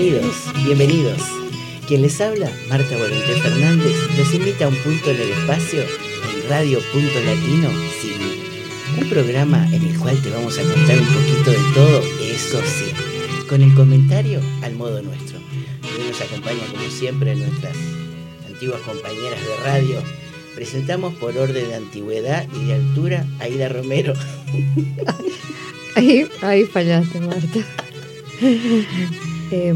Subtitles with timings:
[0.00, 1.20] Bienvenidos, bienvenidos.
[1.86, 6.48] Quien les habla, Marta Volunté Fernández, los invita a un punto en el espacio en
[6.48, 7.68] Radio Punto Latino
[8.00, 8.98] Cine.
[8.98, 13.46] Un programa en el cual te vamos a contar un poquito de todo, eso sí,
[13.46, 15.36] con el comentario al modo nuestro.
[15.36, 17.76] Hoy nos acompaña como siempre nuestras
[18.46, 20.02] antiguas compañeras de radio.
[20.54, 24.14] Presentamos por orden de antigüedad y de altura a Ida Romero.
[25.94, 27.58] Ahí, ahí fallaste, Marta.
[29.52, 29.74] Eh,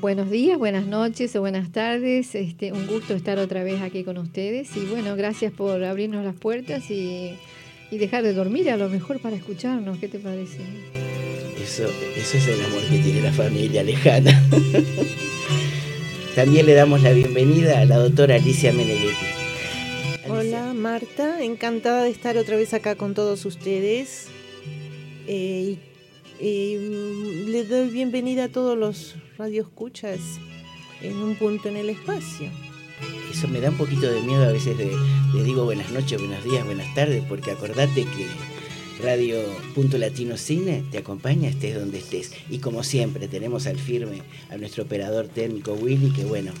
[0.00, 2.36] buenos días, buenas noches o buenas tardes.
[2.36, 4.76] Este, un gusto estar otra vez aquí con ustedes.
[4.76, 7.34] Y bueno, gracias por abrirnos las puertas y,
[7.90, 9.98] y dejar de dormir a lo mejor para escucharnos.
[9.98, 10.58] ¿Qué te parece?
[11.60, 14.40] Eso, eso es el amor que tiene la familia lejana.
[16.36, 19.26] También le damos la bienvenida a la doctora Alicia Meneghetti.
[20.28, 24.28] Hola Marta, encantada de estar otra vez acá con todos ustedes.
[25.26, 25.87] Eh, y
[26.40, 30.20] eh, le doy bienvenida a todos los radioescuchas
[31.02, 32.50] en un punto en el espacio.
[33.32, 34.90] Eso me da un poquito de miedo a veces de,
[35.34, 38.26] le digo buenas noches, buenos días, buenas tardes, porque acordate que
[39.02, 39.38] Radio
[39.74, 42.32] Punto Latino Cine te acompaña estés donde estés.
[42.50, 46.52] Y como siempre tenemos al firme a nuestro operador técnico Willy, que bueno,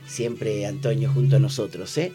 [0.07, 2.11] Siempre Antonio junto a nosotros, ¿eh?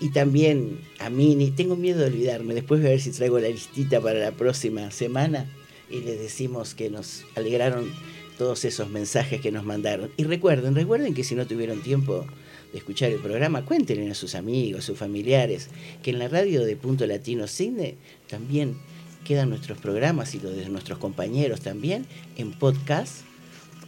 [0.00, 3.48] Y también a Mini, tengo miedo de olvidarme, después voy a ver si traigo la
[3.48, 5.46] listita para la próxima semana
[5.90, 7.92] y les decimos que nos alegraron
[8.38, 10.10] todos esos mensajes que nos mandaron.
[10.16, 12.24] Y recuerden, recuerden que si no tuvieron tiempo
[12.72, 15.68] de escuchar el programa, cuéntenle a sus amigos, sus familiares,
[16.02, 17.96] que en la radio de Punto Latino Cine
[18.28, 18.76] también
[19.24, 23.22] quedan nuestros programas y los de nuestros compañeros también en podcast,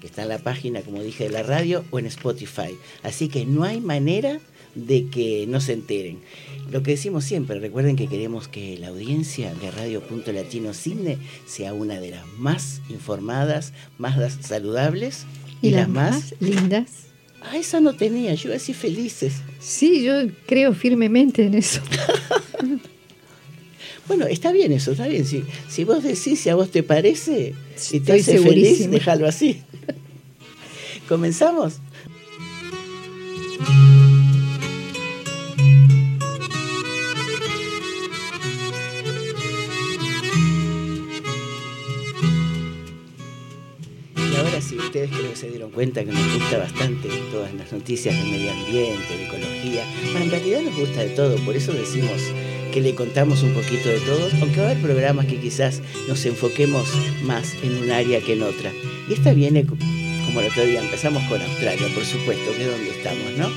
[0.01, 2.77] que está en la página, como dije, de la radio o en Spotify.
[3.03, 4.41] Así que no hay manera
[4.75, 6.21] de que no se enteren.
[6.71, 11.19] Lo que decimos siempre, recuerden que queremos que la audiencia de Radio Punto Latino Cine
[11.47, 15.27] sea una de las más informadas, más saludables
[15.61, 17.12] y, las más lindas.
[17.45, 19.35] Ah, esa no tenía, yo así felices.
[19.59, 20.15] Sí, yo
[20.47, 21.81] creo firmemente en eso.
[24.09, 25.27] bueno, está bien eso, está bien.
[25.27, 29.63] Si, si vos decís, si a vos te parece, si te hace feliz, déjalo así.
[31.09, 31.81] ¿Comenzamos?
[44.93, 48.53] Ustedes creo que se dieron cuenta que nos gusta bastante todas las noticias de medio
[48.53, 49.87] ambiente, de ecología.
[50.11, 52.21] Bueno, en realidad nos gusta de todo, por eso decimos
[52.75, 56.27] que le contamos un poquito de todo, aunque va a haber programas que quizás nos
[56.27, 56.87] enfoquemos
[57.25, 58.71] más en un área que en otra.
[59.09, 62.91] Y esta viene, como el otro día, empezamos con Australia, por supuesto, que es donde
[62.91, 63.51] estamos, ¿no?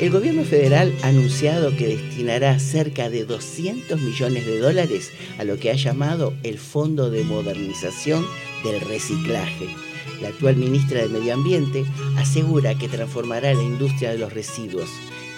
[0.00, 5.56] El gobierno federal ha anunciado que destinará cerca de 200 millones de dólares a lo
[5.56, 8.24] que ha llamado el Fondo de Modernización
[8.62, 9.83] del Reciclaje
[10.20, 11.84] la actual ministra de Medio Ambiente
[12.16, 14.88] asegura que transformará la industria de los residuos,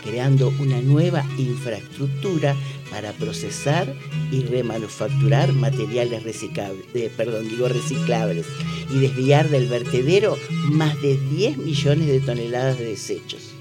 [0.04, 2.54] creando una nueva infraestructura
[2.90, 3.92] para procesar
[4.30, 8.46] y remanufacturar materiales reciclables, perdón, digo reciclables
[8.94, 10.36] y desviar del vertedero
[10.70, 13.54] más de 10 millones de toneladas de desechos.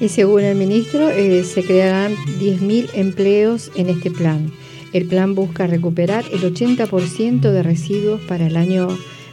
[0.00, 4.50] Y según el ministro, eh, se crearán 10.000 empleos en este plan.
[4.92, 8.88] El plan busca recuperar el 80% de residuos para el año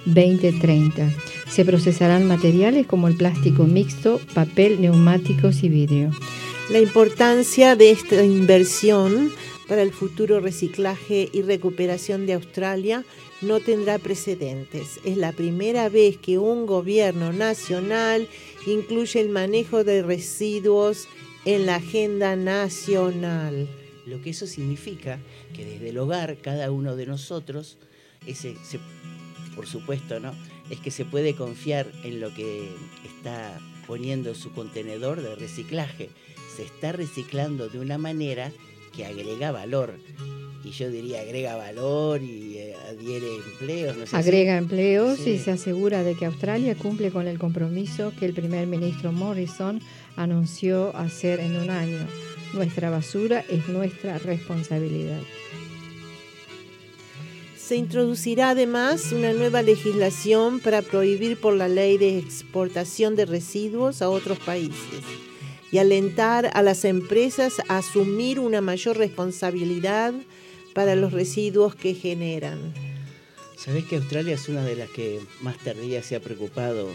[0.05, 1.09] 2030.
[1.49, 6.11] Se procesarán materiales como el plástico mixto, papel, neumáticos y vidrio.
[6.69, 9.31] La importancia de esta inversión
[9.67, 13.05] para el futuro reciclaje y recuperación de Australia
[13.41, 14.99] no tendrá precedentes.
[15.03, 18.27] Es la primera vez que un gobierno nacional
[18.67, 21.07] incluye el manejo de residuos
[21.45, 23.67] en la agenda nacional.
[24.05, 25.19] Lo que eso significa
[25.53, 27.77] que desde el hogar cada uno de nosotros
[28.27, 28.79] ese, se
[29.61, 30.33] por supuesto, ¿no?
[30.71, 32.67] Es que se puede confiar en lo que
[33.05, 36.09] está poniendo su contenedor de reciclaje.
[36.57, 38.51] Se está reciclando de una manera
[38.91, 39.93] que agrega valor.
[40.63, 43.97] Y yo diría agrega valor y eh, adhiere empleos.
[43.97, 45.31] No sé agrega empleos sí.
[45.31, 49.79] y se asegura de que Australia cumple con el compromiso que el primer ministro Morrison
[50.15, 52.07] anunció hacer en un año.
[52.55, 55.21] Nuestra basura es nuestra responsabilidad.
[57.61, 64.01] Se introducirá además una nueva legislación para prohibir por la ley de exportación de residuos
[64.01, 65.03] a otros países
[65.71, 70.13] y alentar a las empresas a asumir una mayor responsabilidad
[70.73, 72.73] para los residuos que generan.
[73.55, 76.89] Sabés que Australia es una de las que más tardía se ha preocupado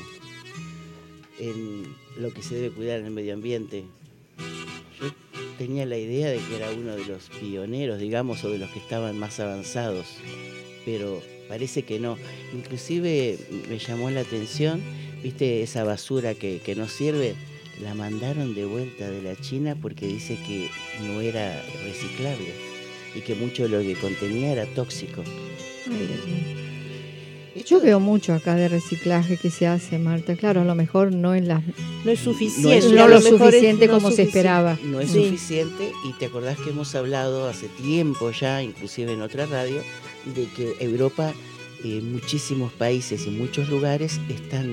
[1.38, 3.84] en lo que se debe cuidar en el medio ambiente.
[5.58, 8.78] Tenía la idea de que era uno de los pioneros, digamos, o de los que
[8.78, 10.06] estaban más avanzados,
[10.84, 12.18] pero parece que no.
[12.54, 13.38] Inclusive
[13.68, 14.82] me llamó la atención,
[15.22, 17.34] viste, esa basura que, que no sirve,
[17.80, 20.68] la mandaron de vuelta de la China porque dice que
[21.06, 22.52] no era reciclable
[23.14, 25.22] y que mucho de lo que contenía era tóxico.
[27.64, 30.36] Yo veo mucho acá de reciclaje que se hace, Marta.
[30.36, 31.62] Claro, a lo mejor no es la
[32.04, 34.78] no es suficiente, no, a lo, es suficiente no como se esperaba.
[34.84, 35.24] No es Sí.
[35.24, 39.82] suficiente y te acordás que hemos hablado hace tiempo ya, inclusive en otra radio,
[40.34, 41.32] de que Europa,
[41.84, 44.72] eh, muchísimos países y muchos lugares están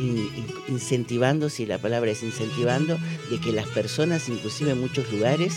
[0.00, 2.98] in- in- incentivando, si la palabra es incentivando,
[3.30, 5.54] de que las personas, inclusive en muchos lugares,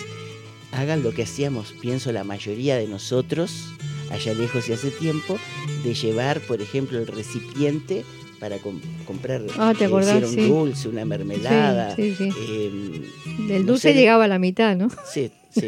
[0.72, 3.74] hagan lo que hacíamos, pienso la mayoría de nosotros,
[4.12, 5.38] allá lejos y hace tiempo,
[5.84, 8.04] de llevar, por ejemplo, el recipiente
[8.40, 10.24] para com- comprar Ah, ¿te eh, acordás?
[10.24, 10.42] un Sí.
[10.42, 11.96] dulce, una mermelada.
[11.96, 14.90] Sí, sí, em, Del no dulce sé, llegaba a la mitad, ¿no?
[15.12, 15.68] Sí, sí.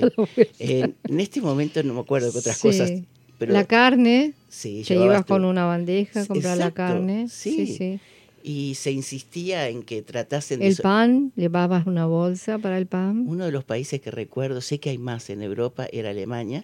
[0.60, 2.92] Eh, en este momento no me acuerdo qué otras cosas,
[3.38, 7.28] pero la carne, sí, te ibas con una bandeja a comprar la carne.
[7.30, 7.66] sí.
[7.66, 8.00] Sí, sí.
[8.42, 10.68] Y se insistía en que tratasen de...
[10.68, 13.26] El pan, llevabas una bolsa para el pan.
[13.28, 16.64] Uno de los países que recuerdo, sé que hay más en Europa, era Alemania.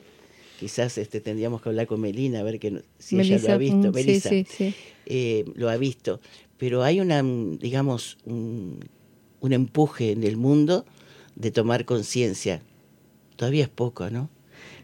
[0.60, 3.78] Quizás este, tendríamos que hablar con Melina a ver que, si ella lo ha visto.
[3.78, 4.74] mm, sí, Melissa, sí, sí.
[5.06, 6.20] eh, lo ha visto.
[6.58, 8.80] Pero hay una, mm, digamos, un,
[9.42, 10.86] un empuje en el mundo
[11.36, 12.62] de tomar conciencia.
[13.36, 14.30] Todavía es poco, ¿no?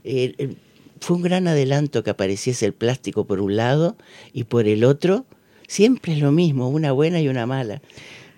[0.03, 0.55] Eh, eh,
[0.99, 3.95] fue un gran adelanto que apareciese el plástico por un lado
[4.33, 5.25] y por el otro.
[5.67, 7.81] Siempre es lo mismo, una buena y una mala.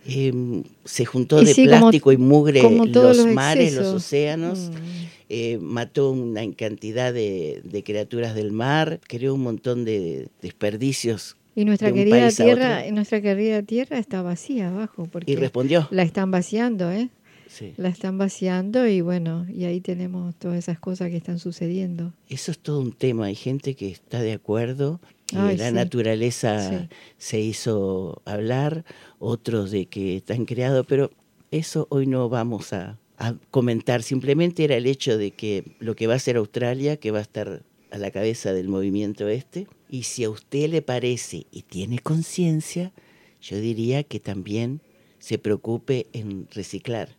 [0.06, 3.88] Eh, se juntó Y de sí, como- plástico y mugre como los los mares, los
[3.88, 5.04] océanos Mm.
[5.36, 11.66] Eh, mató una cantidad de, de criaturas del mar, creó un montón de desperdicios Y
[11.66, 15.88] nuestra de querida tierra, nuestra querida tierra está vacía abajo, porque y respondió.
[15.92, 17.10] la están vaciando, ¿eh?
[17.48, 17.74] Sí.
[17.78, 22.12] La están vaciando y bueno, y ahí tenemos todas esas cosas que están sucediendo.
[22.28, 23.26] Eso es todo un tema.
[23.26, 25.00] Hay gente que está de acuerdo,
[25.36, 25.74] Ay, la sí.
[25.76, 26.88] naturaleza Sí.
[27.18, 28.86] se hizo hablar,
[29.20, 31.12] otros de que están creados, pero
[31.52, 34.04] eso hoy no vamos a, a comentar.
[34.04, 37.24] Simplemente era el hecho de que lo que va a hacer Australia, que va a
[37.24, 42.00] estar a la cabeza del movimiento este, y si a usted le parece y tiene
[42.00, 42.92] conciencia,
[43.40, 44.82] yo diría que también
[45.20, 47.16] se preocupe en reciclar.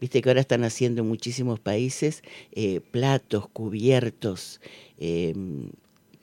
[0.00, 2.22] Viste que ahora están haciendo en muchísimos países
[2.52, 4.60] eh, platos, cubiertos,
[4.98, 5.34] eh,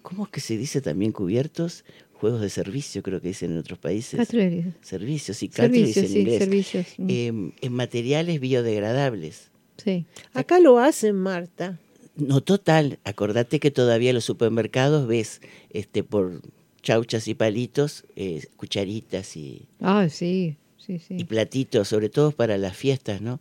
[0.07, 1.83] ¿cómo es que se dice también cubiertos?
[2.19, 4.27] Juegos de servicio, creo que dicen en otros países.
[4.27, 6.37] Servicios, sí, Servicios, en sí, inglés.
[6.39, 6.85] servicios.
[6.97, 9.51] mm, Eh, en materiales biodegradables.
[9.77, 10.05] sí.
[10.33, 11.79] Acá lo hacen, Marta.
[12.15, 16.41] No total, acordate que todavía en los supermercados ves este por
[16.81, 21.15] chauchas y palitos, eh, cucharitas y, Ah, sí, sí, sí.
[21.19, 23.39] y platitos, sobre todo para las fiestas, ¿no?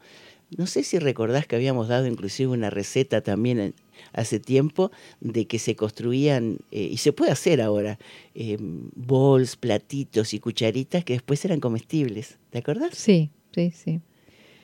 [0.56, 3.74] No sé si recordás que habíamos dado inclusive una receta también en-
[4.12, 7.98] hace tiempo de que se construían, eh, y se puede hacer ahora,
[8.34, 12.38] eh, bols, platitos y cucharitas que después eran comestibles.
[12.50, 12.94] ¿Te acordás?
[12.94, 14.00] Sí, sí, sí.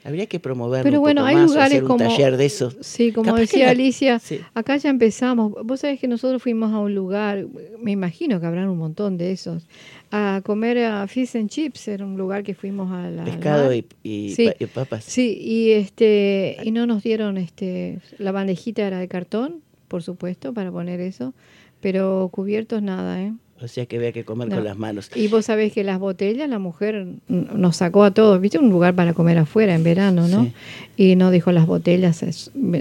[0.04, 2.72] Habría que promoverlo Pero bueno, hay más, lugares hacer un como- taller de eso.
[2.80, 4.40] Sí, como Capaz decía la- Alicia, Sí.
[4.54, 5.52] acá ya empezamos.
[5.64, 7.46] Vos sabés que nosotros fuimos a un lugar,
[7.80, 9.66] me imagino que habrán un montón de esos,
[10.10, 13.24] a comer a fish and chips, era un lugar que fuimos a la...
[13.24, 14.46] Pescado y, y Sí.
[14.46, 15.04] pa- y papas.
[15.04, 20.52] Sí, y este y no nos dieron este la bandejita era de cartón, por supuesto,
[20.52, 21.32] para poner eso,
[21.80, 23.32] pero cubiertos nada, ¿eh?
[23.62, 24.56] O sea que había que comer No.
[24.56, 25.10] con las manos.
[25.14, 28.58] Y vos sabés que las botellas, la mujer nos sacó a todos, ¿viste?
[28.58, 30.44] Un lugar para comer afuera en verano, ¿no?
[30.44, 30.52] Sí.
[30.96, 32.24] Y nos dijo, las botellas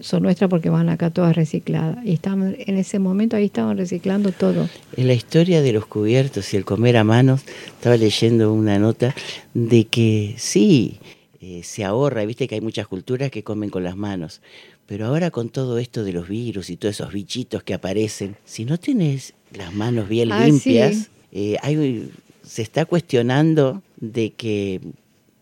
[0.02, 2.04] son nuestras porque van acá todas recicladas.
[2.06, 4.68] Y estaban, en ese momento ahí estaban reciclando todo.
[4.98, 9.14] En la historia de los cubiertos y el comer a manos, estaba leyendo una nota
[9.54, 10.98] de que sí,
[11.40, 14.42] eh, se ahorra, viste que hay muchas culturas que comen con las manos,
[14.92, 18.66] pero ahora con todo esto de los virus y todos esos bichitos que aparecen, si
[18.66, 21.08] no tenés las manos bien Ah, limpias, sí.
[21.32, 22.12] eh, hay-
[22.46, 24.82] se está cuestionando de que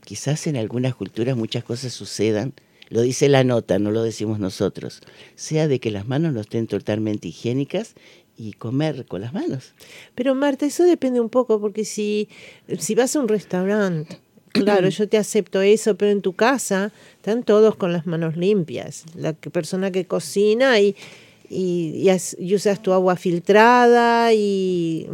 [0.06, 2.54] quizás en algunas culturas muchas cosas sucedan.
[2.92, 5.02] Lo dice la nota, no lo decimos nosotros.
[5.36, 7.96] Sea de que las manos no estén totalmente higiénicas
[8.38, 9.74] y comer con las manos.
[10.14, 12.30] Pero Marta, eso depende un poco, porque si,
[12.78, 14.20] si vas a un restaurante,
[14.52, 19.06] claro, yo te acepto eso, pero en tu casa están todos con las manos limpias.
[19.16, 20.96] La que- persona que cocina y,
[21.50, 22.08] y,
[22.54, 25.08] usas tu agua filtrada y...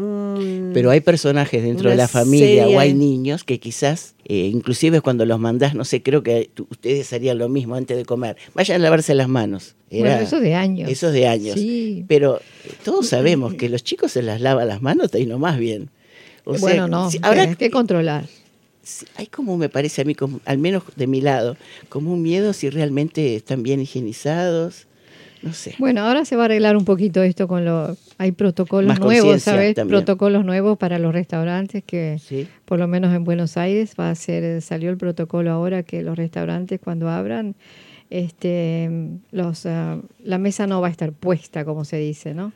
[0.73, 5.25] Pero hay personajes dentro de la familia o hay niños que quizás, eh, inclusive cuando
[5.25, 8.35] los mandás, no sé, creo que ustedes harían lo mismo antes de comer.
[8.53, 9.75] Vayan a lavarse las manos.
[9.89, 10.89] Era, eso de años.
[10.89, 11.57] Eso de años.
[12.07, 12.41] Pero
[12.83, 15.89] todos sabemos que los chicos se las lavan las manos y no más bien.
[16.45, 18.25] bueno, no, hay que controlar.
[19.15, 21.57] Hay como, me parece a mí, como, al menos de mi lado,
[21.89, 24.87] como un miedo si realmente están bien higienizados
[25.45, 25.75] no sé.
[25.77, 27.97] Bueno, ahora se va a arreglar un poquito esto con los...
[28.17, 29.75] Hay protocolos nuevos, ¿sabes?
[29.75, 32.19] Protocolos nuevos para los restaurantes que,
[32.65, 34.63] por lo menos en Buenos Aires, va a ser...
[34.63, 37.55] Salió el protocolo ahora que los restaurantes cuando abran,
[38.09, 38.89] este,
[39.31, 42.51] los, ah, la mesa no va a estar puesta, como se dice, ¿no?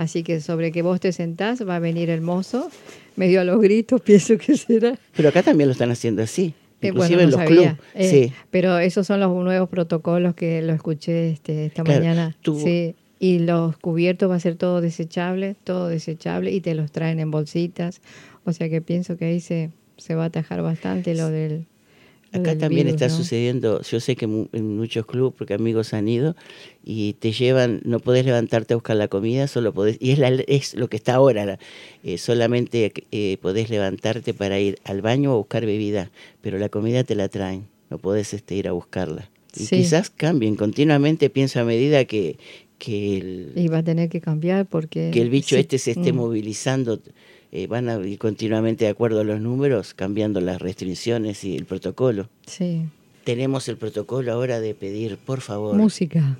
[0.00, 2.70] Así que sobre que vos te sentás va a venir el mozo,
[3.16, 4.98] medio a los gritos, pienso que será.
[5.14, 6.54] Pero acá también lo están haciendo así.
[6.80, 7.74] Eh, inclusive en los clubes.
[7.94, 8.32] Eh, sí.
[8.50, 12.34] Pero esos son los nuevos protocolos que lo escuché este, esta mañana.
[12.42, 12.94] Sí.
[13.18, 17.30] Y los cubiertos va a ser todo desechable, todo desechable, y te los traen en
[17.30, 18.00] bolsitas.
[18.46, 21.66] O sea que pienso que ahí se, se va a atajar bastante lo del
[22.32, 26.36] Acá también está sucediendo, yo sé que en muchos clubes, porque amigos han ido,
[26.84, 30.28] y te llevan, no podés levantarte a buscar la comida, solo podés, y es, la,
[30.28, 31.58] es lo que está ahora,
[32.04, 37.02] eh, solamente eh, podés levantarte para ir al baño o buscar bebida, pero la comida
[37.02, 39.28] te la traen, no podés este, ir a buscarla.
[39.56, 42.38] Y quizás cambien continuamente, pienso a medida que,
[42.78, 43.52] que el...
[43.56, 45.10] Y va a tener que cambiar porque...
[45.12, 46.16] Que el bicho este se esté mm.
[46.16, 47.00] movilizando
[47.52, 51.66] eh, van a ir continuamente de acuerdo a los números, cambiando las restricciones y el
[51.66, 52.28] protocolo.
[52.46, 52.86] Sí.
[53.24, 55.76] Tenemos el protocolo ahora de pedir, por favor.
[55.76, 56.38] Música.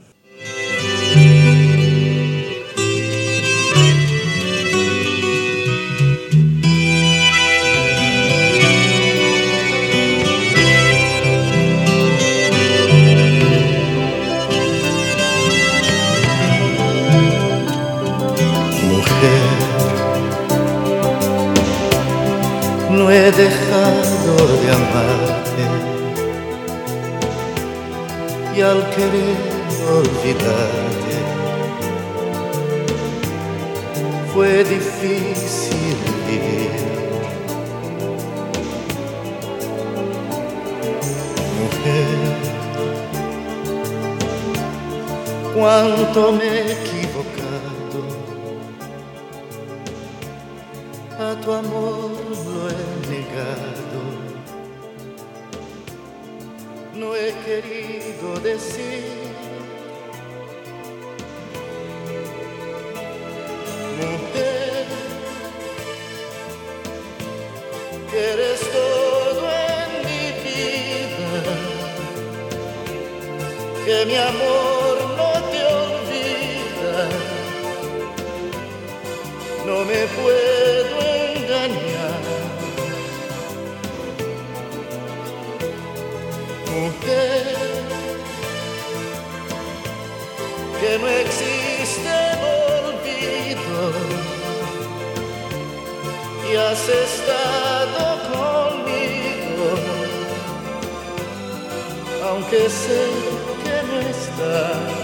[23.12, 25.64] He dejado de amarte
[28.56, 29.36] y al querer
[29.98, 31.16] olvidarte
[34.32, 35.96] fue difícil
[36.28, 36.70] vivir.
[41.58, 42.18] Mujer,
[45.54, 48.00] cuánto me he equivocado
[51.18, 52.19] a tu amor
[57.00, 59.04] no he querido decir.
[64.00, 64.86] Mujer,
[68.10, 69.42] que eres todo
[69.76, 71.42] en mi vida,
[73.84, 77.08] que mi amor no te olvida,
[79.66, 80.49] no me puedo
[90.98, 92.10] no existe
[92.84, 93.92] olvido.
[96.50, 98.02] Y has estado
[98.34, 99.68] conmigo,
[102.28, 103.06] aunque sé
[103.62, 105.00] que no estás.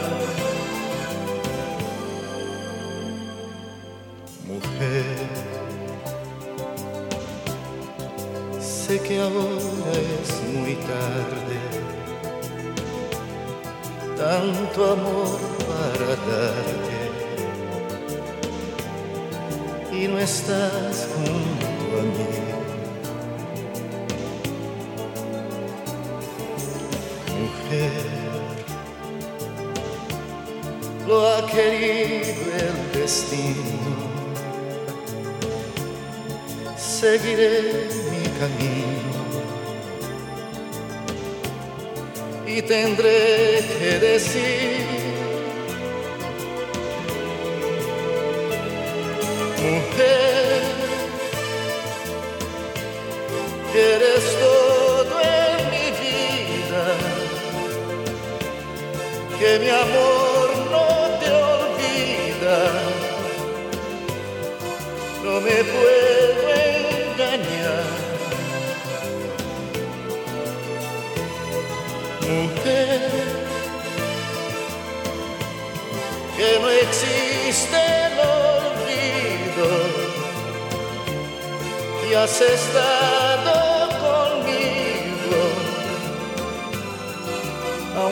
[4.49, 5.19] Mujer,
[8.61, 11.57] sé que ahora es muy tarde.
[14.17, 15.56] Tanto amor
[19.93, 21.67] y no estás junto
[21.99, 22.47] a mí.
[27.39, 27.93] Mujer,
[31.07, 33.97] lo ha querido el destino,
[36.77, 38.97] seguiré mi camino.
[42.47, 44.86] Y tendré que decir,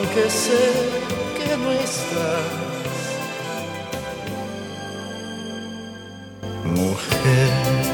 [0.05, 0.71] aunque sé
[1.37, 2.45] que no estás,
[6.63, 7.84] mujer.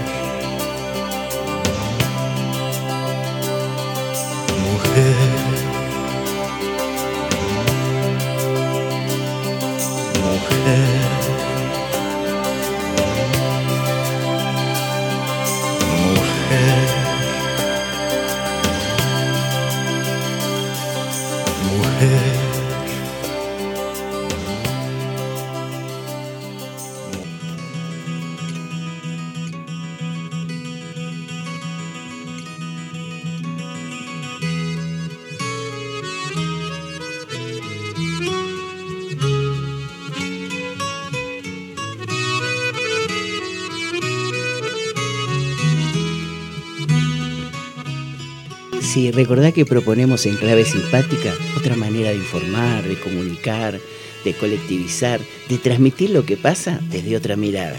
[49.12, 53.77] Sí, recordá que proponemos en clave simpática otra manera de informar, de comunicar,
[54.24, 57.77] de colectivizar, de transmitir lo que pasa desde otra mirada.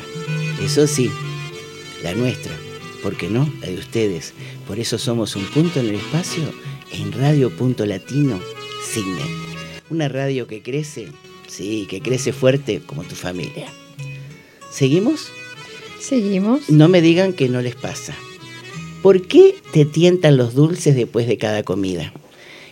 [0.63, 1.11] Eso sí,
[2.03, 2.53] la nuestra,
[3.03, 3.51] ¿por qué no?
[3.63, 4.35] La de ustedes.
[4.67, 6.43] Por eso somos un punto en el espacio
[6.93, 8.39] en Radio Punto Latino
[8.85, 9.27] Signet.
[9.89, 11.09] Una radio que crece,
[11.49, 13.69] sí, que crece fuerte como tu familia.
[14.71, 15.29] ¿Seguimos?
[15.99, 16.69] Seguimos.
[16.69, 18.15] No me digan que no les pasa.
[19.03, 22.13] ¿Por qué te tientan los dulces después de cada comida?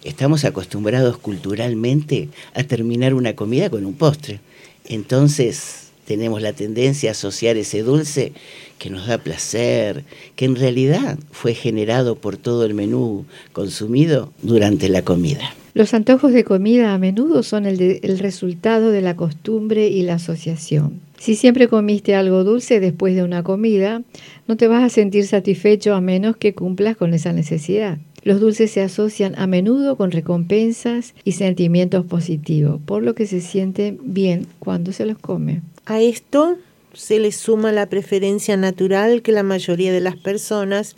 [0.05, 4.39] Estamos acostumbrados culturalmente a terminar una comida con un postre.
[4.85, 8.33] Entonces tenemos la tendencia a asociar ese dulce
[8.79, 10.05] que nos da placer,
[10.37, 15.53] que en realidad fue generado por todo el menú consumido durante la comida.
[15.75, 20.15] Los antojos de comida a menudo son el, el resultado de la costumbre y la
[20.15, 21.01] asociación.
[21.21, 24.03] Si siempre comiste algo dulce después de una comida,
[24.49, 27.99] no te vas a sentir satisfecho a menos que cumplas con esa necesidad.
[28.23, 33.43] Los dulces se asocian a menudo con recompensas y sentimientos positivos, por lo que se
[33.43, 35.61] sienten bien cuando se los come.
[35.85, 36.57] A esto
[36.95, 40.97] se le suma la preferencia natural que la mayoría de las personas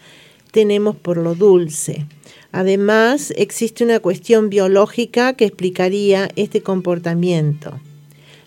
[0.53, 2.07] tenemos por lo dulce.
[2.53, 7.81] Además, existe una cuestión biológica que explicaría este comportamiento.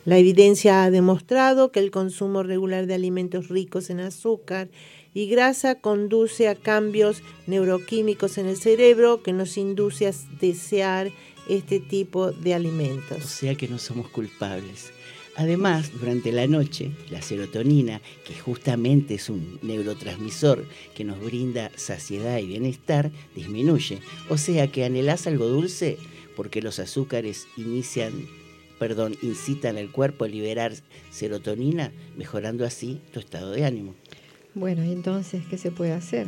[0.06, 4.70] La evidencia ha demostrado que el consumo regular de alimentos ricos en azúcar
[5.16, 11.12] y grasa conduce a cambios neuroquímicos en el cerebro que nos induce a desear
[11.50, 13.24] este tipo de O alimentos.
[13.24, 14.92] sea que no somos culpables.
[15.38, 22.38] Además, durante la noche, la serotonina, que justamente es un neurotransmisor que nos brinda saciedad
[22.38, 24.00] y bienestar, disminuye.
[24.30, 25.98] O sea que anhelás algo dulce
[26.36, 28.14] porque los azúcares inician,
[28.86, 30.72] perdón, incitan al cuerpo a liberar
[31.10, 33.96] serotonina, mejorando así tu estado de ánimo.
[34.54, 36.28] Bueno, entonces, ¿qué se puede hacer?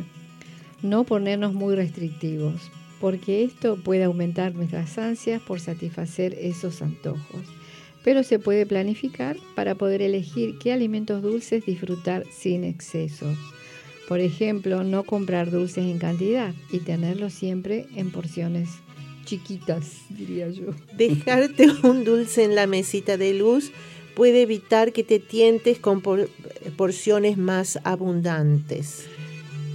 [0.82, 2.60] No ponernos muy restrictivos,
[3.00, 7.46] porque esto puede aumentar nuestras ansias por satisfacer esos antojos.
[8.02, 13.38] Pero se puede planificar para poder elegir qué alimentos dulces disfrutar sin excesos.
[14.08, 18.80] Por ejemplo, no comprar dulces en cantidad y tenerlos siempre en porciones
[19.28, 20.66] chiquitas, diría yo.
[20.96, 23.70] Dejarte un dulce en la mesita de luz
[24.14, 26.28] puede evitar que te tientes con por-
[26.76, 29.04] porciones más abundantes.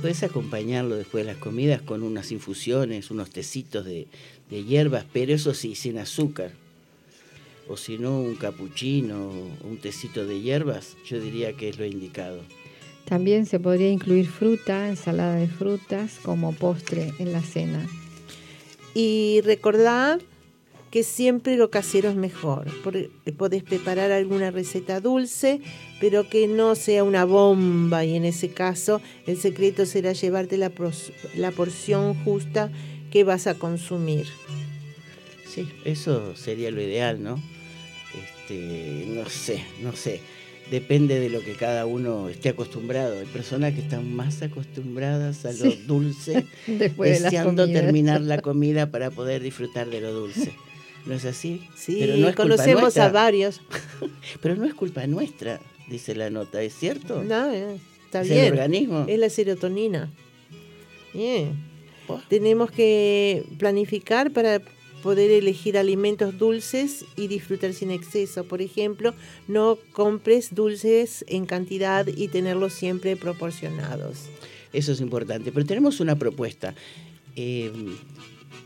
[0.02, 4.08] Puedes acompañarlo después de las comidas con unas infusiones, unos tecitos de,
[4.50, 6.52] de hierbas, pero eso sí, sin azúcar.
[7.70, 9.32] O si no, un capuchino,
[9.64, 12.42] un tecito de hierbas, yo diría que es lo indicado.
[13.06, 17.88] También se podría incluir fruta, ensalada de frutas, como postre en la cena.
[18.94, 20.20] Y recordad
[20.92, 22.66] que siempre lo casero es mejor.
[22.84, 25.60] Por- Podés preparar alguna receta dulce,
[26.00, 30.72] pero que no sea una bomba y en ese caso el secreto será llevarte la,
[31.36, 32.72] la porción justa
[33.12, 34.28] que vas a consumir.
[35.48, 37.42] Sí, eso sería lo ideal, ¿no?
[38.24, 40.20] Este, no sé, no sé.
[40.72, 43.20] Depende de lo que cada uno esté acostumbrado.
[43.20, 45.84] Hay personas que están más acostumbradas a lo Sí.
[45.86, 50.54] dulce, de deseando terminar la comida para poder disfrutar de lo dulce.
[51.06, 51.62] ¿No es así?
[51.76, 53.06] Sí, Pero no es conocemos nuestra.
[53.08, 53.62] a varios.
[54.42, 57.22] Pero no es culpa nuestra, dice la nota, ¿es cierto?
[57.24, 59.04] No, eh, está es el organismo.
[59.08, 60.10] Es la serotonina.
[61.14, 61.52] Bien.
[62.08, 62.22] Oh.
[62.30, 64.62] Tenemos que planificar para
[65.04, 68.46] poder elegir alimentos dulces y disfrutar sin exceso.
[68.46, 69.14] Por ejemplo,
[69.48, 74.30] no compres dulces en cantidad y tenerlos siempre proporcionados.
[74.72, 75.52] Eso es importante.
[75.52, 76.74] Pero tenemos una propuesta.
[77.36, 77.72] Eh,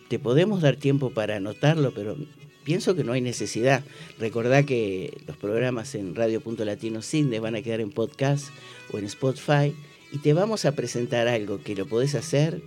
[0.07, 2.15] te podemos dar tiempo para anotarlo, pero
[2.63, 3.83] pienso que no hay necesidad.
[4.19, 7.01] Recordá que los programas en Radio Punto Latino
[7.41, 8.49] van a quedar en podcast
[8.93, 9.73] o en Spotify
[10.11, 12.61] y te vamos a presentar algo que lo podés hacer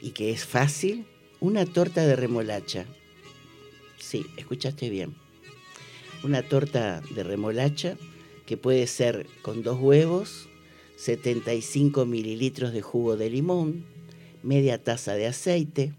[0.00, 1.04] y que es fácil,
[1.42, 2.86] una torta de remolacha.
[3.98, 5.16] Sí, escuchaste bien.
[6.22, 7.96] Una torta de remolacha
[8.46, 10.48] que puede ser con dos huevos,
[10.98, 13.84] 75 mililitros de jugo de limón,
[14.44, 15.94] media taza de aceite,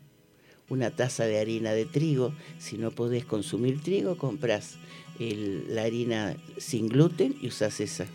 [0.69, 2.33] una taza de harina de trigo.
[2.57, 4.77] Si no podés consumir trigo, compras
[5.19, 8.05] la harina sin gluten y usas esa.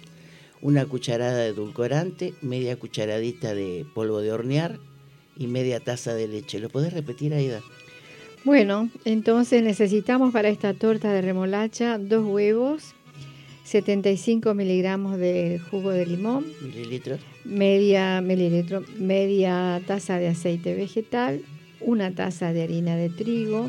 [0.62, 4.80] Una cucharada de edulcorante, media cucharadita de polvo de hornear
[5.38, 6.58] y media taza de leche.
[6.58, 7.60] ¿Lo podés repetir, Aida?
[8.44, 12.94] Bueno, entonces necesitamos para esta torta de remolacha dos huevos,
[13.64, 21.42] 75 miligramos de jugo de limón, mililitros, media mililitro, media taza de aceite vegetal,
[21.80, 23.68] una taza de harina de trigo,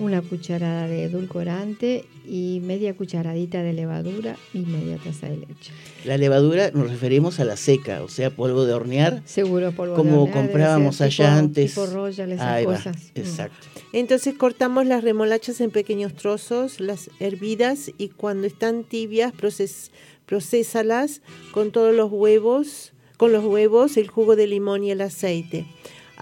[0.00, 5.72] una cucharada de edulcorante y media cucharadita de levadura y media taza de leche.
[6.04, 9.22] La levadura nos referimos a la seca, o sea, polvo de hornear.
[9.26, 10.32] Seguro, polvo como de hornear.
[10.32, 11.74] Como comprábamos allá antes.
[11.74, 12.96] Tipo royal, esas cosas.
[12.96, 13.18] Mm.
[13.20, 13.66] exacto.
[13.92, 19.90] Entonces cortamos las remolachas en pequeños trozos, las hervidas y cuando están tibias proces,
[20.24, 21.20] procesalas
[21.52, 25.66] con todos los huevos, con los huevos, el jugo de limón y el aceite.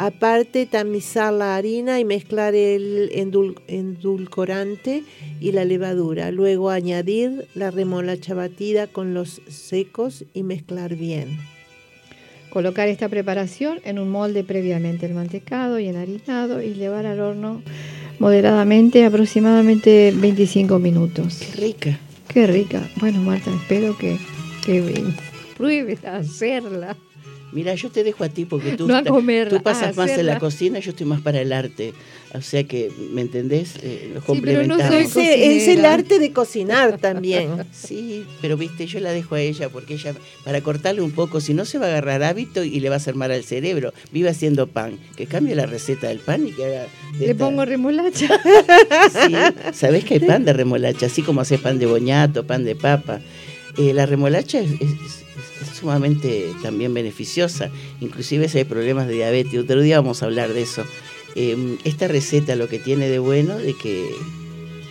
[0.01, 3.11] Aparte, tamizar la harina y mezclar el
[3.67, 5.03] endulcorante
[5.41, 6.31] y la levadura.
[6.31, 11.37] Luego añadir la remolacha batida con los secos y mezclar bien.
[12.49, 17.61] Colocar esta preparación en un molde previamente enmantecado y enharinado y llevar al horno
[18.21, 21.41] moderadamente aproximadamente 25 minutos.
[21.41, 21.99] Qué rica.
[22.29, 22.89] Qué rica.
[23.01, 24.17] Bueno, Marta, espero que,
[24.65, 25.03] que
[25.57, 26.97] pruebes a hacerla.
[27.53, 30.79] Mira, yo te dejo a ti porque tú, no tú pasas más en la cocina,
[30.79, 31.95] yo estoy más para el arte.
[32.35, 33.77] O sea que, ¿me entendés?
[33.83, 34.85] Eh, sí, complementamos.
[34.87, 37.65] No es, es, el arte de cocinar también.
[37.73, 41.55] sí, pero viste, yo la dejo a ella porque ella, para cortarle un poco, si
[41.55, 43.95] no se va a agarrar hábito y le va a hacer mal al cerebro.
[44.13, 46.87] Vive haciendo pan, que cambie la receta del pan y que haga.
[47.19, 48.29] Le pongo remolacha.
[49.27, 49.35] sí,
[49.73, 53.21] sabés que hay pan de remolacha, así como haces pan de boñato, pan de papa.
[53.79, 55.28] Eh, la remolacha es es
[55.75, 60.63] sumamente también beneficiosa, inclusive si hay problemas de diabetes, otro día vamos a hablar de
[60.63, 60.85] eso.
[61.35, 64.11] Em, esta receta lo que tiene de bueno de que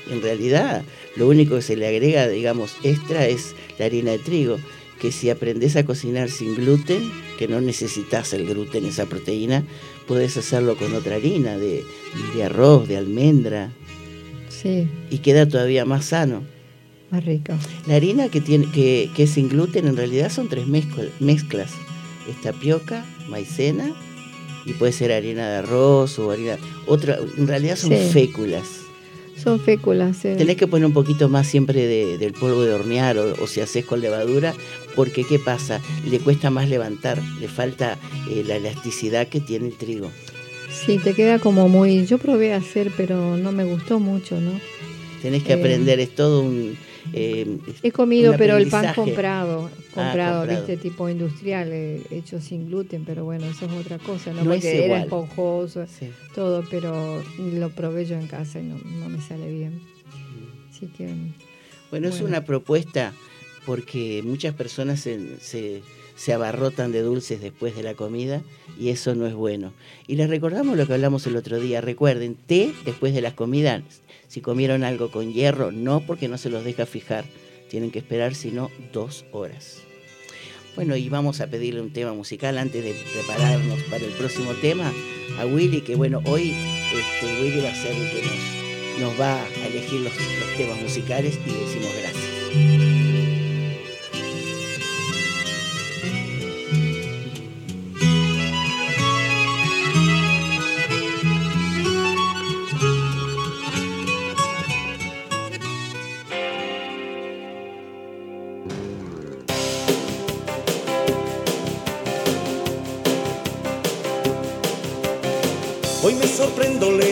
[0.10, 0.84] en realidad
[1.15, 4.58] lo único que se le agrega, digamos, extra es la harina de trigo,
[4.99, 9.63] que si aprendes a cocinar sin gluten, que no necesitas el gluten, esa proteína,
[10.08, 11.84] puedes hacerlo con otra harina, de,
[12.36, 13.71] de arroz, de almendra.
[14.49, 14.88] Sí.
[15.10, 16.43] Y queda todavía más sano.
[17.10, 17.54] Más rico.
[17.88, 21.72] La harina que, tiene, que, que es sin gluten en realidad son tres mezclas.
[22.30, 23.96] Es tapioca, maicena
[24.65, 26.58] y puede ser harina de arroz o harina...
[26.86, 28.82] Otra, en realidad son féculas.
[29.41, 30.30] Son féculas, sí.
[30.38, 34.02] Tenés que poner un poquito más siempre del polvo de hornear o, si haces con
[34.02, 34.54] levadura,
[34.96, 35.80] porque ¿qué pasa?
[36.10, 37.98] Le cuesta más levantar, le falta
[38.30, 40.12] eh, la elasticidad que tiene el trigo.
[40.70, 42.06] Sí, te queda como muy...
[42.06, 44.52] Yo probé a hacer, pero no me gustó mucho, ¿no?
[45.22, 46.78] Tenés que eh, aprender, es todo un
[47.13, 52.67] eh, He comido, pero el pan comprado, ah, comprado, viste, tipo industrial, eh, hecho sin
[52.67, 54.43] gluten, pero bueno, eso es otra cosa, ¿no?
[54.43, 55.86] Porque era esponjoso,
[56.34, 59.82] todo, pero lo probé yo en casa y no, me sale bien.
[60.70, 61.13] Así que.
[61.89, 63.13] Bueno, es una propuesta
[63.65, 65.82] porque muchas personas se,
[66.17, 68.41] se abarrotan de dulces después de la comida
[68.78, 69.72] y eso no es bueno.
[70.08, 71.80] Y les recordamos lo que hablamos el otro día.
[71.80, 73.84] Recuerden, té después de las comidas
[74.28, 77.26] si comieron algo con hierro, no porque no se los deja fijar,
[77.70, 79.82] tienen que esperar sino dos horas.
[80.76, 84.94] Bueno, y vamos a pedirle un tema musical antes de prepararnos para el próximo tema
[85.40, 86.54] a Willy, que bueno, hoy
[86.94, 91.40] este, Willy va a ser el que nos, va a elegir los, los temas musicales
[91.46, 92.97] y decimos gracias.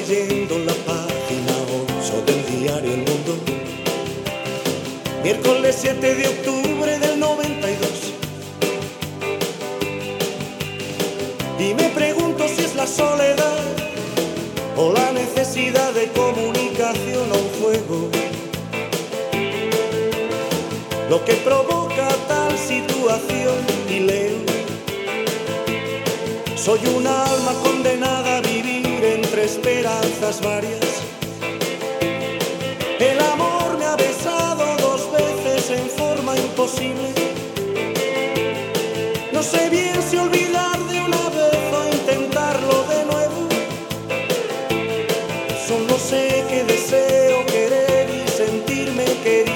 [0.08, 1.54] Leyendo la página
[2.00, 3.38] 8 del diario El Mundo.
[5.24, 7.90] Miércoles 7 de octubre del 92.
[11.60, 13.64] Y me pregunto si es la soledad
[14.78, 18.10] o la necesidad de comunicación o un juego.
[21.10, 23.58] Lo que provoca tal situación
[23.90, 24.56] y leo.
[26.56, 28.35] Soy un alma condenada
[29.66, 31.02] esperanzas varias.
[33.00, 37.10] El amor me ha besado dos veces en forma imposible.
[39.34, 43.50] No sé bien si olvidar de una vez o intentarlo de nuevo.
[45.68, 49.56] Solo sé que deseo querer y sentirme querida.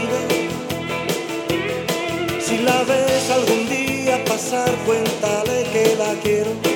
[4.26, 6.68] pasar, cuéntale que la quiero.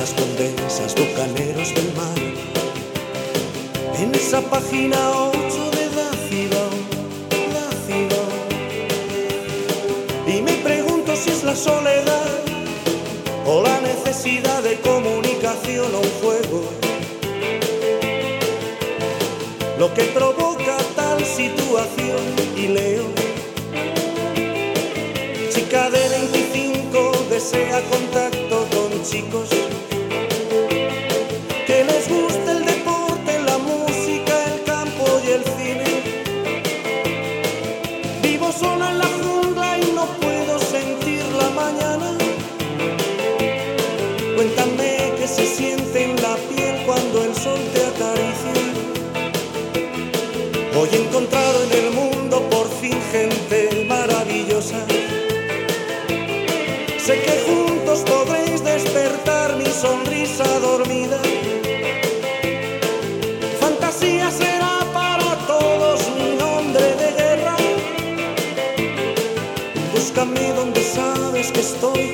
[0.00, 2.18] Princesas, condesas, bucaneros del mar.
[3.98, 6.60] En esa página 8 de Dácido,
[7.52, 8.20] Dácido.
[10.26, 12.30] Y me pregunto si es la soledad
[13.46, 16.64] o la necesidad de comunicación o un juego.
[19.78, 22.22] Lo que provoca tal situación
[22.56, 23.04] y leo.
[25.52, 29.49] Chica de 25 desea contacto con chicos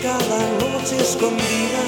[0.02, 1.82] cada noche escondida.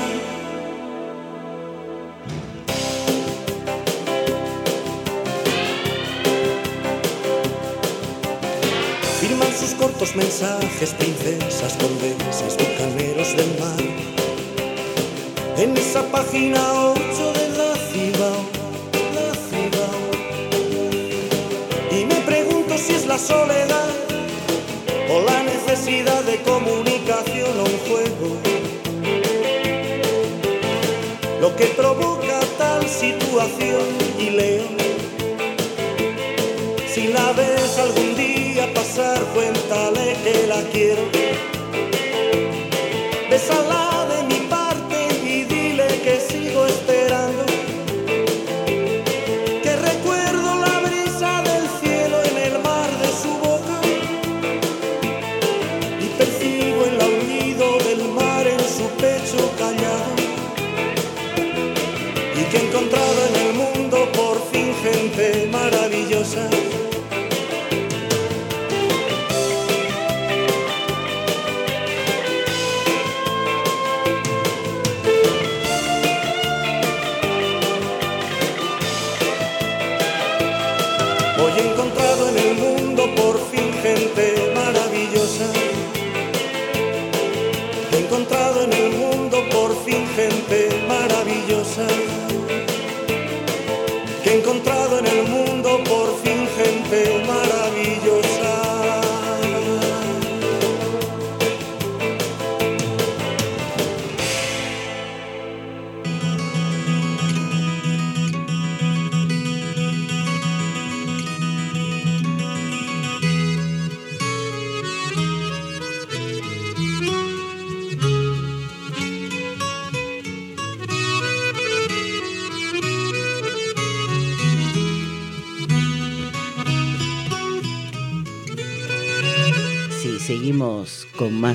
[9.21, 13.83] Firman sus cortos mensajes, princesas, condesas, bucaneros del mar.
[15.57, 16.61] En esa página
[16.93, 18.45] 8 de la Cibao,
[19.17, 20.09] la Cibao.
[21.91, 23.91] Y me pregunto si es la soledad
[25.11, 26.98] o la necesidad de comunicación
[31.89, 33.87] provoca tal situación
[34.19, 34.65] y leo.
[36.87, 41.58] Si la ves algún día pasar, cuéntale que la quiero.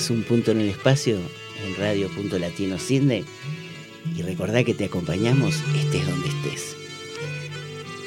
[0.09, 3.23] Un Punto en el Espacio en Radio Punto Latino Sydney.
[4.17, 6.75] Y recordá que te acompañamos estés donde estés.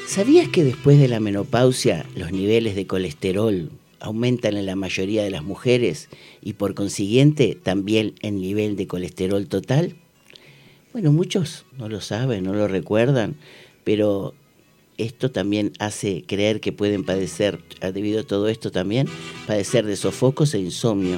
[0.05, 5.31] ¿Sabías que después de la menopausia los niveles de colesterol aumentan en la mayoría de
[5.31, 6.09] las mujeres
[6.41, 9.95] y por consiguiente también el nivel de colesterol total?
[10.93, 13.37] Bueno, muchos no lo saben, no lo recuerdan,
[13.83, 14.35] pero
[14.97, 17.59] esto también hace creer que pueden padecer,
[17.93, 19.07] debido a todo esto también,
[19.47, 21.17] padecer de sofocos e insomnio.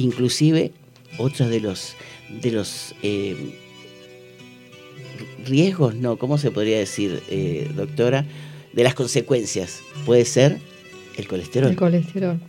[0.00, 0.72] Inclusive,
[1.18, 1.94] otros de los,
[2.42, 3.36] de los eh,
[5.44, 8.24] riesgos, no, ¿cómo se podría decir, eh, doctora?
[8.72, 10.58] De las consecuencias, puede ser
[11.18, 11.70] el colesterol.
[11.70, 12.40] El colesterol,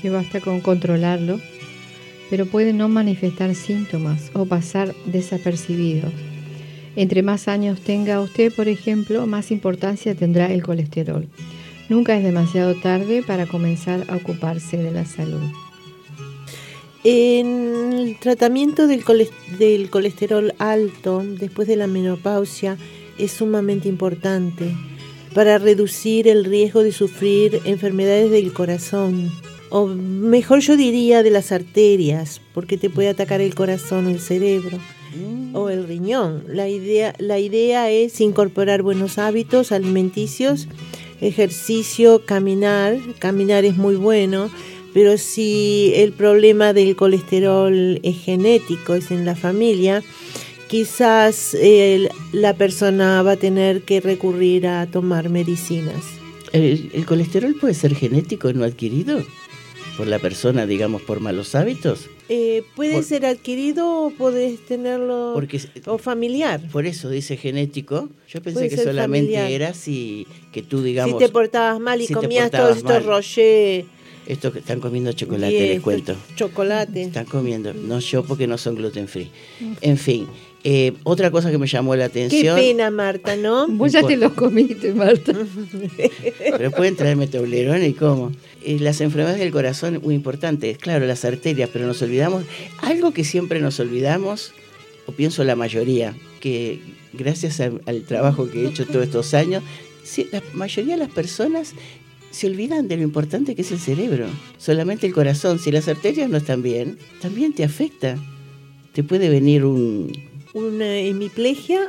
[0.00, 1.38] que basta con controlarlo,
[2.30, 6.12] pero puede no manifestar síntomas o pasar desapercibidos.
[6.96, 11.28] Entre más años tenga usted, por ejemplo, más importancia tendrá el colesterol.
[11.90, 15.42] Nunca es demasiado tarde para comenzar a ocuparse de la salud.
[17.02, 19.04] En el tratamiento del,
[19.58, 22.76] del colesterol alto después de la menopausia
[23.18, 24.74] es sumamente importante
[25.34, 29.30] para reducir el riesgo de sufrir enfermedades del corazón,
[29.70, 34.78] o mejor yo diría de las arterias, porque te puede atacar el corazón el cerebro
[35.16, 35.54] mm.
[35.54, 36.44] o el riñón.
[36.48, 40.68] La idea, la idea es incorporar buenos hábitos alimenticios,
[41.20, 42.98] ejercicio, caminar.
[43.20, 44.50] Caminar es muy bueno,
[44.92, 50.02] pero si el problema del colesterol es genético, es en la familia,
[50.68, 51.56] quizás
[52.32, 56.04] la persona va a tener que recurrir a tomar medicinas.
[56.52, 59.22] ¿El, colesterol puede ser genético, no adquirido?
[59.96, 62.08] ¿Por la persona, digamos, por malos hábitos?
[62.28, 65.34] Eh, puede ser adquirido o puedes tenerlo
[65.86, 66.60] o familiar.
[66.72, 68.08] Por eso dice genético.
[68.28, 71.20] Yo pensé que solamente era si que tú, digamos...
[71.20, 73.84] Si te portabas mal y comías todos estos rocher
[74.30, 76.14] esto que están comiendo chocolate, les cuento.
[76.36, 77.02] Chocolate.
[77.02, 77.74] Están comiendo.
[77.74, 79.30] No yo porque no son gluten free.
[79.80, 80.28] En fin,
[80.62, 82.56] eh, otra cosa que me llamó la atención.
[82.56, 83.66] Qué pena, Marta, ¿no?
[83.68, 85.32] Vos ya te los comiste, Marta.
[86.38, 88.32] Pero pueden traerme toblerón y cómo.
[88.62, 90.78] Eh, las enfermedades del corazón, muy importantes.
[90.78, 92.44] Claro, las arterias, pero nos olvidamos.
[92.82, 94.52] Algo que siempre nos olvidamos,
[95.06, 96.80] o pienso la mayoría, que
[97.14, 99.64] gracias al, al trabajo que he hecho todos estos años,
[100.04, 101.74] sí, la mayoría de las personas
[102.30, 104.26] se olvidan de lo importante que es el cerebro.
[104.58, 108.16] Solamente el corazón, si las arterias no están bien, también te afecta.
[108.92, 110.12] Te puede venir un...
[110.52, 111.80] Una hemiplegia,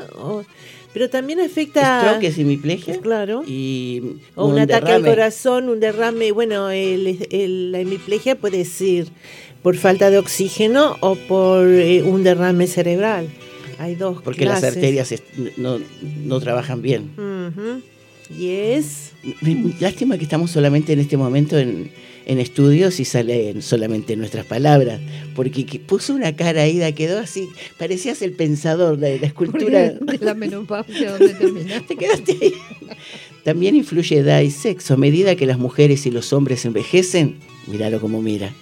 [0.94, 2.02] pero también afecta...
[2.02, 3.00] Stroke es hemiplegia.
[3.00, 3.44] Claro.
[3.48, 6.32] Y o un, ataque al corazón, un derrame.
[6.32, 9.08] Bueno, el, la hemiplegia puede ser
[9.64, 13.28] por falta de oxígeno o por eh, un derrame cerebral.
[13.80, 15.12] Hay dos Porque las arterias
[15.58, 15.80] no,
[16.24, 17.12] no trabajan bien.
[18.38, 19.11] Y es...
[19.80, 21.92] Lástima que estamos solamente en este momento en,
[22.26, 25.02] estudios y salen solamente nuestras palabras,
[25.36, 29.90] porque puso una cara ahí, quedó así, parecías el pensador de la escultura.
[29.90, 31.96] De la menopausia, donde terminaste.
[32.00, 32.54] quedaste ahí.
[33.44, 34.94] También influye edad y sexo.
[34.94, 38.54] A medida que las mujeres y los hombres envejecen, míralo como mira,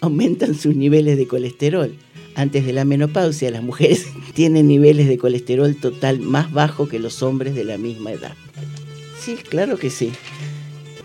[0.00, 1.96] aumentan sus niveles de colesterol.
[2.36, 7.24] Antes de la menopausia, las mujeres tienen niveles de colesterol total más bajo que los
[7.24, 8.36] hombres de la misma edad
[9.26, 10.12] sí, claro que sí.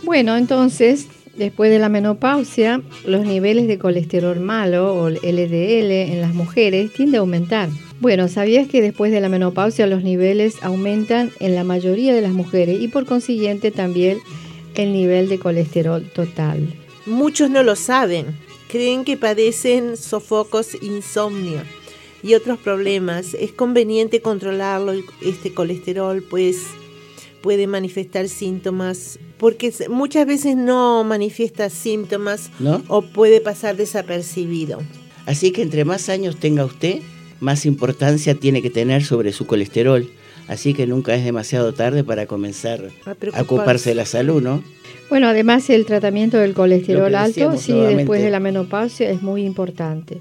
[0.04, 6.36] Bueno, entonces, después de la menopausia, los niveles de colesterol malo o LDL en las
[6.36, 7.70] mujeres tiende a aumentar.
[8.00, 12.32] Bueno, ¿sabías que después de la menopausia los niveles aumentan en la mayoría de las
[12.32, 14.20] mujeres y por consiguiente también
[14.76, 16.76] el nivel de colesterol total?
[17.08, 18.28] Muchos no lo saben.
[18.70, 21.62] Creen que padecen sofocos, insomnio
[22.24, 23.34] y otros problemas.
[23.34, 26.68] Es conveniente controlarlo, este colesterol, pues
[27.42, 32.50] puede manifestar síntomas, porque muchas veces no manifiesta síntomas
[32.88, 34.80] o puede pasar desapercibido.
[35.26, 37.00] Así que entre más años tenga usted,
[37.40, 40.10] más importancia tiene que tener sobre su colesterol.
[40.48, 44.64] Así que nunca es demasiado tarde para comenzar a, ocuparse de la salud, ¿no?
[45.10, 50.20] Bueno, además el tratamiento del colesterol alto, sí, después de la menopausia es muy importante.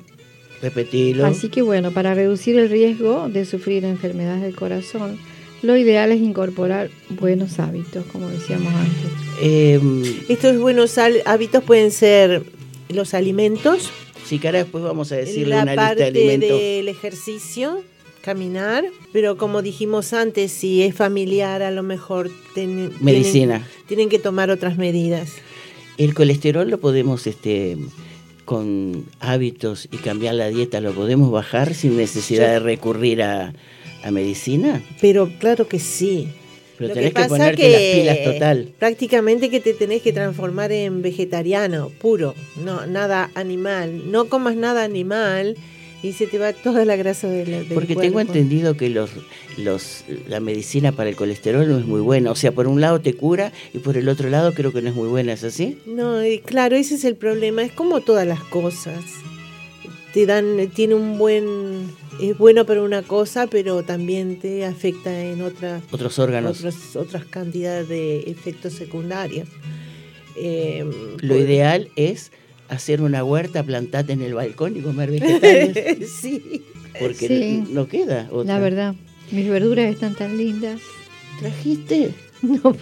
[0.63, 1.27] Repetirlo.
[1.27, 5.19] Así que bueno, para reducir el riesgo de sufrir enfermedades del corazón,
[5.63, 9.11] lo ideal es incorporar buenos hábitos, como decíamos antes.
[9.43, 12.45] Em, Estos buenos hábitos pueden ser
[12.89, 13.91] los alimentos.
[14.25, 16.61] Sí, cara, después vamos a decirle la una parte lista de alimentos.
[16.61, 17.83] del ejercicio,
[18.23, 22.31] caminar, pero como dijimos antes, si es familiar, a lo mejor
[23.01, 23.67] medicina.
[23.87, 25.31] Tienen, que tomar otras medidas.
[25.99, 27.77] El colesterol lo podemos este
[28.45, 33.53] con hábitos y cambiar la dieta lo podemos bajar sin necesidad de recurrir a,
[34.03, 34.83] a medicina?
[35.01, 36.29] Pero claro que sí.
[36.79, 38.69] Pero tenés que, ponerte las pilas total.
[38.79, 42.35] Prácticamente que te tenés que transformar en vegetariano, puro,
[42.65, 44.11] no nada animal.
[44.11, 45.57] No comas nada animal
[46.03, 49.11] y se te va toda la grasa del, del Porque tengo entendido que los,
[49.59, 52.31] los, la medicina para el colesterol no es muy buena.
[52.31, 54.89] O sea, por un lado te cura y por el otro lado creo que no
[54.89, 55.79] es muy buena, ¿es así?
[55.85, 57.63] No, claro, ese es el problema.
[57.63, 59.05] Es como todas las cosas.
[60.13, 61.91] Te dan, tiene un buen
[62.21, 66.65] es bueno para una cosa, pero también te afecta en otras otros órganos,
[66.97, 69.49] otras cantidades de efectos secundarios.
[70.37, 70.85] Eh,
[71.21, 72.33] Lo ideal es
[72.69, 76.11] hacer una huerta, plantarte en el balcón y comer vegetales.
[76.21, 76.63] sí.
[76.99, 78.95] Porque No, queda La verdad,
[79.31, 80.81] mis verduras están tan lindas.
[81.39, 82.15] ¿Trajiste?
[82.43, 82.75] No,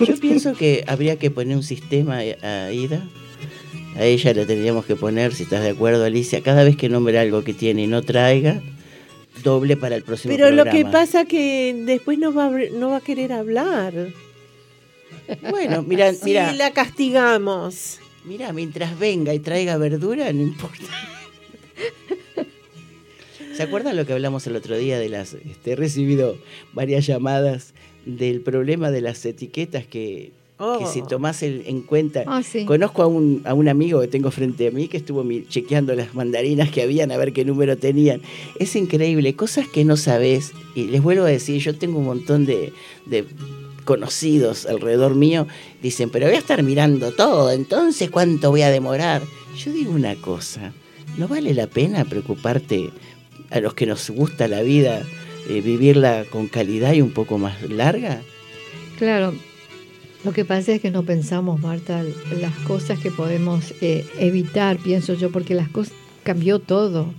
[0.00, 3.06] Yo pienso que habría que poner un sistema a Ida
[3.96, 7.18] a ella le tendríamos que poner, si estás de acuerdo, Alicia, cada vez que nombre
[7.18, 8.62] algo que tiene y no traiga,
[9.42, 13.00] doble para el próximo Pero lo que pasa que después no va, no va a
[13.00, 13.92] querer hablar.
[15.50, 16.52] Bueno, mira, mira.
[16.52, 17.98] la castigamos.
[18.24, 20.84] Mira, mientras venga y traiga verdura, no importa.
[23.56, 25.34] ¿Se acuerdan lo que hablamos el otro día de las...
[25.34, 26.38] Este, he recibido
[26.72, 27.74] varias llamadas
[28.06, 30.32] del problema de las etiquetas que,
[30.78, 31.06] que si Oh.
[31.06, 32.24] tomás el- en cuenta...
[32.26, 32.64] Ah, sí.
[32.64, 36.14] Conozco a un, a un amigo que tengo frente a mí que estuvo chequeando las
[36.14, 38.20] mandarinas que habían a ver qué número tenían.
[38.58, 40.52] Es increíble, cosas que no sabés.
[40.74, 42.72] Y les vuelvo a decir, yo tengo un montón de,
[43.06, 43.24] de
[43.84, 45.46] conocidos alrededor mío.
[45.82, 49.22] Dicen, pero voy a estar mirando todo, entonces ¿cuánto voy a demorar?
[49.56, 50.72] Yo digo una cosa,
[51.18, 52.90] ¿no vale la pena preocuparte
[53.50, 55.02] a los que nos gusta la vida,
[55.48, 58.22] eh, vivirla con calidad y un poco más larga?
[58.98, 59.34] Claro,
[60.24, 62.02] lo que pasa es que no pensamos, Marta,
[62.40, 67.12] las cosas que podemos eh, evitar, pienso yo, porque las cosas cambió todo.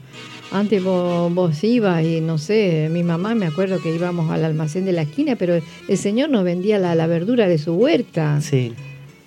[0.52, 4.86] Antes vos, vos ibas y no sé, mi mamá me acuerdo que íbamos al almacén
[4.86, 8.40] de la esquina, pero el señor nos vendía la, la verdura de su huerta.
[8.40, 8.72] Sí.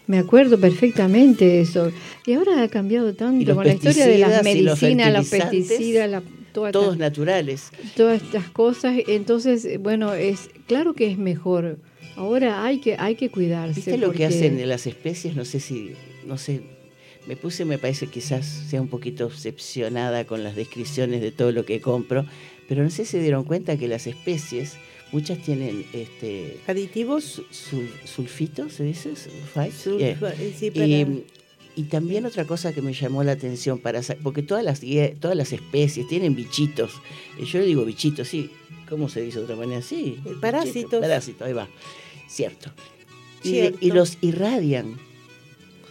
[0.07, 1.91] Me acuerdo perfectamente eso.
[2.27, 6.23] Y ahora ha cambiado tanto con la historia de las los medicinas, los pesticidas, la,
[6.53, 7.71] toda esta- Todos naturales.
[7.97, 8.95] todas estas cosas.
[9.09, 11.79] Entonces, bueno, es claro que es mejor.
[12.17, 13.75] Ahora hay que hay que cuidarse.
[13.75, 15.37] ¿Viste lo que hacen en las especies?
[15.37, 15.93] No sé si,
[16.27, 16.63] no sé,
[17.27, 21.65] me puse, me parece quizás sea un poquito obsesionada con las descripciones de todo lo
[21.65, 22.25] que compro,
[22.69, 24.75] pero no sé si se dieron cuenta que las especies,
[25.13, 27.25] muchas tienen este ¿Aditivos?
[27.25, 29.11] su- sul- sulfitos, ¿se dice?
[29.11, 30.19] Sulfa- Yeah.
[30.39, 31.25] eh, sí, para- Y,
[31.77, 34.81] y también otra cosa que me llamó la atención, para sa- porque todas las,
[35.21, 36.93] todas las especies tienen bichitos.
[37.39, 38.51] Eh, Yo le digo bichitos, sí.
[38.89, 39.83] ¿Cómo se dice de otra manera?
[39.83, 40.17] Sí.
[40.25, 40.75] Eh, parásitos.
[40.75, 41.69] bichitos, Parásitos, ahí va.
[42.37, 42.71] Cierto.
[43.43, 43.79] Y, Cierto.
[43.81, 44.99] y los irradian.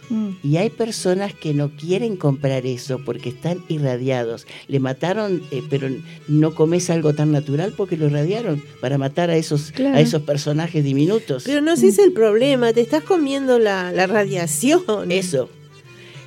[0.08, 0.28] Mm.
[0.44, 4.46] Y hay personas que no quieren comprar eso porque están irradiados.
[4.68, 5.88] Le mataron, eh, pero
[6.28, 9.96] no comes algo tan natural porque lo irradiaron para matar a esos, Claro.
[9.96, 11.42] a esos personajes diminutos.
[11.44, 15.10] Pero no sé si es el problema, te estás comiendo la, la radiación.
[15.10, 15.50] Eso.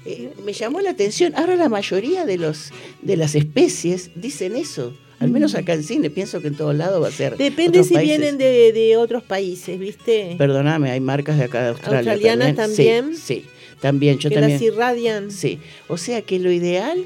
[0.05, 1.33] Eh, me llamó la atención.
[1.37, 4.93] Ahora la mayoría de los de las especies dicen eso.
[5.19, 7.35] Al menos acá en cine, pienso que en todos lados va a ser.
[7.37, 8.17] Depende si países.
[8.19, 10.35] vienen de, de otros países, ¿viste?
[10.37, 12.13] Perdóname, hay marcas de acá de Australia.
[12.13, 13.15] ¿Australianas también?
[13.15, 13.45] Sí, sí,
[13.81, 14.17] también.
[14.19, 14.53] Yo que también.
[14.53, 15.31] las irradian.
[15.31, 15.59] Sí,
[15.89, 17.03] o sea que lo ideal,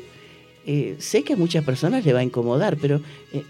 [0.68, 3.02] eh, sé que a muchas personas le va a incomodar, pero
[3.34, 3.44] eh,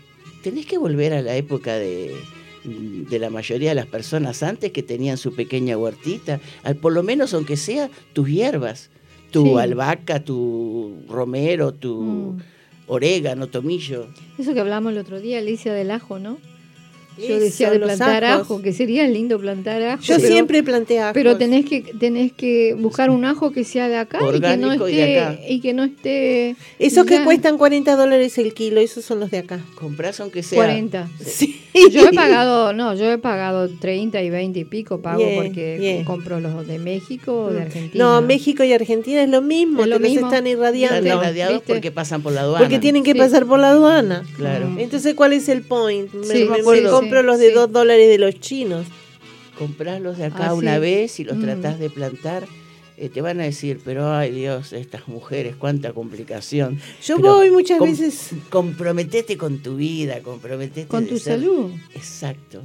[0.44, 2.16] tenés que volver a la época de,
[2.64, 7.04] de la mayoría de las personas antes que tenían su pequeña huertita, al, por lo
[7.04, 8.90] menos aunque sea tus hierbas,
[9.32, 9.54] tu Sí.
[9.60, 12.53] albahaca, tu romero, tu Mm.
[12.88, 14.08] Orégano, tomillo.
[14.38, 16.38] Eso que hablamos el otro día, Alicia del ajo, ¿no?
[17.18, 18.42] Yo decía de plantar ajos.
[18.42, 20.02] ajo, que sería lindo plantar ajo.
[20.04, 21.14] Yo pero- siempre planteé ajos.
[21.14, 24.68] Pero tenés que tenés que buscar un ajo que sea de acá y que no
[24.68, 25.40] Orgánico y de esté acá.
[25.50, 29.40] y que no esté Esos que cuestan 40 dólares el kilo, esos son los de
[29.40, 29.60] acá.
[29.76, 30.58] Comprás aunque sea...
[30.58, 31.10] 40.
[31.26, 31.60] Sí.
[31.92, 35.78] Yo he pagado, no, yo he pagado 30 y 20 y pico pago Bien, porque
[35.80, 36.04] bien.
[36.06, 38.04] compro los de México o de Argentina.
[38.04, 40.28] No, México y Argentina es lo mismo, Es lo los mismo.
[40.28, 40.98] están irradiando.
[40.98, 41.74] Están irradiados ¿viste?
[41.74, 42.60] porque pasan por la aduana.
[42.64, 43.18] Porque tienen que Sí.
[43.18, 44.24] pasar por la aduana.
[44.38, 44.70] Claro.
[44.70, 44.80] Mm.
[44.80, 46.14] Entonces, ¿cuál es el point?
[46.14, 46.64] Me, Sí, me- sí, me sí,
[47.04, 47.52] compro los de.
[47.52, 48.86] 2 dólares de los chinos.
[49.58, 51.42] comprarlos de acá Ah, una vez y los Mm.
[51.44, 52.48] tratás de plantar,
[52.98, 56.80] eh, te van a decir, pero ay Dios, estas mujeres, cuánta complicación.
[57.06, 58.30] Yo Pero voy muchas com- veces.
[58.50, 61.70] Comprometete con tu vida, comprometete con tu ser- salud.
[61.94, 62.64] Exacto.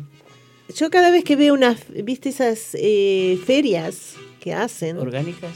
[0.75, 4.97] Yo cada vez que veo unas, ¿viste esas eh, ferias que hacen?
[4.99, 5.53] Orgánicas,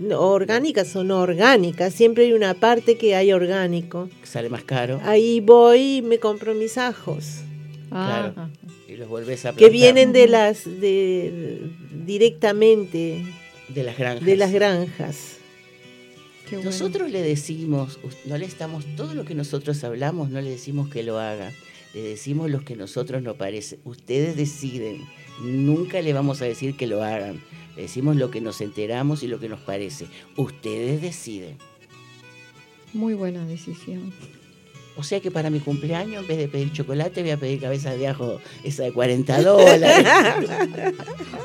[0.00, 4.08] No, orgánicas o no orgánicas, siempre hay una parte que hay orgánico.
[4.22, 7.40] sale más caro Ahí voy y me compro mis ajos,
[7.90, 8.50] Ah, Claro.
[8.88, 11.70] y los volvés a plantar que vienen de las de
[12.06, 13.24] directamente
[13.68, 14.24] de las granjas.
[14.26, 15.36] de las granjas.
[16.48, 16.70] qué bueno.
[16.70, 21.02] Nosotros le decimos, no le estamos, todo lo que nosotros hablamos, no le decimos que
[21.02, 21.52] lo haga,
[21.94, 23.78] le decimos lo que nosotros nos parece.
[23.84, 25.02] Ustedes deciden,
[25.42, 27.40] nunca le vamos a decir que lo hagan,
[27.76, 30.06] le decimos lo que nos enteramos y lo que nos parece.
[30.36, 31.56] Ustedes deciden.
[32.92, 34.12] Muy buena decisión.
[34.96, 37.94] O sea que para mi cumpleaños, en vez de pedir chocolate, voy a pedir cabeza
[37.94, 40.06] de ajo, esa de 40 dólares.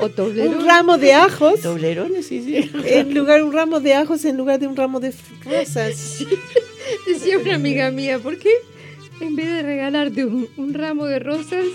[0.01, 0.55] O toblerón.
[0.55, 2.69] Un ramo de ajos Toblerones, sí, sí.
[2.85, 6.17] en lugar un ramo de ajos en lugar de un ramo de rosas.
[7.07, 8.51] Decía una amiga mía, ¿por qué
[9.21, 11.65] en vez de regalarte un, un ramo de rosas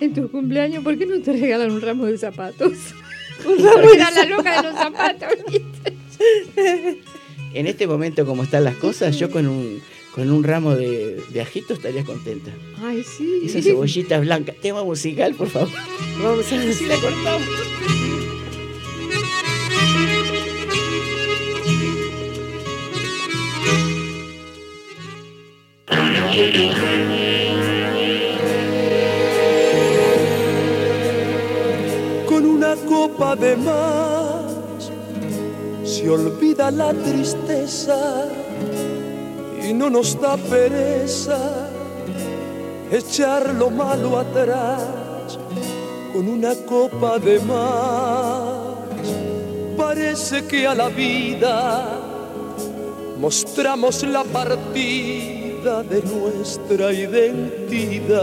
[0.00, 2.72] en tu cumpleaños, ¿por qué no te regalan un ramo de zapatos?
[3.46, 5.28] Un ramo de la loca de los zapatos.
[5.48, 6.98] ¿viste?
[7.54, 9.80] En este momento, como están las cosas, yo con un,
[10.18, 12.50] con un ramo de, de ajito estaría contenta.
[12.82, 13.42] Ay, sí.
[13.44, 14.56] Esas cebollitas blancas.
[14.60, 15.68] Tema musical, por favor.
[16.20, 17.48] Vamos a Si la cortamos.
[32.26, 34.90] con una copa de más
[35.84, 38.47] se olvida la tristeza
[39.68, 41.68] y no nos da pereza
[42.90, 45.38] echar lo malo atrás
[46.12, 48.78] con una copa de más.
[49.76, 52.00] Parece que a la vida
[53.18, 58.18] mostramos la partida de nuestra identidad.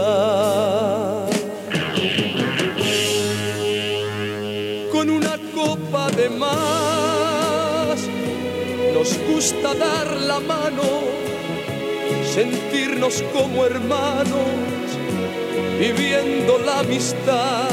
[4.90, 8.00] Con una copa de más
[8.94, 11.35] nos gusta dar la mano
[12.36, 14.84] sentirnos como hermanos,
[15.80, 17.70] viviendo la amistad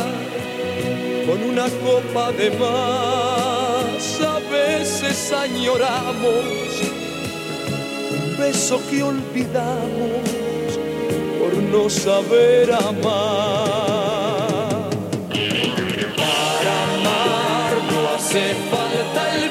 [1.27, 4.21] con una copa de más.
[4.21, 6.63] A veces añoramos
[8.11, 10.69] un beso que olvidamos
[11.39, 12.93] por no saber amar.
[16.15, 19.49] Para amar no hace falta el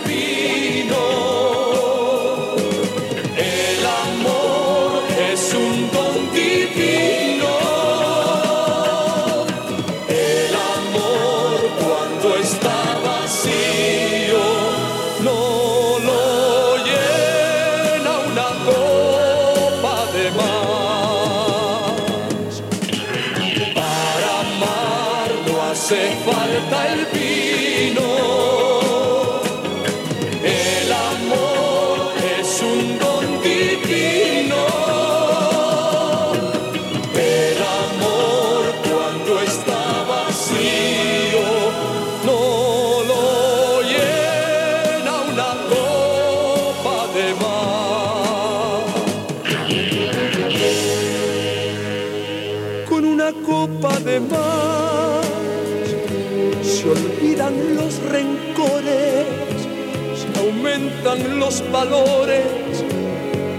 [61.52, 62.44] los valores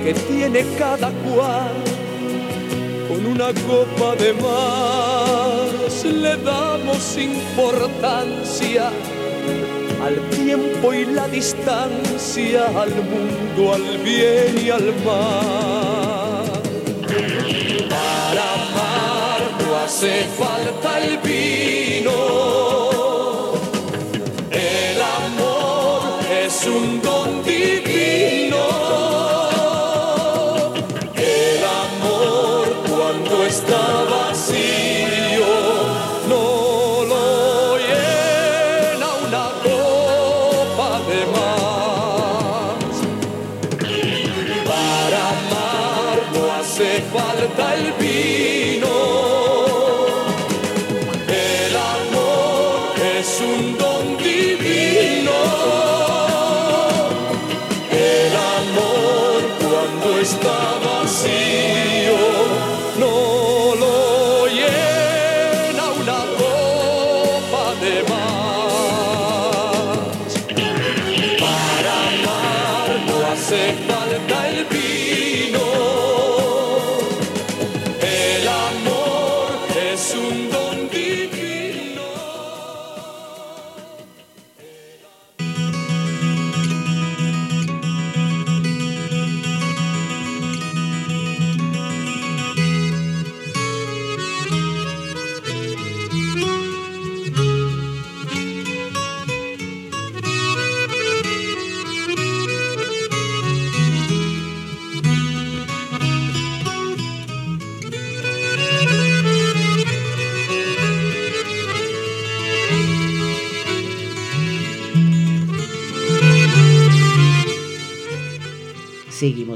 [0.03, 1.73] que tiene cada cual.
[3.07, 8.89] Con una copa de más le damos importancia
[10.03, 16.45] al tiempo y la distancia, al mundo, al bien y al mal.
[17.89, 22.11] Para amar no hace falta el vino.
[24.49, 26.01] El amor
[26.43, 27.22] es un don
[33.61, 34.42] Tavas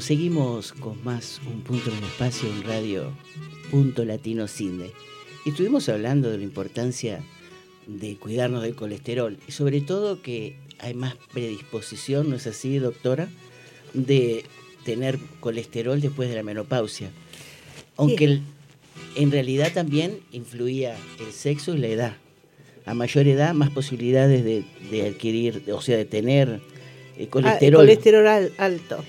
[0.07, 3.11] seguimos con más un punto en el espacio en radio
[3.69, 4.91] punto latino cine.
[5.45, 7.19] Estuvimos hablando de la importancia
[7.87, 13.27] de cuidarnos del colesterol y sobre todo que hay más predisposición, ¿no es así, doctora?
[13.93, 14.45] De
[14.85, 17.09] tener colesterol después de la menopausia.
[17.97, 18.39] Aunque
[19.15, 22.17] en realidad también influía el sexo y la edad.
[22.85, 26.61] A mayor edad, más posibilidades de, adquirir, o sea, de tener
[27.17, 27.81] eh, colesterol.
[27.81, 29.03] Ah, colesterol alto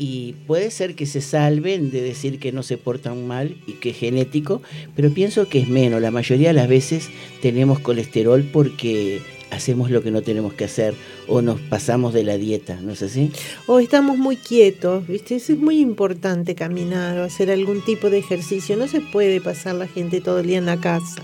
[0.00, 3.90] y puede ser que se salven de decir que no se portan mal y que
[3.90, 4.62] es genético,
[4.96, 6.00] pero pienso que es menos.
[6.00, 7.10] La mayoría de las veces
[7.42, 9.20] tenemos colesterol porque
[9.50, 10.94] hacemos lo que no tenemos que hacer
[11.28, 13.30] o nos pasamos de la dieta, ¿no es así?
[13.66, 15.36] O estamos muy quietos, ¿viste?
[15.36, 18.78] es muy importante caminar o hacer algún tipo de ejercicio.
[18.78, 21.22] No se puede pasar la gente todo el día en la casa.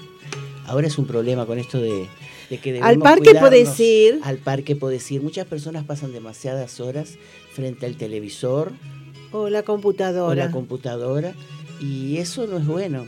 [0.67, 2.09] Ahora es un problema con esto de,
[2.51, 4.21] de que debemos Al parque podés ir.
[4.23, 5.23] Al parque podés ir.
[5.23, 7.15] Muchas personas pasan demasiadas horas
[7.53, 8.73] frente al televisor
[9.33, 10.47] O la o computadora.
[10.47, 11.35] la computadora
[11.81, 13.07] y eso no es bueno.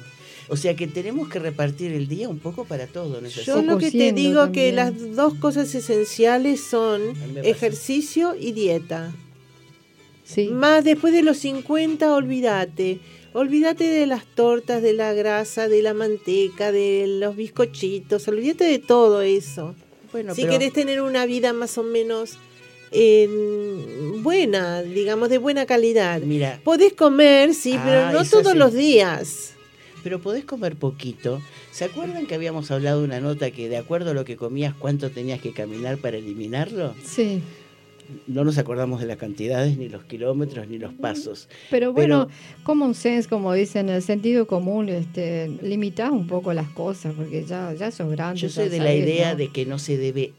[0.50, 3.20] O sea que tenemos que repartir el día un poco para todo.
[3.20, 3.28] ¿no?
[3.28, 4.76] Yo lo que te digo que también.
[4.76, 7.02] las dos cosas esenciales son
[7.44, 9.12] ejercicio y dieta.
[10.24, 10.48] Sí.
[10.48, 13.00] Más después de los 50, olvídate.
[13.38, 18.26] Olvídate de las tortas, de la grasa, de la manteca, de los bizcochitos.
[18.26, 19.76] Olvídate de todo eso.
[20.10, 22.32] Bueno, si pero- querés tener una vida más o menos
[22.90, 23.28] eh,
[24.22, 26.20] buena, digamos, de buena calidad.
[26.22, 28.58] Mira, Podés comer, sí, Ah, pero no eso todos sí.
[28.58, 29.52] los días.
[30.02, 31.40] pero podés comer poquito.
[31.70, 34.74] ¿Se acuerdan que habíamos hablado de una nota que de acuerdo a lo que comías,
[34.76, 36.94] cuánto tenías que caminar para eliminarlo?
[37.04, 37.40] Sí.
[38.26, 41.48] No nos acordamos de las cantidades, ni los kilómetros, ni los pasos.
[41.70, 42.28] Pero bueno,
[42.62, 47.72] common sense, como dicen, el sentido común, este, limitás un poco las cosas, porque ya,
[47.74, 48.40] ya sos grande.
[48.40, 49.36] Yo soy de la idea ¿no?
[49.36, 50.32] de que no se debe,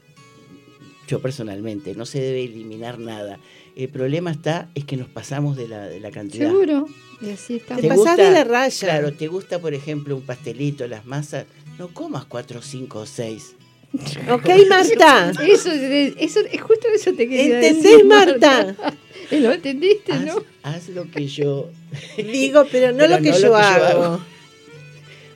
[1.06, 3.38] yo personalmente, no se debe eliminar nada.
[3.76, 6.48] El problema está, es que nos pasamos de la, de la cantidad.
[6.48, 6.86] Seguro,
[7.22, 7.76] y así está.
[7.76, 8.78] Te pasás de la raya.
[8.80, 11.46] Claro, te gusta, por ejemplo, un pastelito, las masas,
[11.78, 13.54] no comas cuatro, cinco o seis.
[14.30, 15.32] Ok, Marta.
[15.42, 18.76] Eso, es- eso, es justo eso te quería ¿Entendés, decir, Marta?
[19.30, 20.44] ¿Lo entendiste, Haz, no?
[20.62, 21.70] haz lo que yo...
[22.16, 24.20] Digo, pero no Pero lo que no yo lo que yo hago.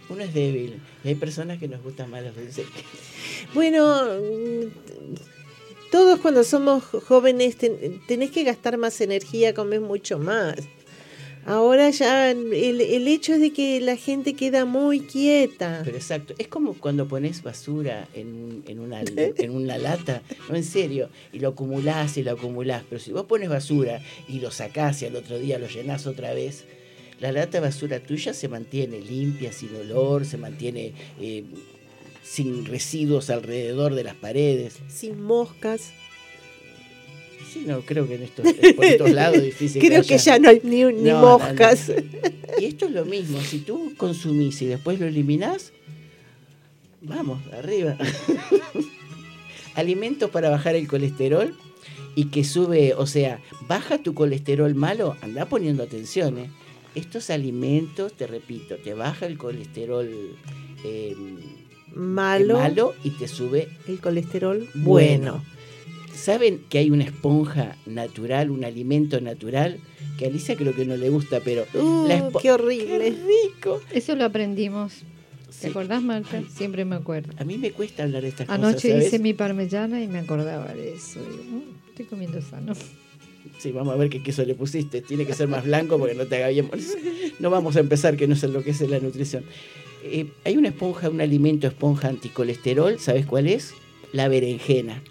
[0.08, 0.80] Uno es débil.
[1.04, 2.66] Y hay personas que nos gustan más los dulces.
[3.54, 4.02] Bueno,
[5.90, 10.56] todos cuando somos jóvenes ten- tenés que gastar más energía, comer mucho más.
[11.46, 15.82] Ahora ya el, el hecho es de que la gente queda muy quieta.
[15.84, 20.64] Pero exacto, es como cuando pones basura en, en, una, en una lata, no en
[20.64, 25.02] serio, y lo acumulás y lo acumulás, pero si vos pones basura y lo sacás
[25.02, 26.64] y al otro día lo llenás otra vez,
[27.20, 31.44] la lata de basura tuya se mantiene limpia, sin olor, se mantiene eh,
[32.22, 34.78] sin residuos alrededor de las paredes.
[34.88, 35.92] Sin moscas.
[37.54, 39.80] Sí, no, creo que en estos, por estos lados difícil.
[39.80, 41.90] Creo que haya- ya no hay ni, ni No, no, moscas.
[42.58, 45.72] Y esto es lo mismo, si tú consumís y después lo eliminás,
[47.00, 47.96] vamos, arriba.
[49.74, 51.54] Alimentos para bajar el colesterol
[52.14, 56.38] y que sube, o sea, baja tu colesterol malo, anda poniendo atención.
[56.38, 56.50] ¿eh?
[56.94, 60.08] Estos alimentos, te repito, te baja el colesterol
[60.84, 61.16] eh,
[61.92, 65.32] Malo, malo y te sube el colesterol bueno.
[65.32, 65.44] bueno.
[66.24, 69.78] ¿Saben que hay una esponja natural, un alimento natural?
[70.18, 72.86] Que a Alicia creo que no le gusta, pero Uh, La qué horrible.
[72.86, 73.82] ¡Qué rico!
[73.92, 75.02] Eso lo aprendimos.
[75.48, 75.66] ¿Te Sí.
[75.66, 76.38] acordás, Marta?
[76.38, 76.46] Ay.
[76.50, 77.30] Siempre me acuerdo.
[77.36, 79.06] A mí me cuesta hablar de estas Anoche cosas, ¿sabes?
[79.08, 81.20] hice mi parmellana y me acordaba de eso.
[81.20, 82.72] Digo, "Mm, estoy comiendo sano.
[83.58, 85.02] Sí, vamos a ver qué queso le pusiste.
[85.02, 86.68] Tiene que ser más blanco porque no te haga bien.
[86.68, 86.94] por eso.
[87.38, 89.44] No vamos a empezar que no sé lo que es la nutrición.
[90.02, 93.74] Eh, hay una esponja, un alimento esponja anticolesterol, ¿sabes cuál es?
[94.12, 95.02] La berenjena.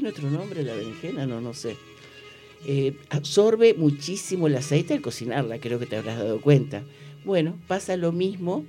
[0.00, 1.26] ¿Tiene otro nombre la berenjena?
[1.26, 1.76] No, no sé.
[2.64, 6.84] Eh, absorbe muchísimo el aceite al cocinarla, creo que te habrás dado cuenta.
[7.22, 8.64] Bueno, pasa lo mismo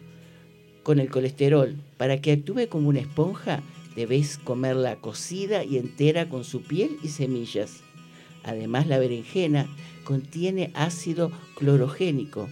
[0.83, 1.77] con el colesterol.
[1.95, 3.63] Para que actúe como una esponja,
[3.95, 7.79] debes comerla cocida y entera con su piel y semillas.
[8.43, 9.69] Además, la berenjena
[10.03, 12.49] contiene ácido clorogénico,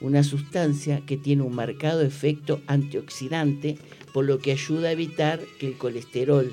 [0.00, 3.78] una sustancia que tiene un marcado efecto antioxidante,
[4.12, 6.52] por lo que ayuda a evitar que el colesterol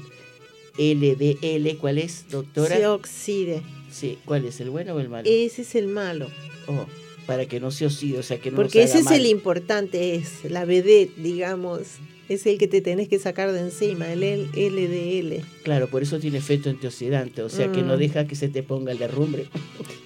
[0.78, 2.76] LDL, ¿cuál es, doctora?
[2.78, 3.62] Se oxide.
[3.92, 5.30] Sí, ¿cuál es, el bueno o el malo?
[5.30, 6.28] Ese es el malo.
[6.68, 6.86] Oh,
[7.28, 9.26] para que no se oxide, o sea, que no Porque nos ese haga es el
[9.28, 11.82] importante, es la vedette, digamos.
[12.30, 14.22] Es el que te tenés que sacar de encima, el
[14.56, 15.44] LDL.
[15.64, 18.00] Claro, por eso tiene efecto antioxidante, o sea, que no Mm.
[18.00, 19.46] deja que se te ponga el derrumbre.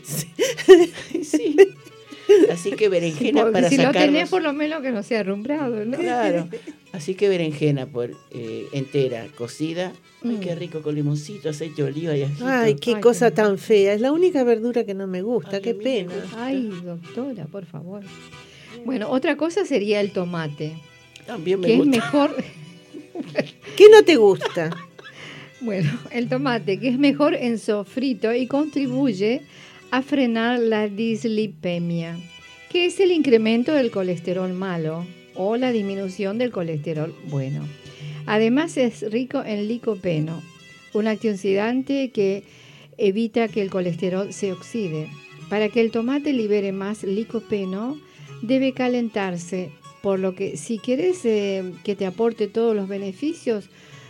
[1.23, 1.55] sí.
[2.51, 5.85] Así que berenjena Porque para si lo tenés, por lo menos que no sea rumbrado,
[5.85, 5.97] ¿no?
[5.97, 6.49] Claro.
[6.97, 9.93] Así que berenjena por eh, entera, cocida.
[10.23, 10.39] Ay, Mm.
[10.39, 12.47] qué rico, con limoncito, aceite de oliva y ajito.
[12.47, 13.93] Ay, qué Ay, cosa qué- tan fea.
[13.93, 15.57] Es la única verdura que no me gusta.
[15.57, 16.11] Ay, qué pena.
[16.15, 16.45] gusta.
[16.45, 18.01] Ay, doctora, por favor.
[18.83, 20.73] Bueno, otra cosa sería el tomate,
[21.27, 21.91] También me que es gusta.
[21.91, 22.35] mejor,
[23.75, 24.69] ¿Qué no te gusta?
[25.61, 29.41] bueno, el tomate, que es mejor en sofrito y contribuye
[29.91, 32.17] a frenar la dislipemia,
[32.71, 35.05] que es el incremento del colesterol malo
[35.37, 37.65] o la disminución del colesterol bueno.
[38.25, 40.41] Además es rico en licopeno,
[40.93, 42.43] un antioxidante que
[42.97, 45.07] evita que el colesterol se oxide.
[45.49, 47.97] Para que el tomate libere más licopeno,
[48.41, 49.71] debe calentarse,
[50.01, 53.69] por lo que si quieres eh, que te aporte todos los beneficios,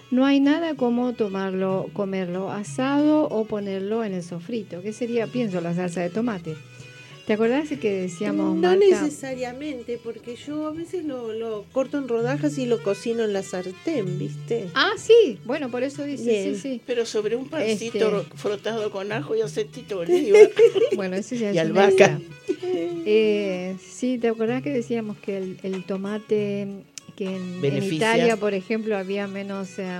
[0.09, 5.59] no hay nada como tomarlo, comerlo asado o ponerlo en el sofrito, que sería, pienso,
[5.61, 6.55] la salsa de tomate.
[7.27, 8.77] ¿Te acordás que decíamos, No Marta?
[9.03, 13.43] necesariamente, porque yo a veces lo, lo corto en rodajas y lo cocino en la
[13.43, 14.67] sartén, ¿viste?
[14.73, 16.55] Ah, sí, bueno, por eso dice, Bien.
[16.55, 16.81] sí, sí.
[16.87, 20.39] Pero sobre un pancito Este- ro- frotado con ajo y acetito de oliva.
[20.95, 22.17] Bueno, eso ya Y es albahaca.
[23.05, 26.67] Eh, sí, ¿te acordás que decíamos que el, el tomate,
[27.17, 27.83] que en.
[27.93, 29.77] Italia, por ejemplo, había menos...
[29.79, 29.99] eh,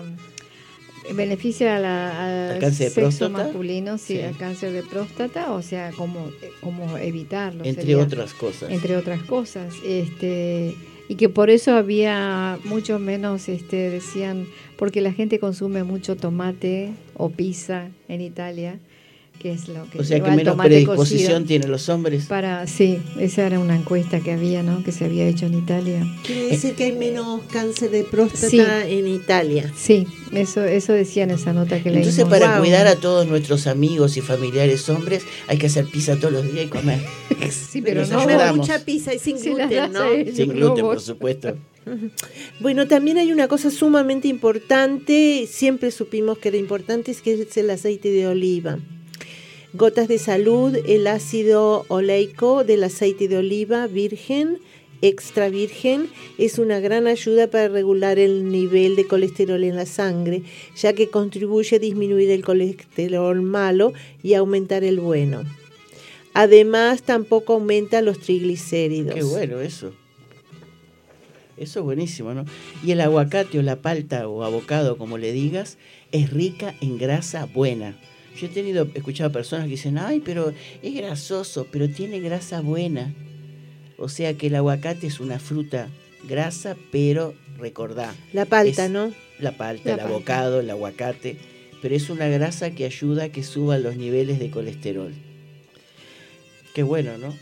[1.14, 4.22] beneficia a la- ¿Al cáncer sexo masculino, sí, Sí.
[4.22, 6.32] al cáncer de próstata, o sea, como,
[6.62, 7.64] como evitarlo.
[7.64, 7.98] entre sería.
[8.00, 8.72] otras cosas.
[8.72, 10.76] entre otras cosas este
[11.10, 14.46] y que por eso había mucho menos este decían
[14.78, 18.80] porque la gente consume mucho tomate o pizza en Italia
[19.40, 22.26] que es lo que o sea que menos predisposición tienen los hombres.
[22.26, 26.06] para sí esa era una encuesta que había no que se había hecho en Italia
[26.26, 28.60] Quiere decir que hay menos cáncer de próstata Sí.
[28.60, 29.72] en Italia.
[29.76, 32.62] sí eso eso decía en esa nota que Entonces leímos para Wow.
[32.64, 36.66] cuidar a todos nuestros amigos y familiares hombres hay que hacer pizza todos los días
[36.66, 37.00] y comer.
[37.52, 38.58] sí pero nos no ayudamos.
[38.58, 40.02] mucha pizza y sin gluten, ¿no?
[40.34, 41.56] Sin no gluten, por supuesto.
[42.60, 47.56] Bueno, también hay una cosa sumamente importante, siempre supimos que era importante, es que es
[47.58, 48.80] el aceite de oliva.
[49.74, 54.60] Gotas de salud, el ácido oleico del aceite de oliva virgen,
[55.02, 60.44] extra virgen, es una gran ayuda para regular el nivel de colesterol en la sangre,
[60.76, 63.92] ya que contribuye a disminuir el colesterol malo
[64.24, 65.44] y aumentar el bueno.
[66.34, 69.16] Además, tampoco aumenta los triglicéridos.
[69.16, 69.92] Qué bueno eso.
[71.58, 72.46] Eso es buenísimo, ¿no?
[72.86, 75.78] Y el aguacate o la palta o abocado, como le digas,
[76.14, 77.98] es rica en grasa buena.
[78.40, 82.62] Yo he tenido, he escuchado personas que dicen, ay, pero es grasoso, pero tiene grasa
[82.62, 83.14] buena.
[83.98, 85.90] O sea que el aguacate es una fruta
[86.28, 89.12] grasa, pero recordá, La palta, Es- ¿no?
[89.40, 90.04] la palta, La el palta.
[90.16, 91.38] abocado, el aguacate,
[91.82, 95.14] pero es una grasa que ayuda a que suban los niveles de colesterol.
[96.76, 97.34] Qué bueno, ¿no?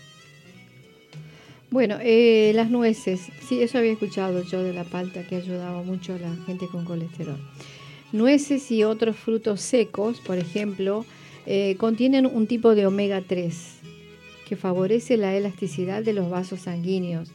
[1.71, 6.13] Bueno, eh, las nueces, sí, eso había escuchado yo de la palta que ayudaba mucho
[6.13, 7.37] a la gente con colesterol.
[8.11, 11.05] Nueces y otros frutos secos, por ejemplo,
[11.45, 13.75] eh, contienen un tipo de omega 3
[14.47, 17.31] que favorece la elasticidad de los vasos sanguíneos,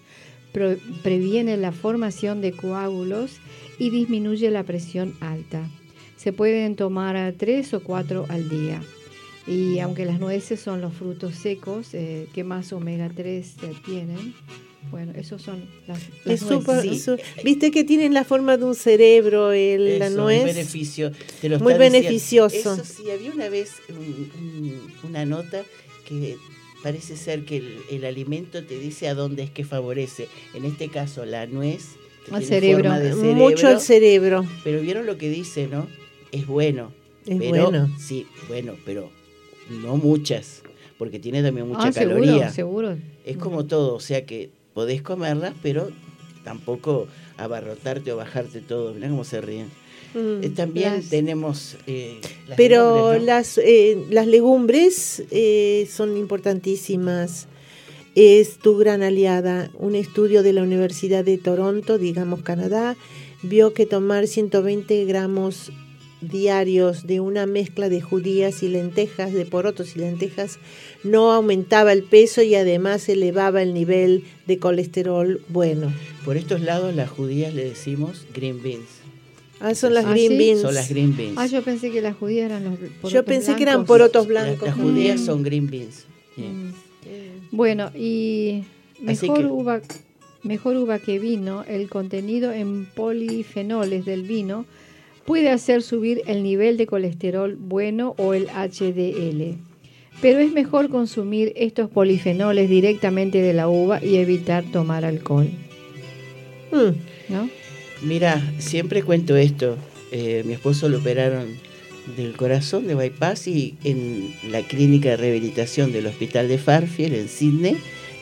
[1.02, 3.38] previene la formación de coágulos
[3.78, 5.68] y disminuye la presión alta.
[6.16, 8.80] Se pueden tomar tres o cuatro al día.
[9.46, 14.34] Y aunque las nueces son los frutos secos eh, que más omega 3 tienen,
[14.90, 16.92] bueno, esos son las, las Es súper- nueces.
[16.92, 16.98] Sí.
[17.00, 20.40] su- Viste que tienen la forma de un cerebro, el, la Eso, nuez.
[20.40, 21.12] Un beneficio.
[21.40, 22.56] te lo Muy beneficioso.
[22.74, 25.62] Eso sí, había una vez un- un- una nota
[26.08, 26.36] que
[26.82, 30.28] parece ser que el, el alimento te dice a dónde es que favorece.
[30.54, 31.90] En este caso, la nuez.
[32.26, 32.84] que Al tiene cerebro.
[32.90, 34.44] forma de Mucho al cerebro.
[34.64, 35.86] Pero vieron lo que dice, ¿no?
[36.32, 36.92] Es bueno.
[37.26, 37.96] Es pero, bueno.
[37.98, 39.10] Sí, bueno, pero
[39.82, 40.62] no muchas.
[40.98, 42.50] Porque tiene también mucha ah, seguro, caloría.
[42.50, 42.96] seguro.
[43.24, 45.90] Es como todo, o sea que podés comerlas, pero
[46.44, 47.06] tampoco
[47.36, 48.94] abarrotarte o bajarte todo.
[48.94, 49.68] Mirá cómo se ríen.
[50.14, 50.42] Mm.
[50.44, 51.76] Eh, también Las- tenemos...
[51.86, 53.26] eh, las Pero legumbres, ¿no?
[53.26, 57.46] las, eh, las legumbres eh, son importantísimas.
[58.16, 59.70] Es tu gran aliada.
[59.78, 62.96] Un estudio de la Universidad de Toronto, digamos Canadá,
[63.42, 65.70] vio que tomar 120 gramos
[66.20, 70.58] diarios de una mezcla de judías y lentejas, de porotos y lentejas,
[71.04, 75.92] no aumentaba el peso y además elevaba el nivel de colesterol bueno.
[76.24, 78.86] Por estos lados las judías le decimos green beans.
[79.60, 80.38] Ah, son las Ah, green ¿sí?
[80.38, 80.60] beans.
[80.62, 81.34] Son las green beans.
[81.36, 83.88] Ah, yo pensé que las judías eran los porotos Yo pensé que eran blancos.
[83.88, 84.68] porotos La- blancos.
[84.68, 85.24] las judías Mm.
[85.26, 86.04] son green beans.
[86.36, 86.70] Mm.
[87.50, 88.64] Bueno, y
[89.00, 89.80] mejor que- uva,
[90.42, 94.64] mejor uva que vino, el contenido en polifenoles del vino
[95.30, 99.58] puede hacer subir el nivel de colesterol bueno o el HDL.
[100.20, 105.48] Pero es mejor consumir estos polifenoles directamente de la uva y evitar tomar alcohol,
[106.72, 107.32] Mm.
[107.32, 107.48] ¿no?
[108.02, 109.76] Mira, siempre cuento esto.
[110.10, 111.46] Eh, mi esposo lo operaron
[112.16, 117.28] del corazón de bypass y en la clínica de rehabilitación del hospital de Farfield en
[117.28, 117.76] Sydney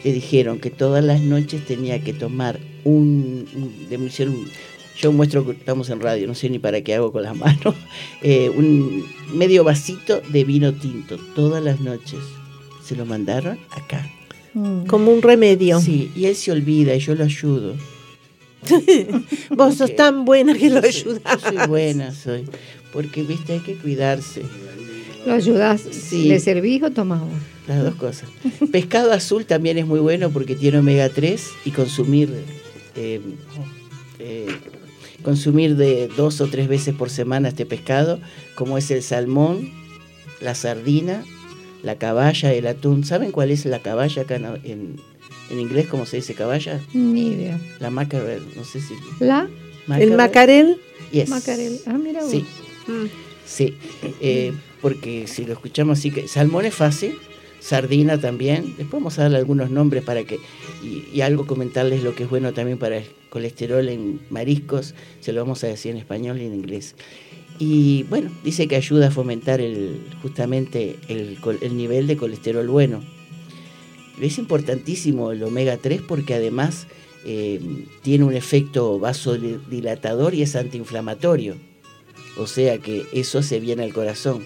[0.05, 3.73] le dijeron que todas las noches tenía que tomar un, un-
[4.29, 4.49] un-
[5.01, 7.75] yo muestro que estamos en radio, no sé ni para qué hago con las manos,
[8.23, 12.21] eh, un medio vasito de vino tinto todas las noches.
[12.85, 14.11] Se lo mandaron acá.
[14.55, 14.87] Mm.
[14.87, 15.81] Como un remedio.
[15.81, 17.75] Sí, y él se olvida y yo lo ayudo.
[19.51, 21.43] Vos sos tan buena que lo Yo soy- ayudás.
[21.43, 22.45] yo soy buena, soy.
[22.93, 24.43] Porque, viste, hay que cuidarse.
[25.27, 25.83] ¿Lo ayudás?
[25.91, 26.25] Sí.
[26.29, 27.31] ¿Le servís o tomás vos?
[27.67, 28.29] Las dos cosas.
[28.73, 32.33] Pescado azul también es muy bueno porque tiene omega 3 y consumir
[32.97, 33.21] eh,
[34.19, 34.47] eh,
[35.23, 38.21] consumir de dos o tres veces por semana este pescado,
[38.55, 39.71] como es el salmón,
[40.41, 41.25] la sardina
[41.83, 43.05] la caballa, el atún.
[43.05, 44.97] ¿Saben cuál es la caballa acá en,
[45.51, 45.87] en, inglés?
[45.89, 46.81] ¿Cómo se dice caballa?
[46.93, 47.61] Ni idea.
[47.79, 48.95] La mackerel, no sé si...
[49.21, 49.49] ¿La?
[49.89, 50.79] ¿El macarel?
[51.13, 51.31] Yes.
[51.31, 51.81] Macarel.
[51.87, 52.31] Ah, mira vos.
[52.31, 52.45] Sí.
[52.87, 53.07] Mm.
[53.47, 53.79] Sí,
[54.21, 54.53] eh,
[54.83, 57.17] porque si lo escuchamos así, que salmón es fácil,
[57.61, 60.39] sardina también, después vamos a darle algunos nombres para que,
[60.83, 65.41] y, algo comentarles lo que es bueno también para el colesterol en mariscos, se lo
[65.41, 66.95] vamos a decir en español y en inglés.
[67.59, 73.03] Y bueno, dice que ayuda a fomentar el, justamente el, el nivel de colesterol bueno.
[74.21, 76.87] Es importantísimo el omega 3 porque además
[77.25, 77.61] eh,
[78.03, 81.57] tiene un efecto vasodilatador y es antiinflamatorio.
[82.37, 84.45] O sea que eso se viene al corazón.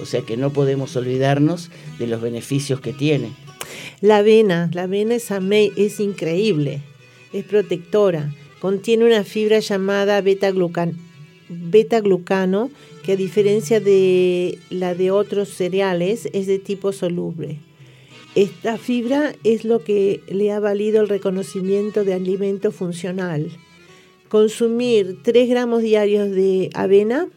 [0.00, 3.32] O sea que no podemos olvidarnos de los beneficios que tiene.
[4.00, 5.28] La avena, la avena es,
[5.76, 6.82] es increíble,
[7.32, 10.92] es protectora, contiene una fibra llamada beta-glucano,
[13.02, 17.58] que a diferencia de la de otros cereales es de tipo soluble.
[18.34, 23.50] Esta fibra es lo que le ha valido el reconocimiento de alimento funcional
[24.28, 27.28] Consumir 3 gramos diarios de avena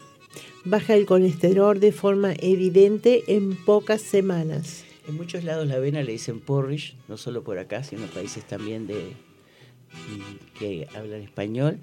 [0.66, 4.84] baja el colesterol de forma evidente en pocas semanas.
[5.08, 8.44] En muchos lados la avena le dicen porridge, no solo por acá, sino en países
[8.46, 9.14] también de
[10.58, 11.80] que hablan español,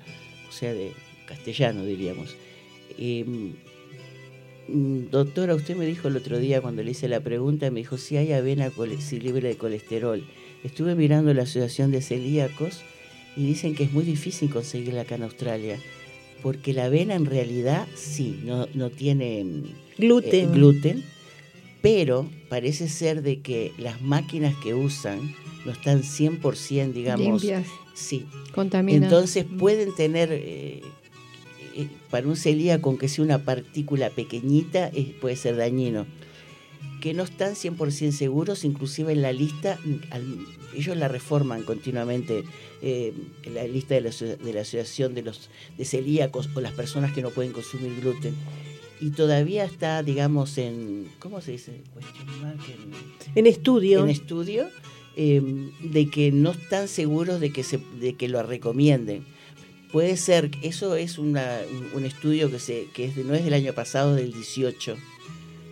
[0.49, 0.93] o sea, de
[1.27, 2.37] castellano diríamos.
[2.97, 3.55] Em,
[5.11, 8.17] doctora, usted me dijo el otro día cuando le hice la pregunta, me dijo si
[8.17, 8.71] hay avena
[9.11, 10.25] libre de colesterol.
[10.65, 12.83] Estuve mirando la Asociación de Celíacos
[13.37, 15.79] y dicen que es muy difícil conseguirla acá en Australia,
[16.43, 19.63] porque la avena en realidad sí, no, no tiene mm,
[19.99, 20.49] gluten.
[20.49, 21.05] Eh, gluten,
[21.83, 25.35] pero parece ser de que las máquinas que usan
[25.65, 27.67] no están 100%, digamos, limpias.
[27.95, 28.27] Sí.
[28.55, 29.13] Contaminadas.
[29.13, 30.83] Entonces pueden tener eh,
[31.75, 36.07] eh, para un celíaco con que sea una partícula pequeñita puede ser dañino
[37.01, 39.79] que no están 100% seguros, inclusive en la lista,
[40.75, 42.45] ellos la reforman continuamente,
[42.83, 43.13] eh,
[43.53, 47.23] la lista de la, de la, Asociación de los de Celíacos o las personas que
[47.23, 48.35] no pueden consumir gluten.
[49.01, 51.81] Y todavía está, digamos, en, ¿cómo se dice?
[53.35, 54.03] En, estudio.
[54.03, 54.69] En estudio,
[55.17, 59.25] em, de que no están seguros de que, se, de que lo recomienden.
[59.93, 61.61] Puede ser, eso es una,
[61.95, 64.97] un, estudio que, se, que es no es del año pasado, del 18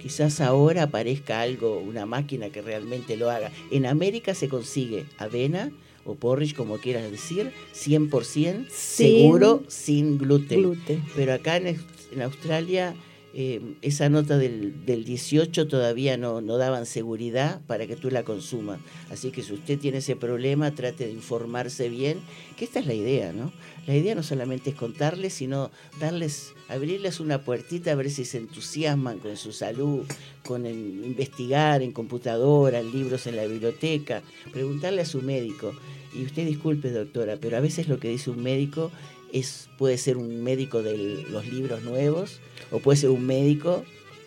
[0.06, 3.50] quizás ahora aparezca algo, una máquina que realmente lo haga.
[3.72, 5.72] En América se consigue avena
[6.04, 10.78] o porridge, como quieras decir, 100% seguro, sin gluten.
[11.16, 11.76] Pero acá en,
[12.12, 12.94] en Australia
[13.34, 18.22] eh, esa nota del, del 18 todavía no, no, daban seguridad para que tú la
[18.22, 18.78] consumas.
[19.10, 22.20] Así que si usted tiene ese problema, trate de informarse bien,
[22.56, 23.52] que esta es la idea, ¿no?
[23.86, 28.38] La idea no solamente es contarles, sino darles, abrirles una puertita a ver si se
[28.38, 30.04] entusiasman con su salud,
[30.44, 35.72] con investigar en computadora, en libros en la biblioteca, preguntarle a su médico.
[36.14, 38.90] Y usted disculpe, doctora, pero a veces lo que dice un médico
[39.32, 42.40] es, puede ser un médico de los libros nuevos
[42.70, 43.84] o puede ser un médico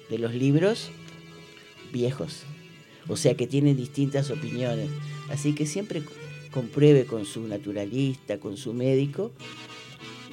[0.09, 0.91] de los libros
[1.91, 2.43] viejos.
[3.07, 4.89] O sea que tienen distintas opiniones.
[5.29, 6.03] Así que siempre
[6.51, 9.31] compruebe con su naturalista, con su médico,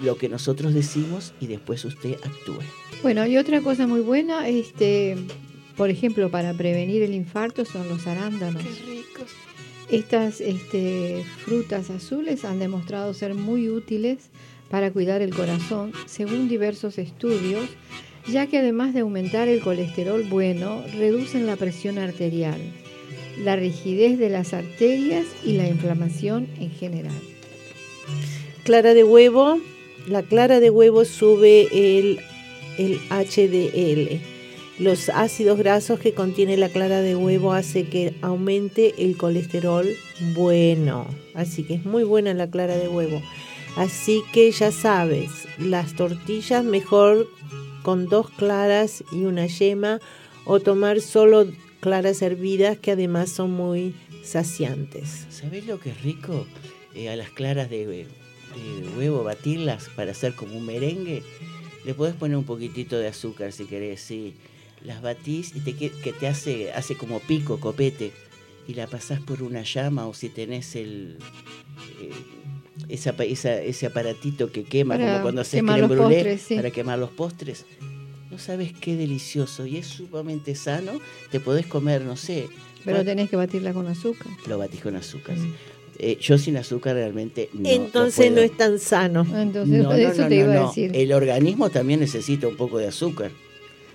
[0.03, 2.61] lo que nosotros decimos y después usted actúe.
[3.03, 5.17] Bueno, y otra cosa muy buena, este,
[5.77, 8.63] por ejemplo, para prevenir el infarto son los arándanos.
[8.63, 9.31] Qué ricos.
[9.91, 14.31] Estas este, frutas azules han demostrado ser muy útiles
[14.71, 17.69] para cuidar el corazón, según diversos estudios,
[18.27, 22.61] ya que además de aumentar el colesterol bueno, reducen la presión arterial,
[23.45, 27.21] la rigidez de las arterias y la inflamación en general.
[28.65, 29.61] Clara de huevo,
[30.07, 32.21] la clara de huevo sube el,
[32.79, 34.21] el HDL.
[34.79, 39.89] Los ácidos grasos que contiene la clara de huevo hace que aumente el colesterol
[40.35, 41.07] bueno.
[41.35, 43.23] Así que es muy buena la clara de huevo.
[43.77, 47.27] Así que ya sabes, las tortillas mejor
[47.83, 50.01] con dos claras y una yema
[50.45, 51.47] o tomar solo
[51.81, 55.27] claras hervidas que además son muy saciantes.
[55.31, 56.47] ¿Sabés lo que es rico?
[56.95, 58.26] Eh, a las claras de, huevo
[59.27, 61.23] batirlas para hacer como un merengue.
[61.85, 64.35] Le puedes poner un poquitito de azúcar si querés, sí.
[64.83, 68.13] Las batís y te, que te hace, hace como pico, copete.
[68.69, 71.19] Y la pasás por una llama o si tenés el,
[72.01, 72.11] eh,
[72.89, 77.65] esa, ese aparatito que quema, como cuando haces creme brûlée, para quemar los postres.
[78.31, 81.01] No sabes qué delicioso y es sumamente sano.
[81.31, 82.49] Te podés comer, no sé.
[82.85, 84.29] Pero tenés que batirla con azúcar.
[84.47, 85.37] Lo batís con azúcar.
[85.37, 85.55] Mm.
[85.99, 87.69] Eh, yo sin azúcar realmente no.
[87.69, 89.27] Entonces no, es tan sano.
[89.35, 90.91] Entonces eso te iba a decir.
[90.95, 93.31] El organismo también necesita un poco de azúcar.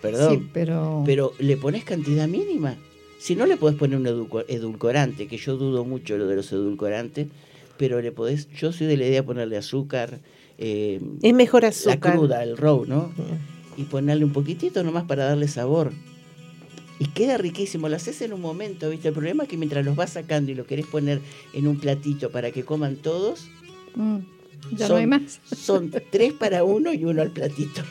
[0.02, 0.50] Perdón.
[0.52, 1.04] pero...
[1.06, 2.76] pero le pones cantidad mínima
[3.20, 4.08] Si no le podés poner un
[4.48, 7.28] edulcorante, que yo dudo mucho lo de los edulcorantes,
[7.78, 10.20] pero le podés, yo soy de la idea de ponerle azúcar.
[10.58, 12.00] Eh, es mejor azúcar.
[12.00, 13.12] La cruda, el row, ¿no?
[13.78, 15.92] Y ponerle un poquitito nomás para darle sabor.
[17.02, 19.08] Y queda riquísimo, lo haces en un momento, ¿viste?
[19.08, 21.20] El problema es que mientras los vas sacando y lo querés poner
[21.52, 23.48] en un platito para que coman todos,
[23.96, 24.18] mm,
[24.74, 25.40] ya no hay más.
[25.52, 27.82] Son tres para uno y uno al platito.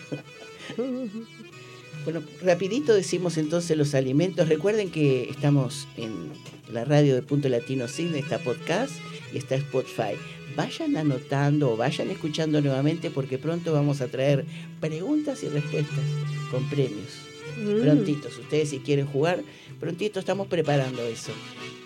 [2.05, 4.49] bueno, rapidito decimos entonces los alimentos.
[4.49, 6.31] Recuerden que estamos en
[6.73, 8.93] la radio de Punto Latino Cine, está podcast
[9.35, 10.15] y está Spotify.
[10.55, 14.45] Vayan anotando o vayan escuchando nuevamente porque pronto vamos a traer
[14.79, 16.05] preguntas y respuestas
[16.53, 17.30] con premios.
[17.59, 17.83] Mm.
[17.83, 19.43] Prontitos, ustedes si quieren jugar,
[19.79, 21.33] prontito estamos preparando eso.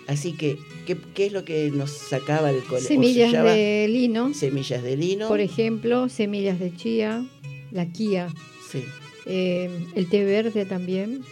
[0.07, 2.87] Así que, ¿qué, es lo que nos sacaba el colegio?
[2.87, 4.33] Semillas de lino.
[4.33, 5.27] Semillas de lino.
[5.27, 7.25] Por ejemplo, semillas de chía,
[7.71, 8.33] la quía.
[8.71, 8.83] Sí.
[9.25, 11.23] Eh, el té verde también.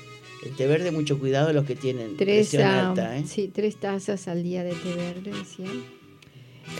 [0.43, 3.17] El té verde, mucho cuidado los que tienen tres, presión alta.
[3.17, 3.23] ¿eh?
[3.27, 5.84] Sí, tres tazas al día de té verde, decían.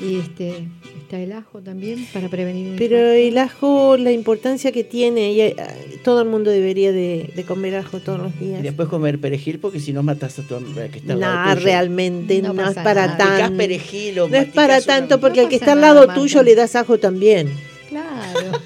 [0.02, 0.68] Y este,
[1.02, 2.76] está el ajo también para prevenir.
[2.78, 5.56] Pero el ajo, la importancia que tiene, y, eh,
[6.04, 8.60] todo el mundo debería de, comer ajo todos los días.
[8.60, 11.54] Y después comer perejil porque si no matas a tu hombre que está al lado
[11.54, 11.66] tuyo.
[11.66, 13.58] realmente no, es para tanto.
[13.58, 16.98] Perejil no es para tanto porque al que está al lado tuyo le das ajo
[16.98, 17.50] también.
[17.90, 18.60] Claro.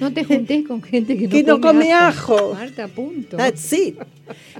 [0.00, 2.54] No te juntes con gente que no, que no come, ajo.
[2.54, 3.38] Marta, punto.
[3.54, 3.96] sí.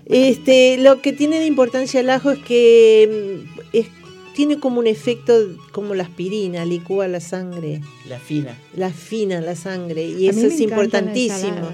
[0.07, 3.87] Este, lo que tiene de importancia el ajo es que mm, es
[4.37, 5.32] tiene como un efecto
[5.72, 7.80] como la aspirina, licúa la sangre.
[8.07, 8.55] La fina.
[8.76, 10.05] La fina, la sangre.
[10.05, 11.72] Y eso es importantísimo.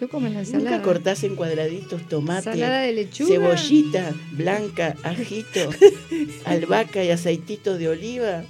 [0.00, 0.70] Yo como la ensalada.
[0.72, 3.28] Nunca cortás en cuadraditos tomate, de lechuga.
[3.28, 5.70] cebollita blanca, ajito,
[6.44, 8.42] albahaca y aceitito de oliva.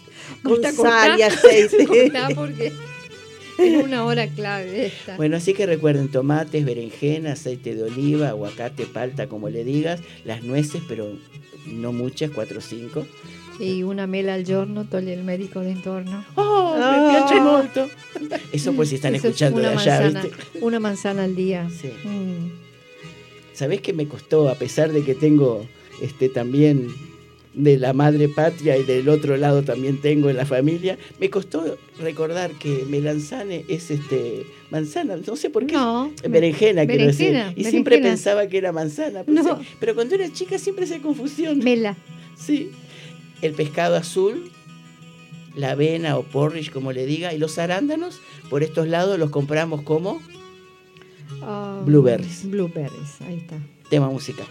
[0.42, 2.10] Con sal y aceite.
[2.34, 2.72] porque
[3.58, 5.18] es una hora clave esta.
[5.18, 10.42] Bueno, así que recuerden tomates, berenjena, aceite de oliva, aguacate, palta, como le digas, las
[10.42, 11.18] nueces, pero
[11.66, 13.06] no muchas, cuatro o cinco
[13.62, 16.24] y una mela al giorno toglie el médico de entorno.
[16.34, 17.26] Oh, me ah.
[17.26, 17.88] piace molto.
[18.52, 20.30] Eso pues si están escuchando de allá, ¿viste?
[20.60, 21.68] Una manzana al día.
[21.70, 21.92] Sí.
[22.04, 22.50] Mm.
[23.54, 25.64] ¿Sabés que me costó, a pesar de que tengo
[26.00, 26.88] este también
[27.54, 31.76] de la madre patria y del otro lado también tengo en la familia, me costó
[32.00, 35.74] recordar que melanzane es este manzana, no sé por qué.
[35.74, 37.36] No, berenjena, quiero decir.
[37.54, 39.22] Y siempre pensaba que era manzana.
[39.28, 39.60] no.
[39.78, 41.58] pero cuando era chica siempre hacía confusión.
[41.58, 41.96] Mela.
[42.34, 42.72] Sí
[43.42, 44.50] el pescado azul,
[45.54, 49.82] la avena o porridge, como le diga, y los arándanos, por estos lados los compramos
[49.82, 50.22] como
[51.42, 52.48] um, blueberries.
[52.48, 53.58] Blueberries, ahí está.
[53.90, 54.46] Tema musical.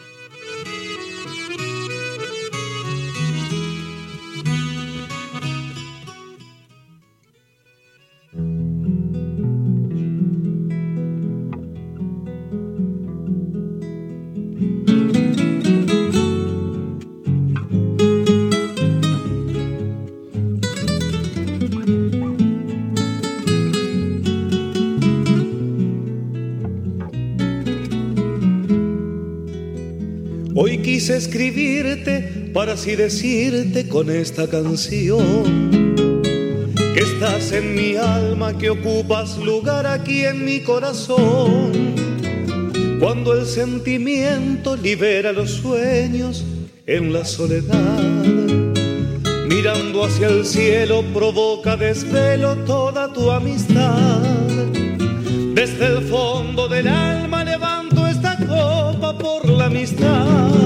[31.17, 35.81] Escribirte para así decirte con esta canción
[36.93, 41.71] que estás en mi alma, que ocupas lugar aquí en mi corazón.
[42.99, 46.43] Cuando el sentimiento libera los sueños
[46.85, 47.99] en la soledad,
[49.47, 54.19] mirando hacia el cielo provoca desvelo toda tu amistad.
[55.53, 60.60] Desde el fondo del alma levanto esta copa por la amistad,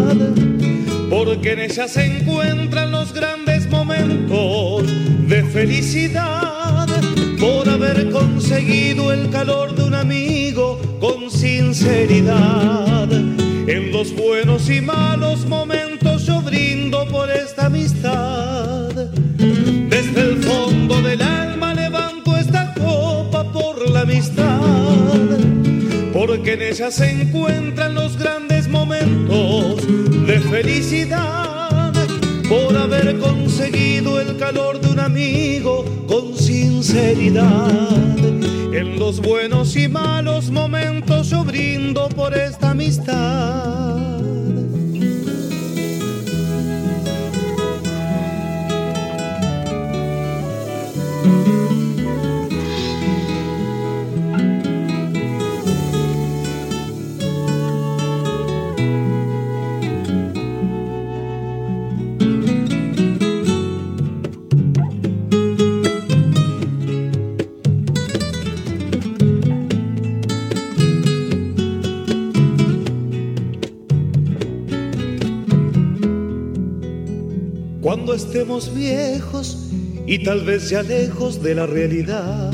[1.09, 4.83] porque en ella se encuentran los grandes momentos
[5.27, 6.87] de felicidad,
[7.39, 13.11] por haber conseguido el calor de un amigo con sinceridad.
[13.11, 18.89] En los buenos y malos momentos yo brindo por esta amistad.
[18.89, 25.05] Desde el fondo del alma levanto esta copa por la amistad
[26.15, 29.87] porque en ella se encuentran los grandes momentos
[30.27, 31.93] de felicidad
[32.49, 38.17] por haber conseguido el calor de un amigo con sinceridad.
[38.73, 43.94] En los buenos y malos momentos yo brindo por esta amistad.
[78.05, 79.57] Cuando estemos viejos
[80.05, 82.51] y tal vez ya lejos de la realidad.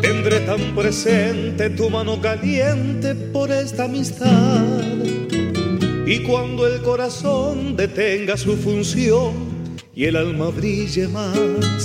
[0.00, 4.64] Tendré tan presente tu mano caliente por esta amistad.
[6.06, 9.34] Y cuando el corazón detenga su función
[9.94, 11.84] y el alma brille más,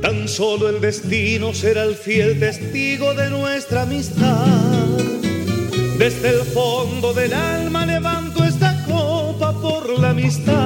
[0.00, 4.86] tan solo el destino será el fiel testigo de nuestra amistad.
[5.98, 10.59] Desde el fondo del alma levanto esta copa por la amistad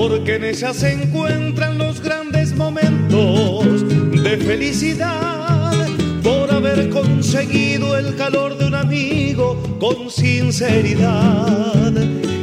[0.00, 5.86] porque en ella se encuentran los grandes momentos de felicidad
[6.22, 11.94] por haber conseguido el calor de un amigo con sinceridad.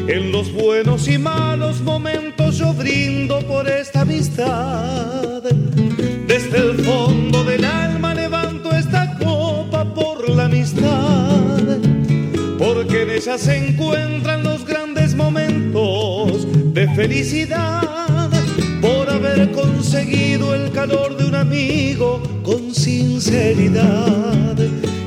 [0.08, 5.42] En los buenos y malos momentos yo brindo por esta amistad.
[6.28, 11.80] Desde el fondo del alma levanto esta copa por la amistad,
[12.60, 15.97] porque en ella se encuentran los grandes momentos
[16.78, 18.30] de felicidad
[18.82, 24.56] por haber conseguido el calor de un amigo con sinceridad.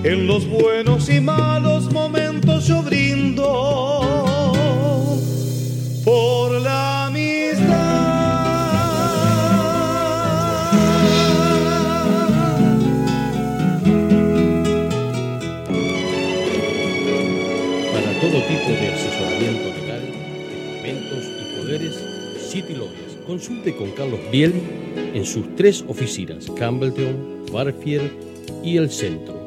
[0.02, 3.99] En los buenos y malos momentos yo brindo
[23.30, 24.52] Consulte con Carlos Biel
[25.14, 28.10] en sus tres oficinas, Campbelltown, Barfield
[28.64, 29.38] y el centro.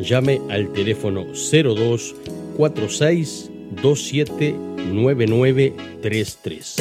[0.00, 2.16] Llame al teléfono 02
[2.56, 3.48] 46
[3.80, 4.52] 27
[4.92, 6.76] 9933.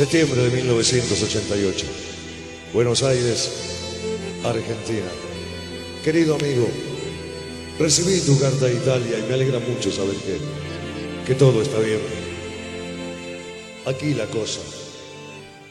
[0.00, 1.86] Septiembre de 1988.
[2.72, 3.50] Buenos Aires,
[4.42, 5.10] Argentina.
[6.02, 6.66] Querido amigo,
[7.78, 10.38] recibí tu carta de Italia y me alegra mucho saber que,
[11.26, 12.00] que todo está bien.
[13.84, 14.62] Aquí la cosa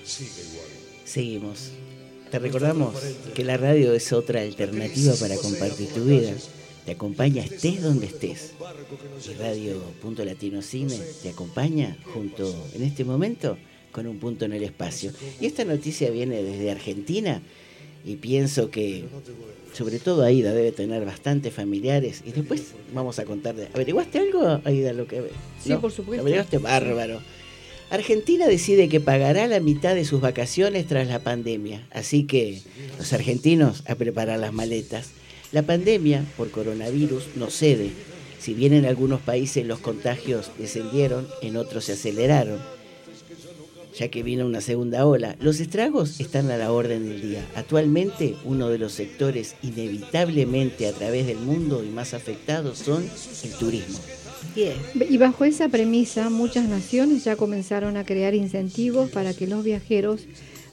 [0.04, 0.68] sigue igual.
[1.06, 1.72] Seguimos.
[2.30, 2.94] Te recordamos
[3.34, 6.34] que la radio es otra alternativa para compartir tu vida.
[6.86, 8.52] Te acompaña estés donde estés.
[9.28, 13.58] Y Radio Punto Latino Cine te acompaña junto en este momento
[13.92, 15.12] con un punto en el espacio.
[15.40, 17.42] Y esta noticia viene desde Argentina
[18.06, 19.06] y pienso que
[19.74, 23.68] sobre todo Aida debe tener bastantes familiares y después vamos a contarle.
[23.74, 24.94] ¿Averiguaste algo, Aida?
[24.94, 25.30] Lo que,
[25.64, 26.22] Sí, por supuesto.
[26.22, 26.58] ¿Averiguaste?
[26.58, 27.22] Bárbaro.
[27.90, 32.62] Argentina decide que pagará la mitad de sus vacaciones tras la pandemia, así que
[33.00, 35.10] los argentinos a preparar las maletas.
[35.52, 37.90] La pandemia por coronavirus no cede.
[38.40, 42.60] Si bien en algunos países los contagios descendieron, en otros se aceleraron,
[44.00, 45.36] ya que vino una segunda ola.
[45.42, 47.46] Los estragos están a la orden del día.
[47.54, 53.04] Actualmente uno de los sectores inevitablemente a través del mundo y más afectados son
[53.44, 54.00] el turismo.
[54.56, 60.28] Y bajo esa premisa, muchas naciones ya comenzaron a crear incentivos para que los viajeros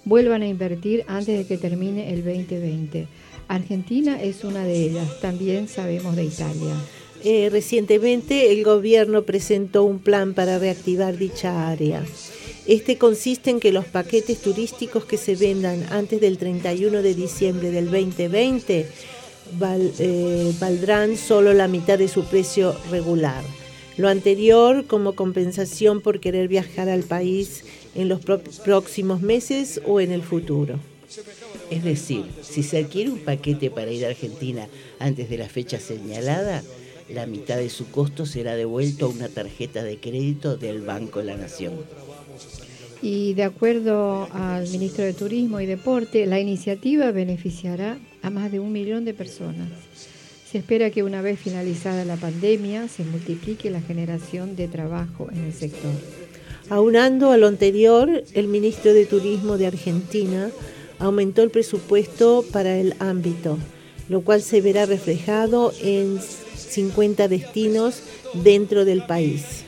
[0.04, 3.08] vuelvan a invertir antes de que termine el 2020.
[3.48, 6.74] Argentina es una de ellas, también sabemos de Italia.
[7.24, 12.04] Eh, recientemente el gobierno presentó un plan para reactivar dicha área.
[12.66, 17.70] Este consiste en que los paquetes turísticos que se vendan antes del 31 de diciembre
[17.70, 18.86] del 2020
[19.58, 23.44] val- eh, valdrán solo la mitad de su precio regular.
[23.96, 27.62] Lo anterior como compensación por querer viajar al país
[27.94, 28.20] en los
[28.64, 30.80] próximos meses o en el futuro.
[31.70, 34.66] Es decir, si se adquiere un paquete para ir a Argentina
[34.98, 36.62] antes de la fecha señalada,
[37.08, 41.26] la mitad de su costo será devuelto a una tarjeta de crédito del Banco de
[41.26, 41.74] la Nación.
[43.02, 48.60] Y de acuerdo al ministro de Turismo y Deporte, la iniciativa beneficiará a más de
[48.60, 49.68] un millón de personas.
[50.50, 55.44] Se espera que una vez finalizada la pandemia se multiplique la generación de trabajo en
[55.44, 55.92] el sector.
[56.70, 60.50] Aunando a lo anterior, el ministro de Turismo de Argentina
[60.98, 63.58] aumentó el presupuesto para el ámbito,
[64.08, 68.02] lo cual se verá reflejado en 50 destinos
[68.42, 69.65] dentro del país.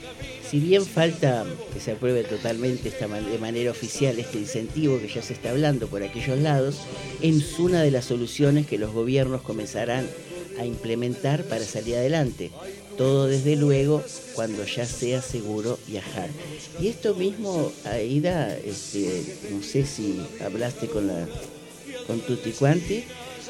[0.50, 5.34] Si bien falta que se apruebe totalmente de manera oficial este incentivo que ya se
[5.34, 6.76] está hablando por aquellos lados,
[7.20, 10.06] es una de las soluciones que los gobiernos comenzarán
[10.58, 12.50] a implementar para salir adelante.
[12.96, 14.02] Todo desde luego
[14.34, 16.30] cuando ya sea seguro viajar.
[16.80, 21.28] Y esto mismo, Aida, este, no sé si hablaste con la
[22.06, 22.20] con
[22.58, 23.04] Quanti,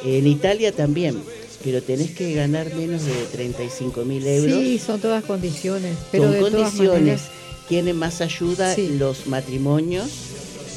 [0.05, 1.23] en Italia también
[1.65, 4.53] pero tenés que ganar menos de 35 mil euros.
[4.53, 5.97] Sí, son todas condiciones.
[6.13, 7.23] Pero son de condiciones.
[7.69, 10.09] Tienen más ayuda los matrimonios,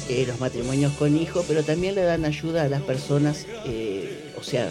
[0.08, 4.42] eh, los matrimonios con hijos, pero también le dan ayuda a las personas, eh, o
[4.42, 4.70] sea,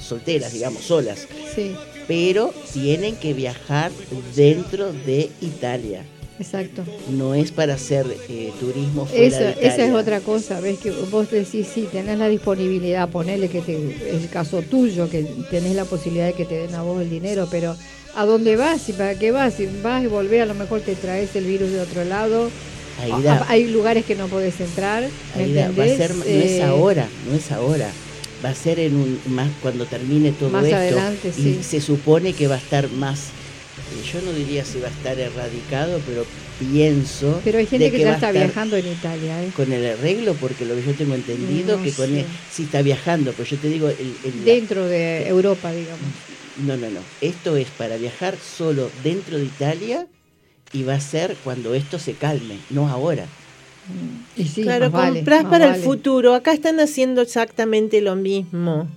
[0.00, 1.26] solteras, digamos, solas.
[1.54, 1.74] Sí.
[2.06, 3.90] Pero tienen que viajar
[4.36, 6.04] dentro de Italia.
[6.38, 6.84] Exacto.
[7.10, 9.68] No es para hacer eh, turismo fuera esa, de Italia.
[9.68, 13.74] Esa es otra cosa, ves que vos decís, sí, tenés la disponibilidad, ponele que te,
[14.10, 17.48] el caso tuyo, que tenés la posibilidad de que te den a vos el dinero,
[17.50, 17.76] pero
[18.14, 19.54] ¿a dónde vas y para qué vas?
[19.54, 22.50] Si vas y volvés, a lo mejor te traes el virus de otro lado.
[23.48, 25.04] Hay lugares que no podés entrar.
[25.04, 27.90] va a ser, no es eh, ahora, no es ahora
[28.44, 31.58] va a ser en un más cuando termine todo más esto adelante, sí.
[31.60, 33.30] y se supone que va a estar más
[34.12, 36.24] yo no diría si va a estar erradicado, pero
[36.58, 37.40] pienso.
[37.44, 39.42] Pero hay gente que, ya está viajando en Italia.
[39.42, 39.50] ¿eh?
[39.54, 43.32] Con el arreglo, porque lo que yo tengo entendido, que con él sí está viajando,
[43.32, 43.90] pero yo te digo.
[44.44, 46.00] dentro de Europa, digamos.
[46.66, 47.00] No, no, no.
[47.20, 50.06] Esto es para viajar solo dentro de Italia
[50.72, 53.26] y va a ser cuando esto se calme, no ahora.
[54.54, 56.34] Claro, compras para el futuro.
[56.34, 58.88] Acá están haciendo exactamente lo mismo.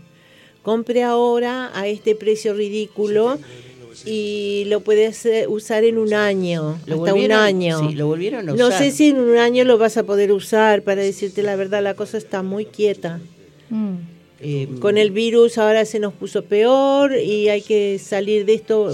[0.64, 3.40] Compre ahora a este precio ridículo
[4.06, 7.90] y lo puedes usar en un año, hasta un año.
[7.90, 8.72] Sí, lo volvieron a usar.
[8.72, 11.84] No sé si en un año lo vas a poder usar, para decirte la verdad,
[11.84, 13.20] la cosa está muy quieta.
[13.70, 13.96] Mm.
[14.42, 18.90] Em, Con el virus ahora se nos puso peor y hay que salir de esto,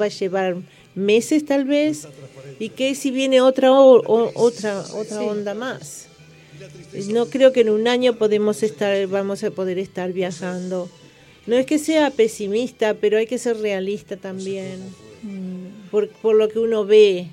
[0.00, 0.56] va a llevar
[0.94, 2.08] meses tal vez.
[2.58, 6.08] ¿Y qué si viene otra, otra, otra onda más?
[7.10, 10.88] No creo que en un año podemos estar, vamos a poder estar viajando.
[11.48, 14.80] No es que sea pesimista, pero hay que ser realista también.
[15.22, 15.88] Mm.
[15.90, 17.28] Por, lo que uno ve.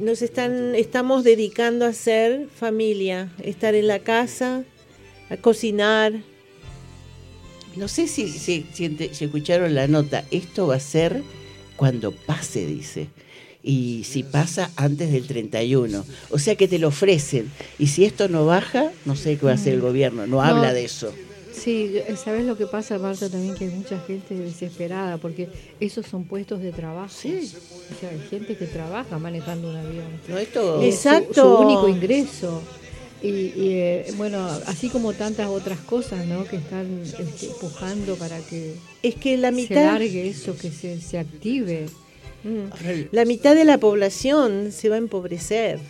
[0.00, 4.64] Nos están, estamos dedicando a ser familia, estar en la casa,
[5.30, 6.14] a cocinar.
[7.76, 8.66] No sé si, si,
[9.20, 10.24] escucharon la nota.
[10.32, 11.22] Esto va a ser
[11.76, 13.06] cuando pase, dice
[13.62, 16.04] y si pasa antes del 31.
[16.30, 17.50] O sea que te lo ofrecen.
[17.78, 20.26] Y si esto no baja, no sé qué va a hacer el gobierno.
[20.26, 21.12] No, habla de eso.
[21.58, 23.28] Sí, ¿sabes lo que pasa, Marta?
[23.28, 25.48] También que hay mucha gente desesperada porque
[25.80, 27.12] esos son puestos de trabajo.
[27.12, 27.52] Sí.
[27.90, 30.06] O sea, hay gente que trabaja manejando un avión.
[30.28, 30.82] No, esto...
[30.82, 31.42] Exacto.
[31.42, 32.62] Su, único ingreso.
[33.20, 36.44] Y, eh, bueno, así como tantas otras cosas, ¿no?
[36.44, 39.74] Que están este, empujando para que, es que la mitad...
[39.74, 41.86] se largue eso, que se, se active.
[42.44, 43.08] Mm.
[43.10, 45.80] La mitad de la población se va a empobrecer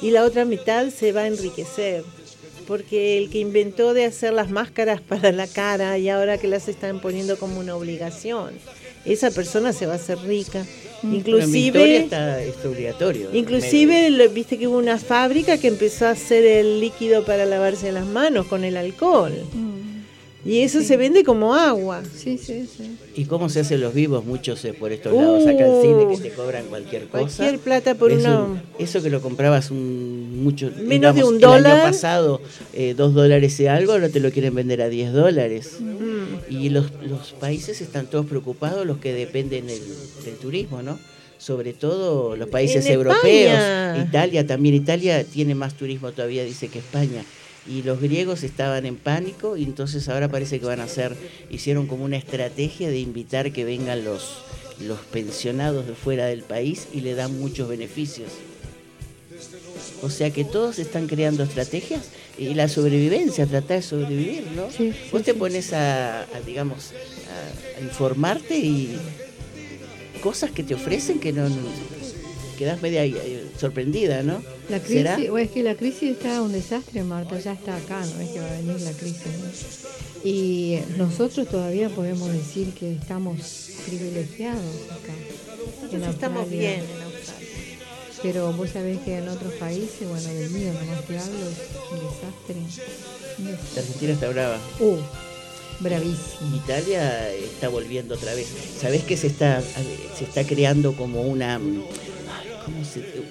[0.00, 2.04] y la otra mitad se va a enriquecer
[2.66, 6.68] porque el que inventó de hacer las máscaras para la cara y ahora que las
[6.68, 8.50] están poniendo como una obligación,
[9.04, 10.64] esa persona se va a hacer rica.
[11.02, 11.14] Mm.
[11.14, 13.28] Inclusive, está, es obligatorio.
[13.32, 18.06] Inclusive, viste que hubo una fábrica que empezó a hacer el líquido para lavarse las
[18.06, 19.32] manos con el alcohol.
[19.52, 19.95] Mm.
[20.46, 22.02] Y eso se vende como agua.
[22.04, 22.96] Sí, sí, sí.
[23.16, 24.24] ¿Y cómo se hacen los vivos?
[24.24, 27.36] Muchos eh, por estos lados, acá en cine, que te cobran cualquier cosa.
[27.36, 28.62] Cualquier plata por una...
[28.78, 30.70] eso que lo comprabas un, mucho...
[30.84, 31.58] Menos de un dólar.
[31.58, 32.40] El año pasado,
[32.72, 35.78] eh, dos dólares y algo, ahora te lo quieren vender a diez dólares.
[35.80, 36.52] Mm.
[36.52, 39.80] Y los, los países están todos preocupados, los que dependen del,
[40.40, 40.98] turismo, ¿no?
[41.38, 43.60] sobre todo los países europeos,
[44.08, 47.24] Italia también, Italia tiene más turismo todavía, dice que España
[47.68, 51.16] y los griegos estaban en pánico y entonces ahora parece que van a hacer,
[51.50, 54.38] hicieron como una estrategia de invitar que vengan los,
[54.80, 58.30] los pensionados de fuera del país y le dan muchos beneficios.
[60.02, 62.02] O sea que todos están creando estrategias
[62.38, 64.68] y la sobrevivencia, tratar de sobrevivir, ¿no?
[65.10, 66.92] Vos te pones a, digamos,
[67.78, 68.96] a, informarte y
[70.22, 71.48] cosas que te ofrecen que no,
[72.56, 74.42] quedas media eh, sorprendida, ¿no?
[74.68, 78.20] La crisis, o es que la crisis está un desastre, Marta, ya está acá, no
[78.20, 79.86] es que va a venir la crisis.
[80.24, 86.10] Y nosotros todavía podemos decir que estamos privilegiados acá.
[86.10, 87.46] estamos bien en Australia.
[88.22, 92.00] Pero vos sabés que en otros países, bueno, del mío nomás te hablo, es un
[92.00, 92.96] desastre.
[93.74, 94.58] La Argentina está brava.
[94.80, 94.96] Uh,
[95.80, 96.56] bravísimo.
[96.56, 98.48] Italia está volviendo otra vez.
[98.80, 101.60] ¿Sabés que se está, se está creando como una
[102.66, 103.22] comment c'est euh,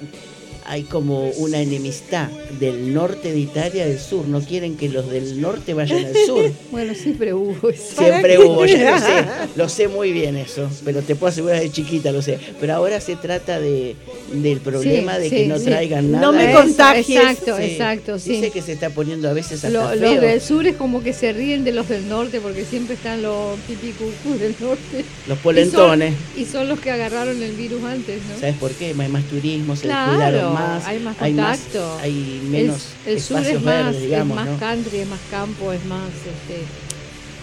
[0.67, 2.27] hay como una enemistad
[2.59, 4.27] del norte de Italia del sur.
[4.27, 6.51] No quieren que los del norte vayan al sur.
[6.71, 7.95] Bueno, siempre hubo eso.
[7.97, 9.25] Siempre hubo, ya lo sé.
[9.55, 10.69] Lo sé muy bien eso.
[10.83, 12.37] Pero te puedo asegurar de chiquita, lo sé.
[12.59, 13.95] Pero ahora se trata de,
[14.33, 15.65] del problema Sí, de sí, que no sí.
[15.65, 16.25] traigan nada.
[16.25, 17.19] No me contagies.
[17.21, 17.63] Exacto, Sí.
[17.63, 18.29] exacto, sí.
[18.31, 20.13] Dice que se está poniendo a veces hasta Lo- feo.
[20.13, 23.21] los del sur es como que se ríen de los del norte porque siempre están
[23.21, 25.05] los pipicucú del norte.
[25.27, 26.13] Los polentones.
[26.35, 28.39] Y son, y son los que agarraron el virus antes, ¿no?
[28.39, 28.93] ¿Sabes por qué?
[28.99, 30.85] Hay más turismo, se Claro, cuidaron más.
[30.87, 31.97] hay más contacto.
[32.01, 34.59] hay El- menos el, sur espacios es más, verdes, digamos, es más ¿no?
[34.59, 36.61] country, es más campo, es más, este,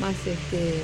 [0.00, 0.80] más, este,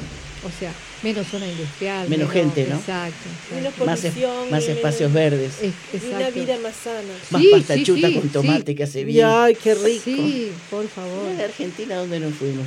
[0.47, 0.73] o sea,
[1.03, 2.09] menos zona industrial.
[2.09, 2.77] Menos gente, ¿no?
[2.77, 3.29] Exacto.
[3.51, 3.87] Menos exacto.
[3.87, 5.53] Más, es- polución, más espacios menos- verdes.
[5.63, 7.01] Es- y una vida más sana.
[7.31, 8.29] Más Sí, pasta sí, chuta sí, con sí.
[8.29, 9.27] tomate que hace bien.
[9.29, 10.03] ay, qué rico.
[10.05, 11.37] Sí, por favor.
[11.37, 12.67] de Argentina, ¿dónde nos fuimos?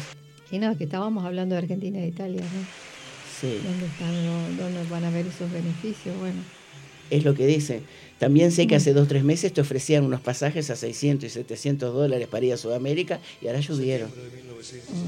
[0.51, 2.65] Y no, que estábamos hablando de Argentina y de Italia, ¿no?
[3.39, 6.15] Sí, ¿Dónde, están, ¿Dónde van a ver esos beneficios?
[6.19, 6.41] Bueno,
[7.09, 7.81] es lo que dice.
[8.21, 11.29] También sé que hace dos o tres meses te ofrecían unos pasajes a 600 y
[11.31, 14.11] 700 dólares para ir a Sudamérica y ahora subieron.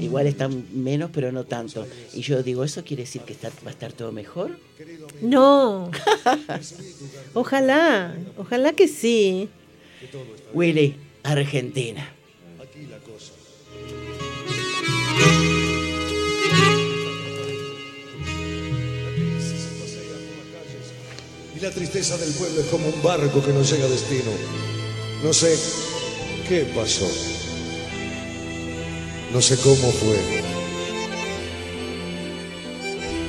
[0.00, 1.86] Igual están menos, pero no tanto.
[2.12, 4.58] Y yo digo, ¿eso quiere decir que está- va a estar todo mejor?
[5.22, 5.92] No.
[7.34, 9.48] ojalá, ojalá que sí.
[10.52, 12.12] Willy, Argentina.
[21.56, 24.32] Y la tristeza del pueblo es como un barco que no llega a destino.
[25.22, 25.56] No sé
[26.48, 27.08] qué pasó.
[29.32, 30.42] No sé cómo fue.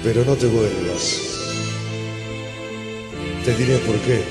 [0.03, 1.21] Pero no te vuelvas.
[3.43, 4.23] Te diré por qué.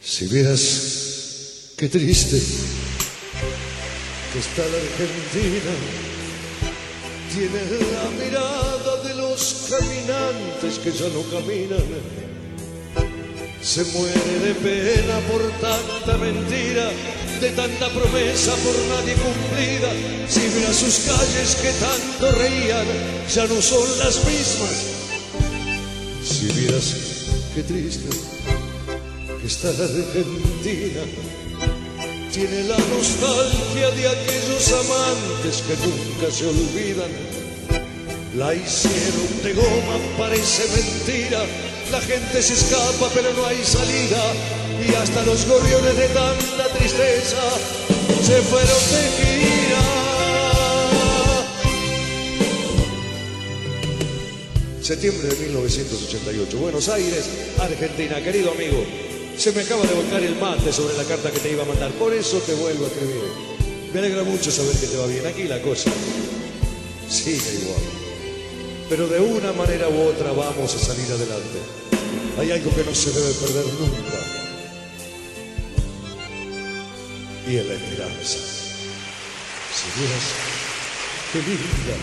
[0.00, 2.40] Si vieras qué triste
[4.38, 5.72] está la Argentina,
[7.32, 12.26] tiene la mirada de los caminantes que ya no caminan.
[13.62, 16.90] Se muere de pena por tanta mentira,
[17.40, 19.90] de tanta promesa por nadie cumplida.
[20.28, 22.86] Si vieras sus calles que tanto reían,
[23.34, 24.96] ya no son las mismas.
[26.22, 26.94] Si vieras
[27.54, 28.08] qué triste
[29.40, 31.02] que está la Argentina,
[32.36, 37.10] tiene la nostalgia de aquellos amantes que nunca se olvidan.
[38.36, 41.46] La hicieron de goma, parece mentira.
[41.90, 44.20] La gente se escapa, pero no hay salida.
[44.86, 47.40] Y hasta los gorriones de tanta tristeza
[48.22, 49.82] se fueron de gira.
[54.82, 58.22] Septiembre de 1988, Buenos Aires, Argentina.
[58.22, 58.84] Querido amigo,
[59.36, 61.90] se me acaba de volcar el mate sobre la carta que te iba a mandar.
[61.92, 63.22] Por eso te vuelvo a escribir.
[63.92, 65.26] Me alegra mucho saber que te va bien.
[65.26, 65.90] Aquí la cosa
[67.08, 67.82] sigue igual.
[68.88, 71.58] Pero de una manera u otra vamos a salir adelante.
[72.38, 74.20] Hay algo que no se debe perder nunca.
[77.48, 78.38] Y es la esperanza.
[79.76, 80.24] Si vieras
[81.32, 81.96] qué linda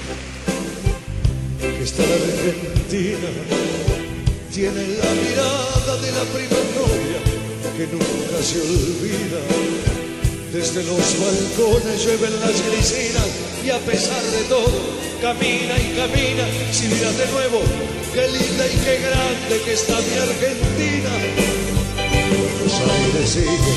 [1.77, 3.29] que está la Argentina,
[4.53, 7.19] tiene la mirada de la prima novia
[7.75, 9.41] que nunca se olvida.
[10.53, 13.29] Desde los balcones llueven las glicinas
[13.65, 14.69] y a pesar de todo
[15.23, 16.45] camina y camina.
[16.71, 17.61] Si miras de nuevo,
[18.13, 21.09] qué linda y qué grande que está mi Argentina.
[22.37, 23.75] Buenos Aires sigue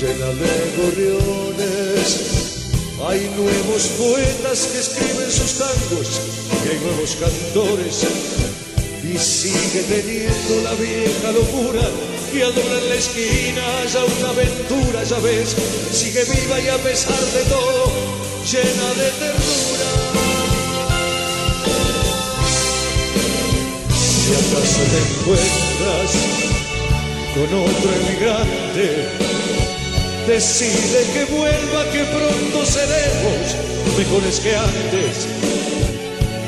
[0.00, 0.50] llena de
[0.82, 2.08] gorriones.
[3.06, 6.08] Hay nuevos poetas que escriben sus tangos
[6.64, 8.45] y hay nuevos cantores
[9.12, 11.82] y sigue teniendo la vieja locura
[12.32, 15.56] y al doblar la esquina haya una aventura, ya ves,
[15.92, 17.92] sigue viva y a pesar de todo,
[18.50, 19.88] llena de ternura.
[23.94, 26.10] Si acaso te encuentras
[27.34, 29.08] con otro emigrante,
[30.26, 33.56] decide que vuelva, que pronto seremos
[33.96, 35.45] mejores que antes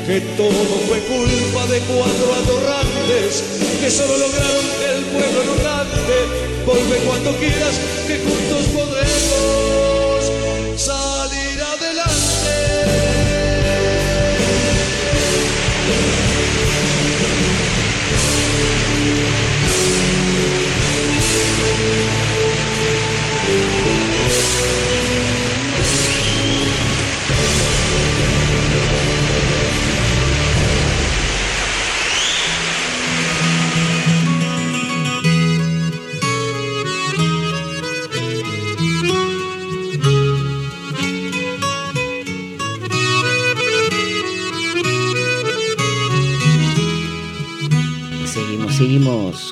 [0.09, 0.49] que todo
[0.87, 3.43] fue culpa de cuatro atorrantes
[3.79, 6.17] que solo lograron que el pueblo no cante.
[6.65, 9.28] Vuelve cuando quieras, que juntos podremos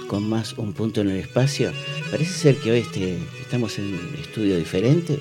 [0.07, 1.71] con más un punto en el espacio.
[2.11, 5.19] Parece ser que hoy este, estamos en un estudio diferente.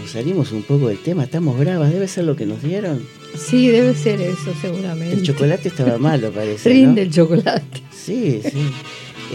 [0.00, 3.02] Nos salimos un poco del tema, estamos bravas, debe ser lo que nos dieron.
[3.36, 5.14] Sí, debe ser eso, seguramente.
[5.16, 6.68] El chocolate estaba malo, parece.
[6.68, 7.06] Rinde ¿no?
[7.08, 7.82] el chocolate.
[7.92, 8.70] Sí, sí.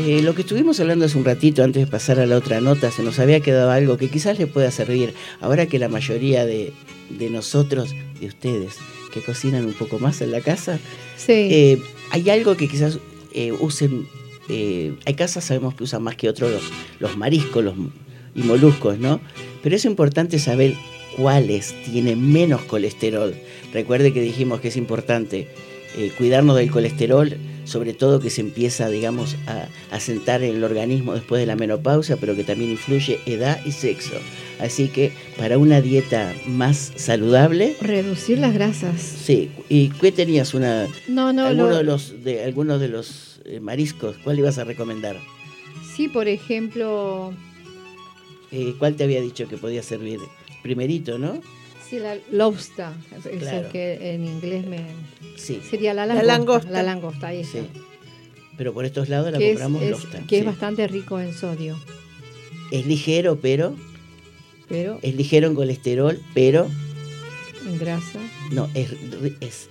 [0.07, 2.89] Eh, lo que estuvimos hablando hace un ratito, antes de pasar a la otra nota,
[2.91, 5.14] se nos había quedado algo que quizás le pueda servir.
[5.41, 6.73] Ahora que la mayoría de,
[7.10, 8.76] de nosotros, de ustedes,
[9.14, 10.80] que cocinan un poco más en la casa,
[11.18, 11.34] Sí.
[11.34, 12.97] eh, hay algo que quizás
[13.34, 14.07] eh, usen.
[14.49, 16.63] Eh, hay casas, sabemos que usan más que otros los,
[16.99, 17.75] los mariscos los,
[18.35, 19.21] y moluscos, ¿no?
[19.61, 20.75] Pero es importante saber
[21.15, 23.33] cuáles tienen menos colesterol.
[23.73, 25.47] Recuerde que dijimos que es importante
[25.97, 30.64] eh, cuidarnos del colesterol, sobre todo que se empieza, digamos, a, a sentar en el
[30.64, 34.15] organismo después de la menopausia, pero que también influye edad y sexo.
[34.60, 39.02] Así que para una dieta más saludable, Reducir las grasas.
[39.02, 39.49] sí.
[39.69, 40.53] ¿Y qué tenías?
[40.53, 44.57] Una, No, no, alguno lo- de los de algunos de los eh, mariscos, ¿cuál ibas
[44.57, 45.18] a recomendar?
[45.95, 47.34] sí, por ejemplo,
[48.52, 50.19] Eh, ¿Cuál te había dicho que podía servir?
[50.61, 51.41] Primerito, ¿no?
[51.93, 52.87] Sí, la lobster,
[53.17, 53.69] es el Claro.
[53.71, 54.79] que en inglés me
[55.37, 56.69] Sí, sería la La langosta.
[56.69, 57.59] La langosta, ahí está.
[57.59, 57.65] sí.
[58.57, 61.33] Pero por estos lados la Que, es, compramos es- lobster, que es bastante rico en
[61.33, 61.77] sodio,
[62.71, 63.75] Es ligero, pero
[64.69, 66.67] pero es ligero en colesterol, pero
[67.67, 68.19] en grasa.
[68.51, 68.89] no, es,
[69.41, 69.69] es,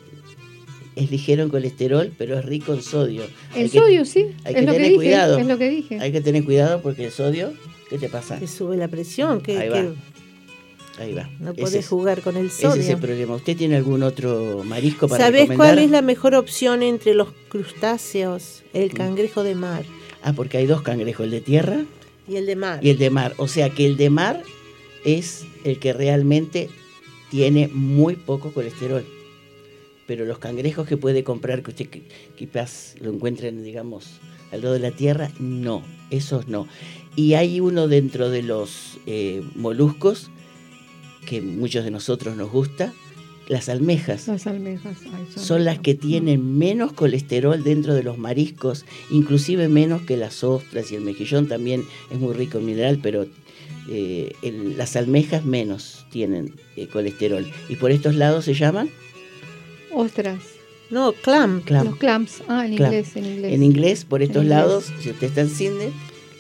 [0.97, 3.23] es ligero en colesterol, pero es rico en sodio.
[3.55, 5.39] El Hay que- sodio, sí, hay es que lo que tener dije, cuidado.
[5.39, 5.99] es lo que dije.
[6.01, 7.53] Hay que tener cuidado porque el sodio,
[7.89, 8.39] ¿qué te pasa?
[8.39, 9.83] Que sube la presión, que, Ahí va.
[10.99, 11.29] Ahí va.
[11.41, 13.35] no podés es- jugar con el Ese es el problema.
[13.37, 15.75] ¿Usted tiene algún otro marisco para ¿Sabés recomendar?
[15.75, 18.63] cuál es la mejor opción entre los crustáceos?
[18.73, 18.77] Mm.
[18.77, 19.85] El cangrejo de mar
[20.23, 21.85] Ah, porque hay dos cangrejos, el de tierra
[22.29, 22.79] y el de mar.
[22.85, 23.35] y el de mar.
[23.39, 24.43] O sea que el de mar
[25.05, 26.69] es el que realmente
[27.31, 29.05] tiene muy poco colesterol.
[30.07, 32.03] Pero los cangrejos que puede comprar, que usted qui-
[32.37, 34.21] quizás lo encuentren, digamos,
[34.53, 36.69] al lado de la tierra, no, esos no.
[37.17, 40.31] Y hay uno dentro de los eh, moluscos
[41.27, 42.93] que muchos de nosotros nos gusta,
[43.49, 44.29] las almejas.
[44.29, 50.03] Las almejas ay, son las que tienen menos colesterol dentro de los mariscos, inclusive menos
[50.03, 53.27] que las ostras y el mejillón también es muy rico en mineral, pero
[53.91, 57.51] eh, el- las almejas menos tienen eh, colesterol.
[57.69, 58.89] Y por estos lados se llaman
[59.93, 60.39] Ostras,
[60.91, 61.61] No, clam.
[61.63, 61.87] clam.
[61.87, 62.43] los clams.
[62.49, 62.93] Ah, en Clam.
[62.93, 63.53] inglés, en inglés.
[63.53, 65.91] En inglés, por estos lados, si usted está en Sydney,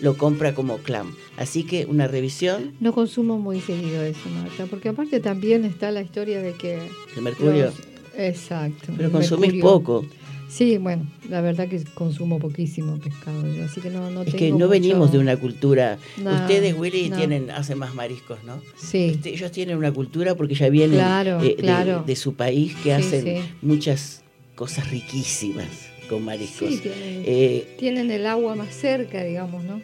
[0.02, 1.14] lo compra como clam.
[1.38, 6.02] Así que una revisión No consumo muy seguido eso, Marta, porque aparte también está la
[6.02, 6.78] historia de que...
[7.14, 7.74] de mercurio, los-
[8.18, 8.92] exacto.
[8.96, 10.06] pero el consumís mercurio- poco.
[10.48, 14.52] Sí, bueno, la verdad que consumo poquísimo pescado yo, así que no, no Es que
[14.52, 15.96] no venimos de una cultura.
[16.18, 17.16] Ustedes, Willy, no.
[17.16, 18.60] tienen, hacen más mariscos, ¿no?
[18.76, 22.04] Sí, Este, ellos tienen una cultura porque ya vienen Claro, eh, de- claro.
[22.06, 23.42] de, su país que Sí, hacen sí.
[23.62, 24.24] muchas
[24.54, 25.68] cosas riquísimas
[26.08, 26.68] con mariscos.
[26.68, 29.80] sí tienen, Eh, tienen el agua más cerca, digamos, ¿no?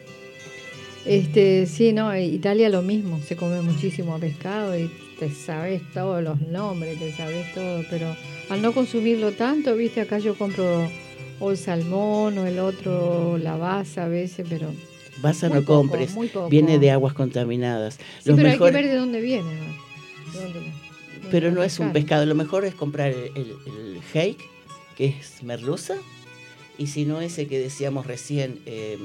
[1.05, 6.39] Este, sí, no, Italia lo mismo, se come muchísimo pescado y te sabes todos los
[6.41, 8.15] nombres, te sabes todo, pero
[8.49, 10.89] al no consumirlo tanto, viste, acá yo compro
[11.39, 14.71] o el salmón o el otro, la baza a veces, pero
[15.21, 16.49] vas a muy no compres, muy poco.
[16.49, 17.95] viene de aguas contaminadas.
[17.95, 20.33] Sí, Los pero hay que ver de dónde viene, ¿no?
[20.33, 20.69] De dónde- dónde
[21.31, 24.37] pero no es un pescado, lo mejor es comprar el, el, el hake,
[24.99, 25.95] que es merluza,
[26.77, 28.97] y si no ese que decíamos recién, eh,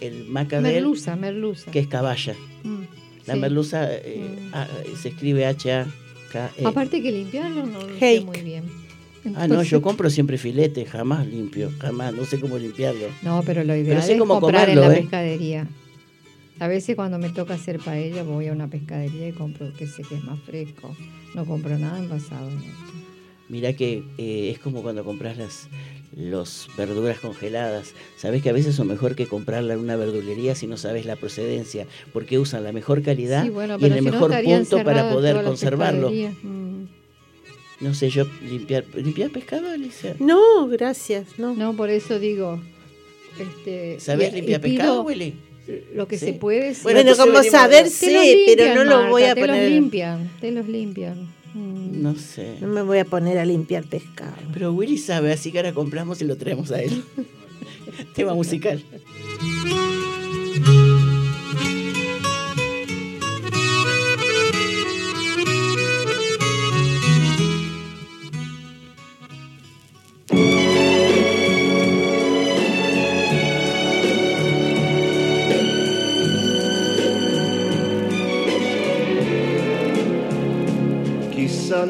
[0.00, 1.70] el mackerel, Merluza, merluza.
[1.70, 2.34] que es caballa.
[2.64, 2.82] Mm,
[3.26, 3.40] La sí.
[3.40, 4.50] merluza eh, Mm.
[4.52, 4.66] ah,
[5.00, 6.66] se escribe H-A-K-E.
[6.66, 8.64] Aparte que limpiarlo no lo sé muy bien.
[9.36, 13.06] Ah, no, yo compro siempre filete, jamás limpio, jamás, no sé cómo limpiarlo.
[13.22, 15.00] No, pero lo ideal sé es cómo comprar en la ¿eh?
[15.02, 15.68] pescadería.
[16.60, 20.02] A veces cuando me toca hacer paella voy a una pescadería y compro que sé
[20.02, 20.96] que es más fresco.
[21.34, 22.50] No compro nada envasado.
[22.50, 22.87] ¿no?
[23.48, 25.68] Mira que eh, es como cuando compras las
[26.16, 27.92] los verduras congeladas.
[28.16, 31.16] Sabes que a veces son mejor que comprarla en una verdulería si no sabes la
[31.16, 35.10] procedencia, porque usan la mejor calidad Sí, bueno, y en el si mejor punto para
[35.10, 36.10] poder conservarlo.
[36.10, 36.86] Mm.
[37.80, 40.16] No sé, yo limpiar limpiar pescado, Alicia.
[40.18, 41.38] No, gracias.
[41.38, 41.54] No.
[41.54, 42.60] No, por eso digo.
[43.38, 45.34] Este, ¿Sabes limpiar pescado, Willy?
[45.94, 46.26] Lo que Sí.
[46.26, 46.74] se puede.
[46.74, 46.80] sí.
[46.82, 49.70] Bueno, Bueno, como saber sé, los pero no lo voy a te los poner.
[49.70, 51.28] limpian, te los limpian.
[51.54, 52.02] Mm.
[52.02, 52.58] No sé.
[52.60, 54.34] No me voy a poner a limpiar pescado.
[54.52, 57.04] Pero Willy sabe, así que ahora compramos y lo traemos a él.
[58.14, 58.82] Tema musical.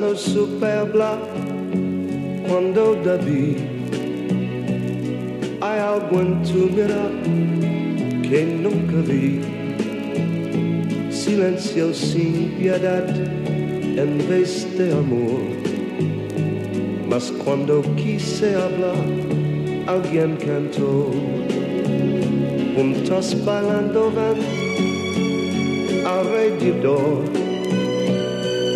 [0.01, 1.19] Non superbla
[2.47, 3.79] quando da B I
[5.61, 7.11] hay algo en tu mirada
[8.23, 9.41] que nunca vi.
[11.11, 15.43] Silencio sin piedad en vez de amor.
[17.09, 19.03] Mas cuando quise hablar,
[19.87, 21.11] alguien cantó.
[22.77, 24.39] Juntos bailando van
[26.07, 27.38] alrededor.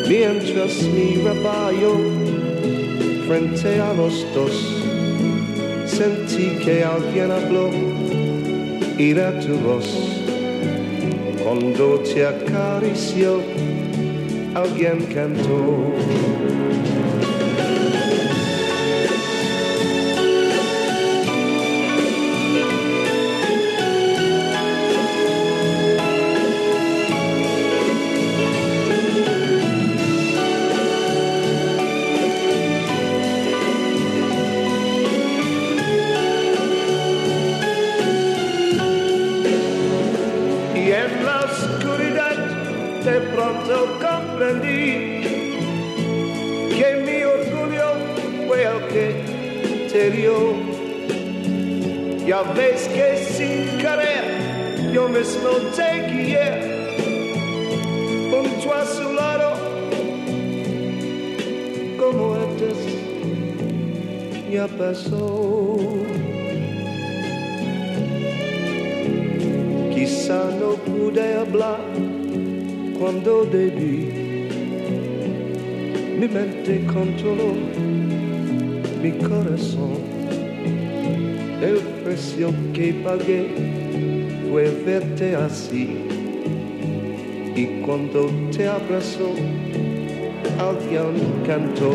[0.08, 1.92] Mientras mi rebaño
[3.26, 4.82] frente a los dos
[5.86, 7.70] sentí que alguien habló
[8.98, 9.86] y era tu voz.
[11.42, 13.40] Cuando te acarició,
[14.54, 15.92] alguien cantó.
[52.32, 54.24] Ya ves que sin querer
[54.94, 56.48] yo mismo te guié
[58.31, 59.52] junto a su lado
[61.98, 62.77] como antes
[64.51, 65.78] ya pasó.
[69.94, 71.81] Quizá no pude hablar
[72.98, 74.48] cuando debí,
[76.19, 77.52] mi mente controló
[79.02, 79.98] mi corazón
[81.60, 83.48] el precio que pagué
[84.50, 85.96] fue verte así.
[87.54, 89.34] Y cuando te abrazó,
[90.58, 91.92] alguien cantó.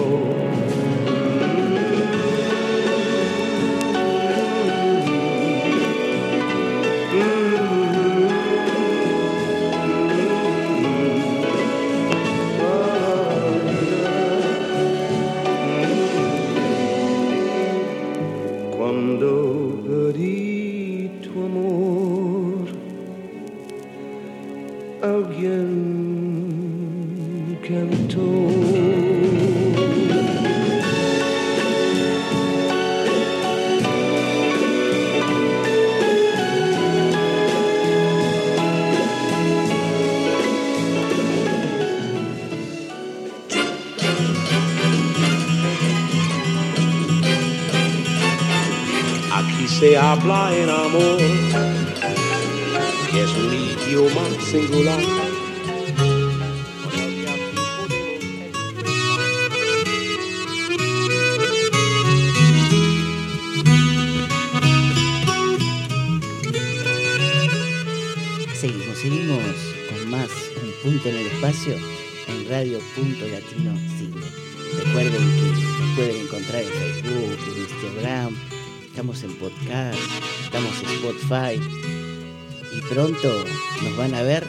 [82.89, 83.45] Pronto
[83.84, 84.45] nos van a ver.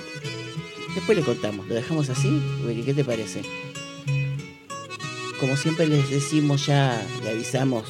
[0.94, 2.40] Después le contamos, lo dejamos así,
[2.84, 3.42] ¿qué te parece?
[5.40, 7.84] Como siempre les decimos ya, le avisamos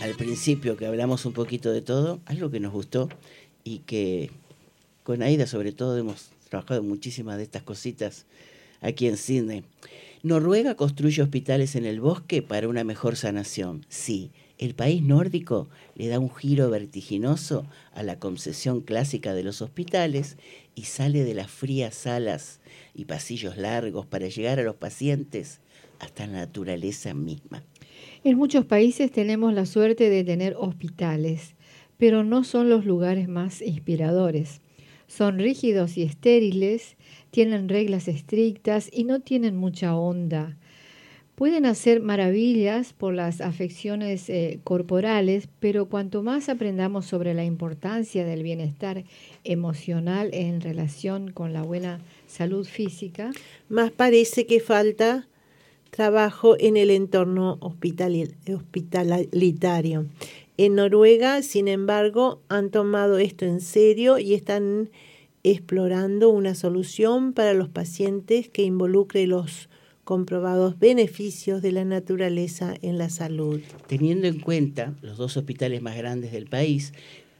[0.00, 3.08] al principio que hablamos un poquito de todo, algo que nos gustó
[3.62, 4.30] y que
[5.02, 8.26] con Aida sobre todo hemos trabajado muchísimas de estas cositas
[8.80, 9.64] aquí en Sydney.
[10.22, 13.84] Noruega construye hospitales en el bosque para una mejor sanación.
[13.88, 19.62] Sí, el país nórdico le da un giro vertiginoso a la concesión clásica de los
[19.62, 20.36] hospitales
[20.74, 22.60] y sale de las frías salas
[22.94, 25.60] y pasillos largos para llegar a los pacientes
[25.98, 27.64] hasta la naturaleza misma.
[28.22, 31.54] En muchos países tenemos la suerte de tener hospitales,
[31.98, 34.60] pero no son los lugares más inspiradores.
[35.06, 36.96] Son rígidos y estériles,
[37.30, 40.56] tienen reglas estrictas y no tienen mucha onda
[41.34, 48.24] pueden hacer maravillas por las afecciones eh, corporales, pero cuanto más aprendamos sobre la importancia
[48.24, 49.04] del bienestar
[49.42, 53.30] emocional en relación con la buena salud física,
[53.68, 55.26] más parece que falta
[55.90, 60.06] trabajo en el entorno hospitalitario.
[60.56, 64.90] En Noruega, sin embargo, han tomado esto en serio y están
[65.42, 69.68] explorando una solución para los pacientes que involucre los
[70.04, 73.60] comprobados beneficios de la naturaleza en la salud.
[73.86, 76.92] Teniendo en cuenta los dos hospitales más grandes del país,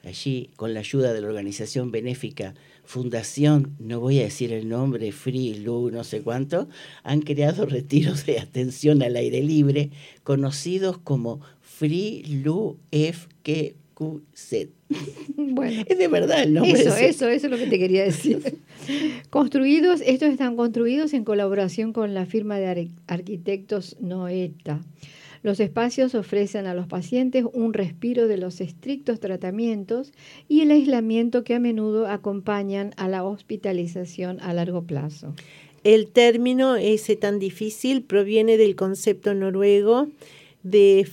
[0.03, 2.55] allí con la ayuda de la organización benéfica
[2.87, 6.69] Fundación, no voy a decir el nombre, Free, Lu, no sé cuánto,
[7.03, 9.91] han creado retiros de atención al aire libre
[10.23, 14.69] conocidos como Free Lu FK QZ.
[15.37, 16.73] Bueno, Es de verdad el nombre.
[16.81, 17.09] eso, ese.
[17.09, 18.59] eso, eso es lo que te quería decir.
[19.31, 24.81] Construidos, estos están construidos en colaboración con la firma de ar- arquitectos Noeta.
[25.43, 30.13] Los espacios ofrecen a los pacientes un respiro de los estrictos tratamientos
[30.49, 35.35] y el aislamiento que a menudo acompañan a la hospitalización a largo plazo.
[35.83, 40.09] El término ese tan difícil proviene del concepto noruego
[40.63, 41.07] de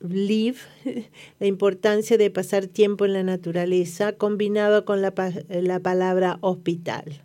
[0.00, 0.56] friluftsliv,
[1.40, 5.14] la importancia de pasar tiempo en la naturaleza, combinado con la,
[5.48, 7.22] la palabra hospital.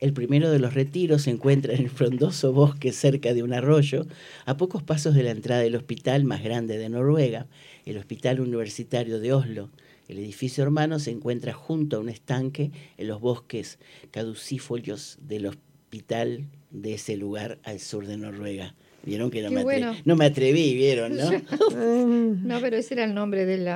[0.00, 4.06] El primero de los retiros se encuentra en el frondoso bosque cerca de un arroyo,
[4.44, 7.46] a pocos pasos de la entrada del hospital más grande de Noruega,
[7.86, 9.70] el Hospital Universitario de Oslo.
[10.08, 13.78] El edificio hermano se encuentra junto a un estanque en los bosques
[14.10, 18.74] caducifolios del hospital de ese lugar al sur de Noruega.
[19.06, 19.96] Vieron que no, Qué me, atre- bueno.
[20.04, 21.30] no me atreví, vieron, ¿no?
[22.44, 23.68] No, pero ese era el nombre del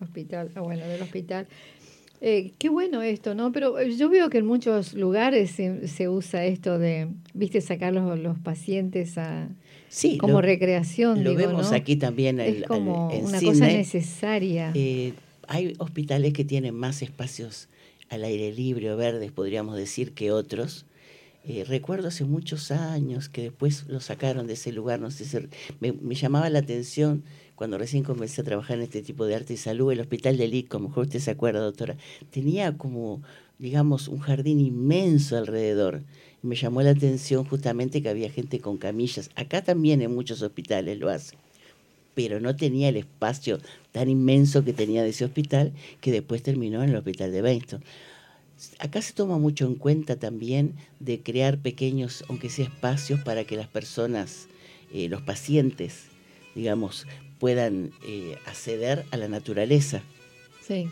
[0.00, 1.46] hospital, ah, bueno, del hospital.
[2.24, 3.50] Eh, qué bueno esto, ¿no?
[3.50, 7.92] Pero eh, yo veo que en muchos lugares se, se usa esto de, viste, sacar
[7.92, 9.48] los, los pacientes a,
[9.88, 11.76] Sí, como lo- recreación, Lo digo, vemos ¿no?
[11.76, 14.70] aquí también es como una cosa necesaria.
[14.74, 15.14] Eh,
[15.48, 17.68] hay hospitales que tienen más espacios
[18.08, 20.86] al aire libre o verdes, podríamos decir, que otros.
[21.44, 25.38] Eh, recuerdo hace muchos años que después lo sacaron de ese lugar, no sé si
[25.80, 27.24] me, me llamaba la atención
[27.56, 30.46] cuando recién comencé a trabajar en este tipo de arte y salud, el hospital de
[30.46, 31.96] Lick, como mejor usted se acuerda, doctora,
[32.30, 33.22] tenía como,
[33.58, 36.02] digamos, un jardín inmenso alrededor.
[36.42, 39.30] Y me llamó la atención justamente que había gente con camillas.
[39.34, 41.38] Acá también en muchos hospitales lo hacen
[42.14, 43.58] pero no tenía el espacio
[43.90, 47.82] tan inmenso que tenía de ese hospital, que después terminó en el hospital de Benston.
[48.78, 53.56] Acá se toma mucho en cuenta también de crear pequeños, aunque sea espacios, para que
[53.56, 54.48] las personas,
[54.92, 56.04] eh, los pacientes,
[56.54, 57.06] digamos,
[57.38, 60.02] puedan eh, acceder a la naturaleza.
[60.66, 60.88] Sí.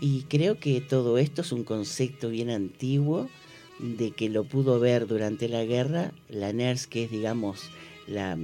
[0.00, 3.28] Y creo que todo esto es un concepto bien antiguo
[3.80, 7.70] de que lo pudo ver durante la guerra la NERS, que es, digamos,
[8.06, 8.38] la,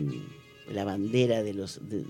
[0.73, 2.05] la bandera de los, de,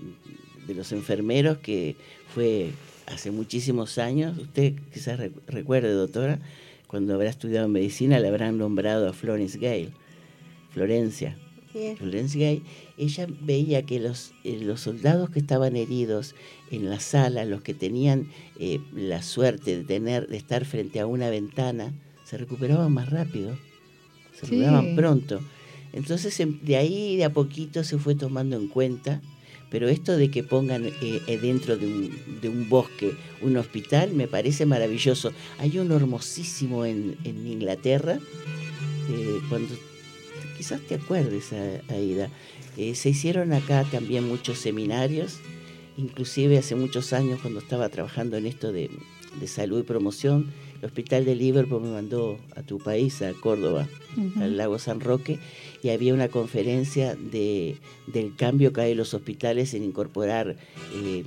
[0.67, 1.95] de los enfermeros, que
[2.33, 2.71] fue
[3.07, 4.37] hace muchísimos años.
[4.37, 6.39] Usted quizás re- recuerde, doctora,
[6.87, 9.89] cuando habrá estudiado medicina, le habrán nombrado a Florence Gale,
[10.71, 11.37] Florencia.
[11.97, 12.63] Florence Gay,
[12.97, 16.33] ella veía que los, eh, los soldados que estaban heridos
[16.71, 21.05] en la sala, los que tenían eh, la suerte de tener, de estar frente a
[21.05, 23.57] una ventana, se recuperaban más rápido,
[24.33, 24.51] se Sí.
[24.51, 25.41] recuperaban pronto.
[25.91, 29.21] Entonces em- de ahí de a poquito se fue tomando en cuenta,
[29.69, 30.93] pero esto de que pongan eh,
[31.27, 32.11] eh, dentro de un,
[32.41, 35.31] de un bosque un hospital me parece maravilloso.
[35.59, 38.19] Hay uno hermosísimo en, en Inglaterra,
[39.09, 39.75] eh, cuando
[40.57, 42.29] quizás te acuerdes, A- Aida.
[42.77, 45.37] Eh, se hicieron acá también muchos seminarios,
[45.97, 48.89] inclusive hace muchos años cuando estaba trabajando en esto de,
[49.39, 50.51] de salud y promoción,
[50.81, 53.87] el Hospital de Liverpool me mandó a tu país, a Córdoba,
[54.39, 55.39] al lago San Roque,
[55.85, 60.55] y había una conferencia de, del cambio que hay en los hospitales en incorporar
[60.95, 61.23] eh,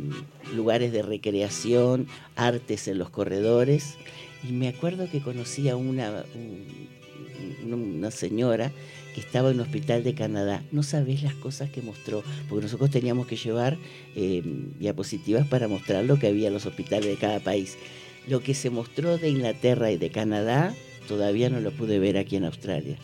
[0.56, 3.94] lugares de recreación, artes en los corredores.
[4.42, 8.72] Y me acuerdo que conocí a una, un- una señora
[9.14, 10.64] que estaba en un hospital de Canadá.
[10.72, 13.78] No sabés las cosas que mostró, porque nosotros teníamos que llevar
[14.16, 14.42] eh,
[14.80, 17.76] diapositivas para mostrar lo que había en los hospitales de cada país.
[18.26, 20.74] Lo que se mostró de Inglaterra y de Canadá
[21.06, 22.98] todavía no lo pude ver aquí en Australia.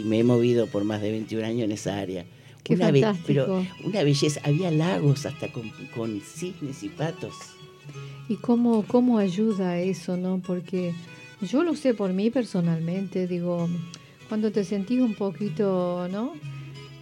[0.00, 2.24] Y me he movido por más de 21 años en esa área.
[2.62, 3.26] Qué Una fantástico.
[3.26, 4.40] pero una belleza.
[4.42, 7.34] Había lagos hasta con, con cisnes y patos.
[8.28, 10.40] ¿Y cómo, cómo ayuda eso, no?
[10.44, 10.94] Porque
[11.42, 13.68] yo lo sé por mí personalmente, digo,
[14.28, 16.32] cuando te sentís un poquito, ¿no?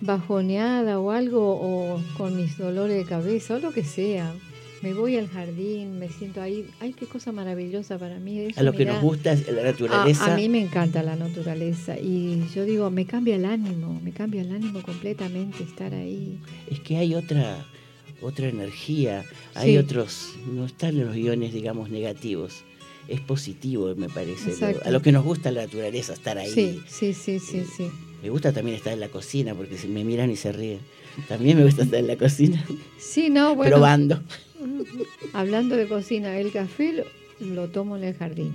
[0.01, 4.35] Bajoneada o algo, o con mis dolores de cabeza, o lo que sea,
[4.83, 6.67] me voy al jardín, me siento ahí.
[6.81, 8.41] Ay, qué cosa maravillosa para mí.
[8.41, 10.33] Eso, A lo que nos gusta es la naturaleza.
[10.33, 14.43] a mí me encanta la naturaleza y yo digo, me cambia el ánimo, me cambia
[14.43, 16.39] el ánimo completamente estar ahí.
[16.71, 17.65] es que hay otra
[18.21, 19.79] otra energía, hay Sí.
[19.79, 22.63] otros, no están los guiones, digamos, negativos.
[23.09, 24.55] Es positivo, me parece.
[24.61, 26.49] lo- a los que nos gusta la naturaleza, estar ahí.
[26.53, 27.89] Sí, sí, sí, sí, sí.
[28.23, 30.79] Me gusta también estar en la cocina, porque me miran y se ríen.
[31.29, 32.65] También me gusta estar en la cocina,
[32.99, 33.71] Sí, no, bueno.
[33.77, 34.23] probando.
[35.33, 37.05] Hablando de cocina, el café lo,
[37.55, 38.53] lo tomo en el jardín.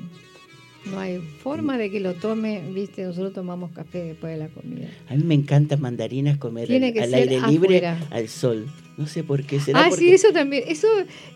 [0.85, 4.87] No hay forma de que lo tome, viste, nosotros tomamos café después de la comida.
[5.09, 8.07] A mí me encantan mandarinas comer Tiene al, que al ser aire libre, afuera.
[8.09, 8.67] al sol.
[8.95, 9.81] No sé por qué será.
[9.81, 10.87] Ah, porque sí, eso también, eso,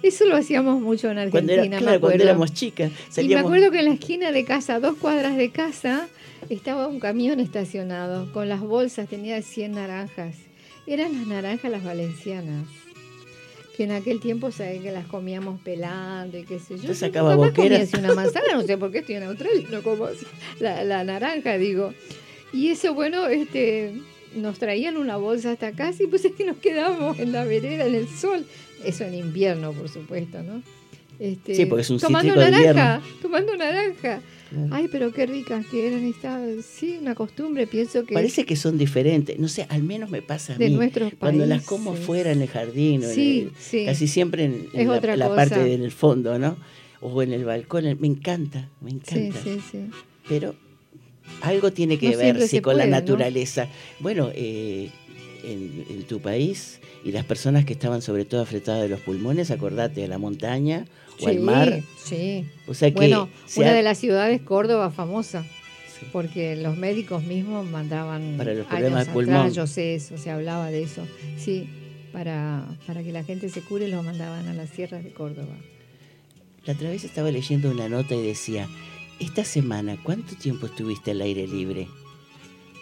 [0.02, 2.92] eso lo hacíamos mucho en Argentina, cuando, era, me claro, cuando éramos chicas.
[3.18, 6.08] Y me acuerdo que en la esquina de casa, dos cuadras de casa,
[6.50, 10.36] estaba un camión estacionado con las bolsas, tenía 100 naranjas.
[10.88, 12.66] Eran las naranjas las valencianas.
[13.78, 16.90] que en aquel tiempo sabe que las comíamos pelando y qué sé yo.
[16.90, 17.94] Yo sacaba boqueras.
[17.94, 20.08] una manzana, no sé por qué estoy en Australia, no como
[20.60, 21.94] la, la naranja, digo.
[22.52, 23.94] Y eso, bueno, este,
[24.36, 27.86] nos traían una bolsa hasta casa y pues es que nos quedamos en la vereda,
[27.86, 28.46] en el sol.
[28.84, 30.62] Eso en invierno, por supuesto, ¿no?
[31.20, 34.22] Este, sí, porque es un tomando naranja, tomando naranja.
[34.70, 36.66] Ay, pero qué ricas que eran estas.
[36.66, 38.14] Sí, una costumbre, pienso que.
[38.14, 39.40] Parece que son diferentes.
[39.40, 40.76] No sé, al menos me pasa a de mí.
[40.76, 43.86] Nuestros cuando las como fuera en el jardín, sí, sí.
[43.86, 44.68] casi siempre en,
[45.18, 46.58] la, parte del fondo, ¿no?
[47.00, 47.86] O en el balcón.
[48.00, 49.40] Me encanta, me encanta.
[49.42, 49.80] Sí, sí, sí.
[50.28, 50.56] Pero
[51.42, 53.68] algo tiene que ver sí, con la naturaleza.
[54.00, 54.90] Bueno, eh,
[55.44, 60.04] en, tu país y las personas que estaban sobre todo afectadas de los pulmones, acordate,
[60.04, 60.86] a la montaña
[61.20, 61.82] o al mar.
[61.98, 62.46] Sí.
[62.68, 65.46] O sea que bueno, una de las ciudades, Córdoba, famosa.
[66.12, 69.54] Porque los médicos mismos mandaban para los problemas de pulmón.
[69.54, 71.06] yo sé eso, se hablaba de eso.
[71.38, 71.70] Sí,
[72.12, 75.56] para, para que la gente se cure los mandaban a las sierras de Córdoba.
[76.66, 78.68] La otra vez estaba leyendo una nota y decía,
[79.20, 81.88] esta semana, ¿cuánto tiempo estuviste al aire libre?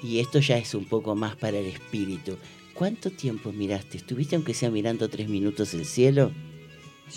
[0.01, 2.37] Y esto ya es un poco más para el espíritu.
[2.73, 3.97] ¿Cuánto tiempo miraste?
[3.97, 6.31] ¿Estuviste aunque sea mirando tres minutos el cielo?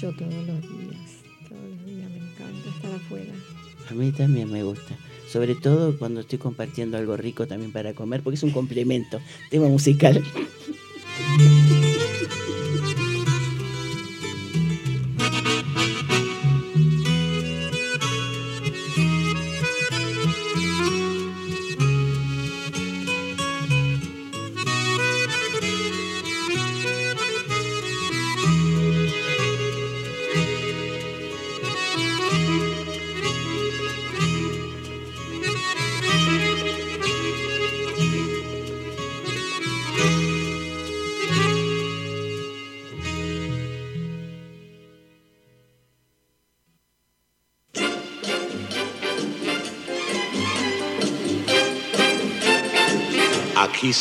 [0.01, 3.33] Yo todos los días, todos los días me encanta estar afuera.
[3.91, 4.97] A mí también me gusta.
[5.29, 9.21] Sobre todo cuando estoy compartiendo algo rico también para comer, porque es un complemento.
[9.51, 10.23] Tema musical.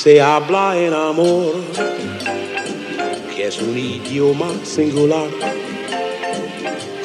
[0.03, 1.53] se habla en amor,
[3.35, 5.29] que es un idioma singular,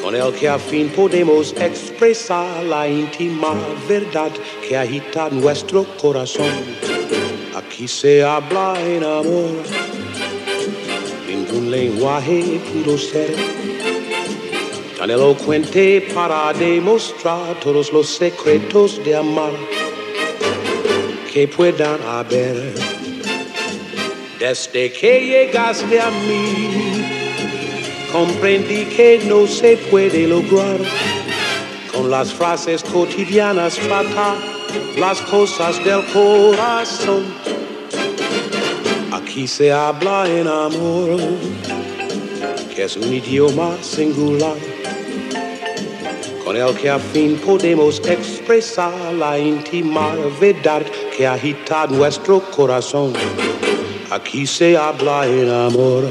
[0.01, 3.53] con el que a fin podemos expresar la íntima
[3.87, 4.31] verdad
[4.67, 6.49] que agita nuestro corazón.
[7.55, 9.51] Aquí se habla en amor,
[11.27, 13.35] ningún lenguaje pudo ser
[14.97, 19.53] tan elocuente para demostrar todos los secretos de amar
[21.31, 22.86] que puedan haber.
[24.39, 27.03] Desde que llegaste a mí,
[28.11, 30.77] comprendí que no se puede lograr
[31.91, 34.37] con las frases cotidianas fatal
[34.95, 37.25] las cosas del corazón.
[39.11, 41.17] Aquí se habla en amor,
[42.75, 44.55] que es un idioma singular
[46.47, 50.81] con el que a fin podemos expresar la íntima verdad
[51.15, 53.11] que agita nuestro corazón.
[54.09, 56.05] Aquí se habla en amor.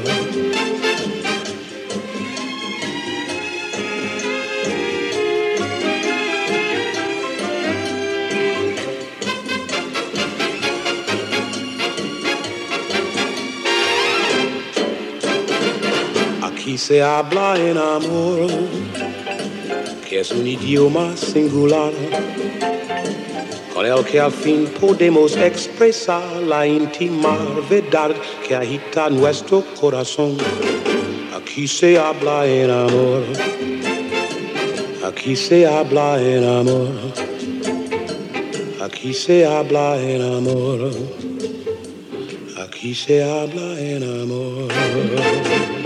[16.43, 18.47] Aquí se habla en amor
[20.07, 21.91] que es un idioma singular,
[23.77, 27.37] con el que al fin podemos expresar la íntima
[27.69, 28.09] verdad
[28.47, 30.35] que agita nuestro corazón.
[31.35, 33.23] Aquí se habla en amor,
[35.05, 36.89] aquí se habla en amor,
[38.81, 40.91] aquí se habla en amor,
[42.57, 45.76] aquí se habla en amor.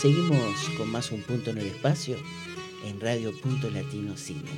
[0.00, 2.16] Seguimos con más un punto en el espacio
[2.86, 4.48] en Radio Punto Latino Cine.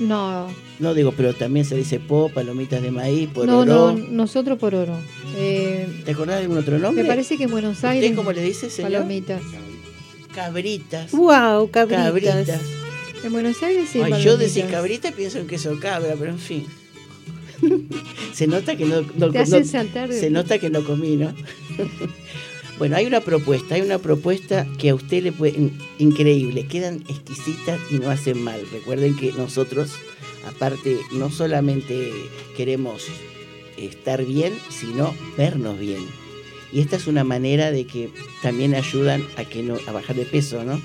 [0.00, 3.92] No, no digo, pero también se dice pop, palomitas de maíz, por no, oro.
[3.92, 4.96] no, nosotros por oro.
[5.34, 7.02] Eh, ¿Te acordás de algún otro nombre?
[7.02, 8.12] me parece que en Buenos ¿Usted Aires.
[8.14, 8.92] cómo le dice, señor?
[8.92, 9.42] Palomitas.
[10.34, 11.12] Cabritas.
[11.12, 11.70] ¡Wow!
[11.70, 12.04] Cabritas.
[12.06, 12.60] Cabritas.
[13.24, 14.00] En Buenos Aires sí.
[14.02, 16.66] Ay, yo decir cabrita pienso en queso cabra, pero en fin.
[18.32, 21.16] se nota que no, no- Te no- hacen saltar de- se nota que no comí,
[21.16, 21.32] ¿no?
[22.78, 27.04] bueno, hay una propuesta, hay una propuesta que a usted le puede in- increíble, quedan
[27.08, 28.60] exquisitas y no hacen mal.
[28.72, 29.92] Recuerden que nosotros
[30.48, 32.10] aparte no solamente
[32.56, 33.04] queremos
[33.76, 36.00] estar bien, sino vernos bien.
[36.72, 38.10] Y esta es una manera de que
[38.42, 40.80] también ayudan a que no a bajar de peso, ¿no?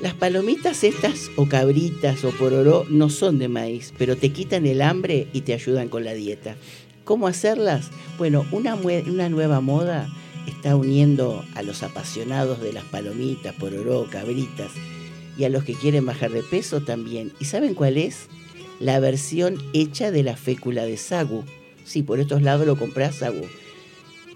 [0.00, 4.82] Las palomitas estas o cabritas o pororó no son de maíz, pero te quitan el
[4.82, 6.56] hambre y te ayudan con la dieta.
[7.04, 7.90] ¿Cómo hacerlas?
[8.18, 10.08] Bueno, una, una nueva moda
[10.46, 14.72] está uniendo a los apasionados de las palomitas, pororó, cabritas
[15.36, 17.32] y a los que quieren bajar de peso también.
[17.40, 18.28] ¿Y saben cuál es?
[18.80, 21.44] La versión hecha de la fécula de sagu.
[21.84, 23.46] Sí, por estos lados lo compras sagu.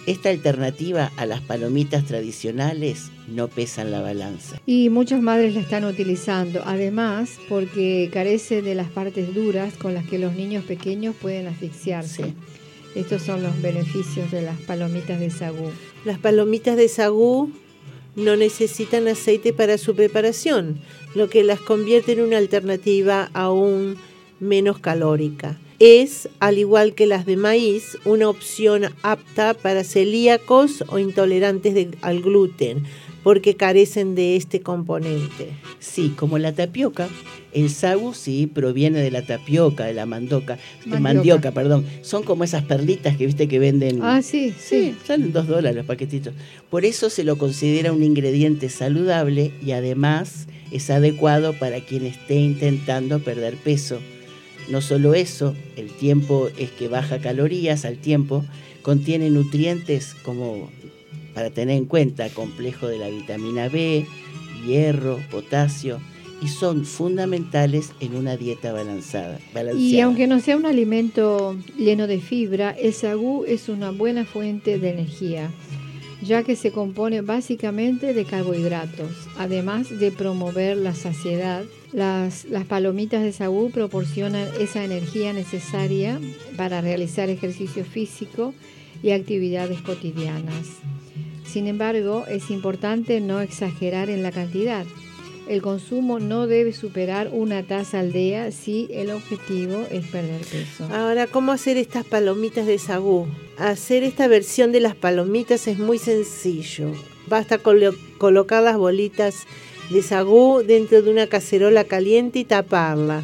[0.06, 4.58] Esta alternativa a las palomitas tradicionales no pesan la balanza.
[4.64, 10.06] Y muchas madres la están utilizando, además porque carece de las partes duras con las
[10.06, 12.32] que los niños pequeños pueden asfixiarse.
[12.94, 15.70] Estos son los beneficios de las palomitas de sagú.
[16.06, 17.52] Las palomitas de sagú
[18.16, 20.80] no necesitan aceite para su preparación,
[21.14, 23.96] lo que las convierte en una alternativa aún
[24.40, 25.58] menos calórica.
[25.80, 31.90] Es, al igual que las de maíz, una opción apta para celíacos o intolerantes de-
[32.02, 32.82] al gluten,
[33.22, 35.50] porque carecen de este componente.
[35.78, 37.08] Sí, como la tapioca,
[37.52, 41.00] el sagu sí proviene de la tapioca, de la mandoca, de Mandioca.
[41.00, 41.84] mandioca, perdón.
[42.02, 44.00] Son como esas perlitas que viste que venden.
[44.02, 44.96] Ah, sí, sí.
[45.06, 46.34] Salen dos dólares los paquetitos.
[46.70, 52.34] Por eso se lo considera un ingrediente saludable y además es adecuado para quien esté
[52.34, 54.00] intentando perder peso.
[54.70, 58.44] No solo eso, el tiempo es que baja calorías al tiempo,
[58.82, 60.70] contiene nutrientes como,
[61.34, 64.06] para tener en cuenta, complejo de la vitamina B,
[64.66, 66.00] hierro, potasio,
[66.42, 69.40] y son fundamentales en una dieta balanzada.
[69.54, 69.88] balanceada.
[69.88, 74.78] Y aunque no sea un alimento lleno de fibra, el sagú es una buena fuente
[74.78, 75.50] de energía,
[76.22, 79.10] ya que se compone básicamente de carbohidratos.
[79.38, 86.20] Además de promover la saciedad, las, palomitas de sagú proporcionan esa energía necesaria
[86.56, 88.54] para realizar ejercicio físico
[89.02, 90.66] y actividades cotidianas.
[91.46, 94.84] Sin embargo, es importante no exagerar en la cantidad.
[95.48, 100.84] El consumo no debe superar una taza al día si el objetivo es perder peso.
[100.92, 103.26] Ahora, ¿cómo hacer estas palomitas de sagú?
[103.56, 106.92] Hacer esta versión de las palomitas es muy sencillo.
[107.28, 109.46] Basta colo- colocar las bolitas
[109.90, 113.22] de sagú dentro de una cacerola caliente y taparla.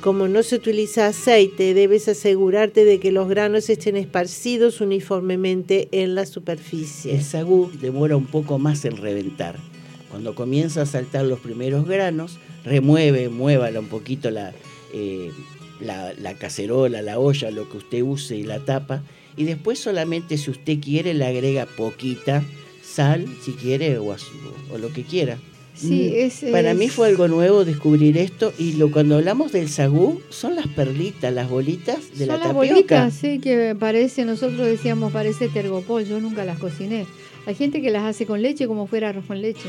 [0.00, 6.14] Como no se utiliza aceite, debes asegurarte de que los granos estén esparcidos uniformemente en
[6.14, 7.16] la superficie.
[7.16, 9.56] El sagú demora un poco más en reventar.
[10.10, 14.52] Cuando comienza a saltar los primeros granos, remueve, muévala un poquito la,
[14.92, 15.30] eh,
[15.80, 19.02] la, la cacerola, la olla, lo que usted use y la tapa.
[19.36, 22.42] Y después solamente si usted quiere le agrega poquita
[22.82, 24.04] sal, si quiere, o,
[24.72, 25.38] o lo que quiera.
[25.74, 29.52] Sí, Mm, es, Para es- mí fue algo nuevo descubrir esto y lo, cuando hablamos
[29.52, 32.54] del sagú son las perlitas, las bolitas de Son la las tapioca.
[32.74, 37.06] bolitas, sí, que parece, nosotros decíamos parece tergopol, yo nunca las cociné.
[37.50, 39.68] Hay gente que las hace con leche como fuera arroz con leche.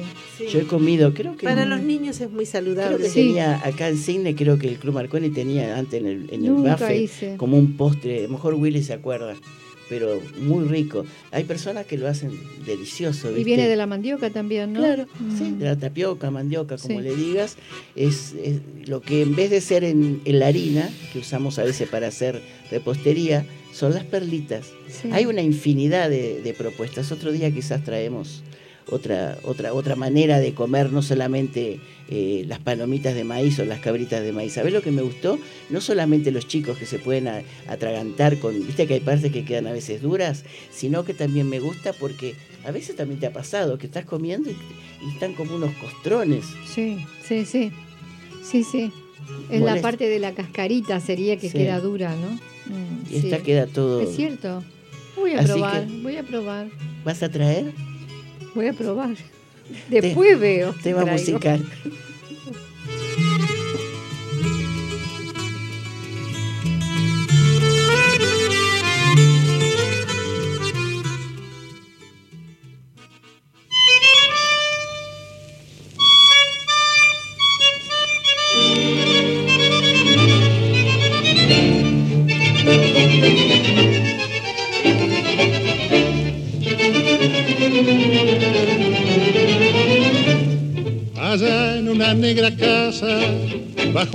[0.51, 2.97] Yo he comido, creo que Para los niños es muy Creo saludable.
[3.07, 6.45] que tenía acá en Cine, creo que el Club Marconi tenía antes en el, en
[6.45, 7.37] el buffet hice.
[7.37, 9.33] como un postre, a lo mejor Willy se acuerda,
[9.89, 11.05] pero muy rico.
[11.31, 12.31] Hay personas que lo hacen
[12.67, 13.35] delicioso.
[13.35, 14.79] Y viene de la mandioca también, ¿no?
[14.81, 15.37] Claro, Mm.
[15.37, 17.03] sí, de la tapioca, mandioca, como Sí.
[17.03, 17.57] le digas,
[17.95, 21.63] es, es lo que en vez de ser en, en la harina, que usamos a
[21.63, 23.43] veces para hacer repostería,
[23.73, 24.67] son las perlitas.
[24.89, 25.09] Sí.
[25.11, 27.11] Hay una infinidad de, de propuestas.
[27.11, 28.43] Otro día quizás traemos
[28.89, 31.79] otra, otra, otra manera de comer, no solamente
[32.09, 34.53] eh, las palomitas de maíz o las cabritas de maíz.
[34.53, 35.39] ¿Sabés lo que me gustó?
[35.69, 39.45] No solamente los chicos que se pueden a- atragantar con, viste que hay partes que
[39.45, 42.35] quedan a veces duras, sino que también me gusta porque
[42.65, 46.45] A veces también te ha pasado que estás comiendo y, y están como unos costrones.
[46.67, 47.71] Sí, sí, sí.
[48.43, 48.91] Sí, sí.
[49.49, 52.39] En la parte de la cascarita sería que queda dura, ¿no?
[52.71, 54.01] Mm, y esta queda todo.
[54.01, 54.63] Es cierto.
[55.15, 56.67] Voy a probar, voy a probar.
[57.03, 57.73] ¿Vas a traer?
[58.55, 59.15] Voy a probar.
[59.89, 60.73] Después veo.
[60.81, 61.65] Tema musical.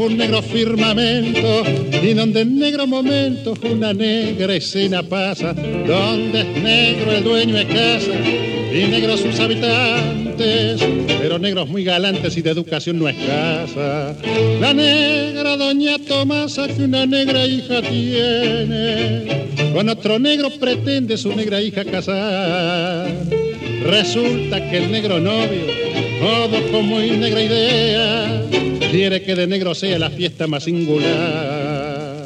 [0.06, 1.64] un negro firmamento,
[2.02, 7.66] y donde en negro momento una negra escena pasa, donde es negro el dueño de
[7.66, 8.12] casa
[8.72, 10.80] y negros sus habitantes,
[11.20, 14.14] pero negros muy galantes y de educación no escasa.
[14.60, 21.60] La negra doña Tomasa que una negra hija tiene, con otro negro pretende su negra
[21.60, 23.08] hija casar.
[23.84, 25.66] Resulta que el negro novio,
[26.20, 28.42] todo con muy negra idea,
[28.96, 32.24] quiere que de negro sea la fiesta más singular.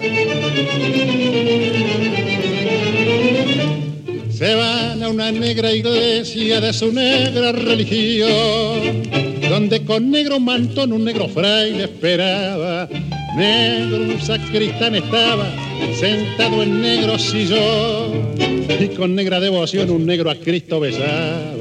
[4.30, 9.02] Se van a una negra iglesia de su negra religión,
[9.48, 12.88] donde con negro mantón un negro fraile esperaba.
[13.36, 15.52] Negro un sacristán estaba,
[15.98, 18.30] sentado en negro sillón,
[18.78, 21.59] y con negra devoción un negro a Cristo besaba.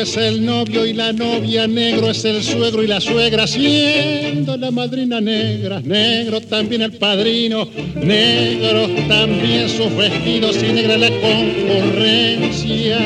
[0.00, 4.70] Es el novio y la novia, negro es el suegro y la suegra, siendo la
[4.70, 12.98] madrina negra, negro también el padrino, negro también sus vestidos y negra la concurrencia,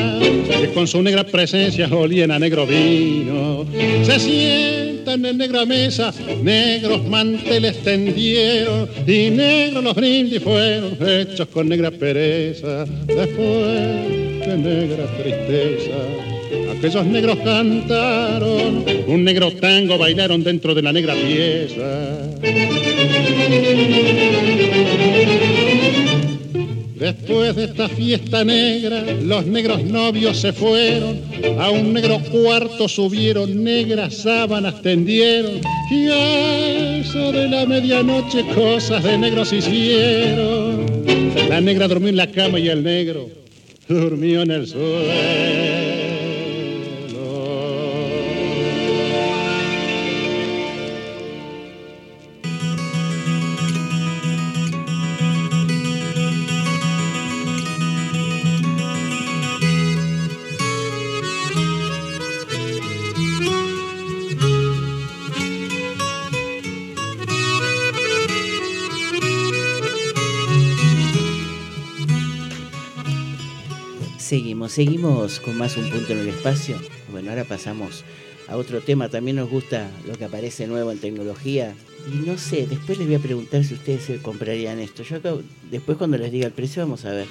[0.59, 3.65] que con su negra presencia olían a negro vino.
[4.03, 11.67] Se sientan en negra mesa, negros manteles tendieron y negros los brindis fueron hechos con
[11.67, 12.85] negra pereza.
[13.05, 16.34] Después de negra tristeza.
[16.77, 22.17] Aquellos negros cantaron, un negro tango bailaron dentro de la negra pieza.
[26.95, 31.19] Después de esta fiesta negra, los negros novios se fueron,
[31.59, 35.59] a un negro cuarto subieron, negras sábanas tendieron,
[35.91, 40.85] y a eso de la medianoche cosas de negros hicieron.
[41.49, 43.29] La negra durmió en la cama y el negro
[43.87, 45.94] durmió en el suelo.
[74.75, 76.77] Seguimos, con más un punto en el espacio.
[77.09, 78.03] Bueno, ahora pasamos
[78.49, 79.07] a otro tema.
[79.07, 81.73] También nos gusta lo que aparece nuevo en tecnología.
[82.11, 85.03] Y no sé, después les voy a preguntar si ustedes se comprarían esto.
[85.03, 85.33] Yo acá,
[85.71, 87.27] después cuando les diga el precio vamos a ver.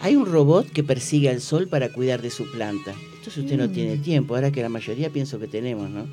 [0.00, 2.94] Hay un robot que persigue al sol para cuidar de su planta.
[3.18, 6.06] Esto si usted no tiene tiempo, ahora que la mayoría pienso que tenemos, ¿no?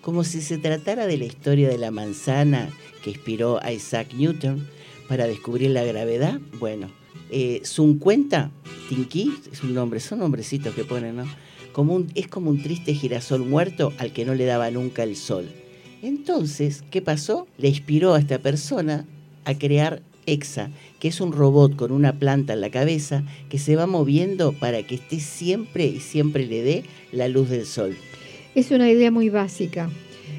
[0.00, 2.70] Como si se tratara de la historia de la manzana
[3.04, 4.66] que inspiró a Isaac Newton
[5.06, 6.40] para descubrir la gravedad.
[6.58, 6.90] Bueno,
[7.32, 7.62] eh,
[7.98, 8.50] cuenta,
[8.88, 11.24] Tinky, es un nombre, son nombrecitos que ponen, ¿no?
[11.72, 15.16] Como un, es como un triste girasol muerto al que no le daba nunca el
[15.16, 15.48] sol.
[16.02, 17.46] Entonces, ¿qué pasó?
[17.56, 19.06] Le inspiró a esta persona
[19.44, 23.76] a crear EXA, que es un robot con una planta en la cabeza que se
[23.76, 27.96] va moviendo para que esté siempre y siempre le dé la luz del sol.
[28.54, 29.88] Es una idea muy básica.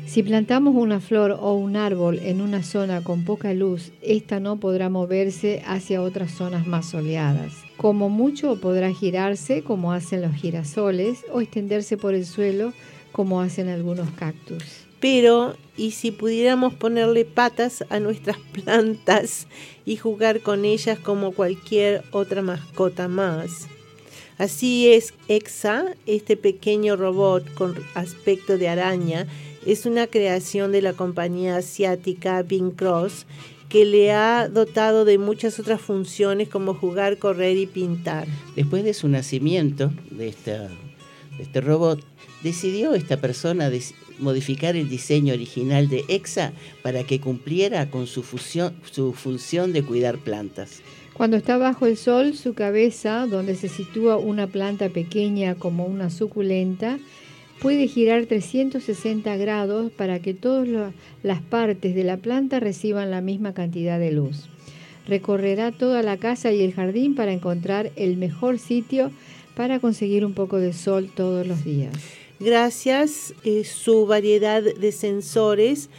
[0.06, 4.60] Si plantamos una flor o un árbol en una zona con poca luz, esta no
[4.60, 7.54] podrá moverse hacia otras zonas más soleadas.
[7.78, 12.74] Como mucho podrá girarse como hacen los girasoles o extenderse por el suelo
[13.12, 14.64] como hacen algunos cactus.
[15.00, 19.48] Pero, ¿y si pudiéramos ponerle patas a nuestras plantas
[19.86, 23.68] y jugar con ellas como cualquier otra mascota más?
[24.38, 29.28] Así es Exa, este pequeño robot con aspecto de araña
[29.66, 33.26] es una creación de la compañía asiática Bing Cross
[33.70, 38.28] que le ha dotado de muchas otras funciones como jugar, correr y pintar.
[38.56, 40.68] Después de su nacimiento, de, esta,
[41.38, 42.04] de este robot,
[42.44, 46.54] decidió esta persona des- modificar el diseño original de EXA
[46.84, 50.82] para que cumpliera con su, fusión- su función de cuidar plantas.
[51.14, 56.10] Cuando está bajo el sol, su cabeza, donde se sitúa una planta pequeña como una
[56.12, 57.00] suculenta,
[57.64, 60.68] puede girar 360 grados para que todas
[61.24, 64.50] las partes de la planta reciban la misma cantidad de luz.
[65.08, 69.12] Recorrerá toda la casa y el jardín para encontrar el mejor sitio
[69.56, 71.94] para conseguir un poco de sol todos los días.
[72.38, 75.90] Gracias a su variedad de sensores,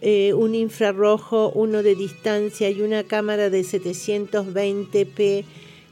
[0.00, 5.44] eh, un infrarrojo, uno de distancia y una cámara de 720p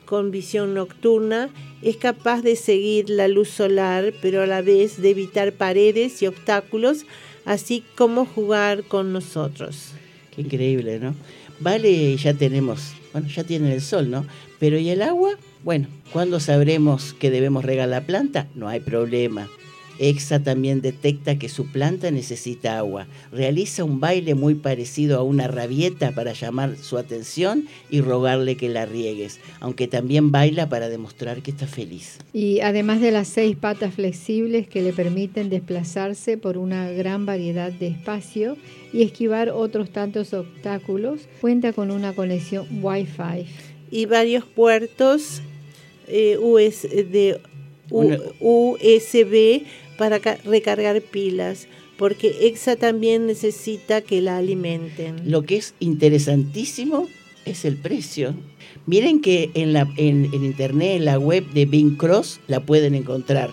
[0.04, 1.50] con visión nocturna,
[1.82, 6.26] es capaz de seguir la luz solar, pero a la vez de evitar paredes y
[6.26, 7.06] obstáculos,
[7.44, 9.92] así como jugar con nosotros.
[10.34, 11.14] Qué increíble, ¿no?
[11.60, 14.26] Vale, ya tenemos, bueno, ya tienen el sol, ¿no?
[14.58, 15.32] Pero ¿y el agua?
[15.64, 18.48] Bueno, ¿cuándo sabremos que debemos regar la planta?
[18.54, 19.48] No hay problema.
[20.02, 23.06] EXA también detecta que su planta necesita agua.
[23.30, 28.68] Realiza un baile muy parecido a una rabieta para llamar su atención y rogarle que
[28.68, 32.18] la riegues, aunque también baila para demostrar que está feliz.
[32.32, 37.70] Y además de las seis patas flexibles que le permiten desplazarse por una gran variedad
[37.72, 38.56] de espacio
[38.92, 43.46] y esquivar otros tantos obstáculos, cuenta con una conexión Wi-Fi.
[43.90, 45.42] Y varios puertos
[46.08, 47.40] eh, US de
[47.90, 49.62] U- Una- USB
[49.98, 51.66] para ca- recargar pilas,
[51.96, 55.30] porque EXA también necesita que la alimenten.
[55.30, 57.08] Lo que es interesantísimo
[57.44, 58.34] es el precio.
[58.86, 62.94] Miren que en, la, en, en internet, en la web de Bing Cross, la pueden
[62.94, 63.50] encontrar.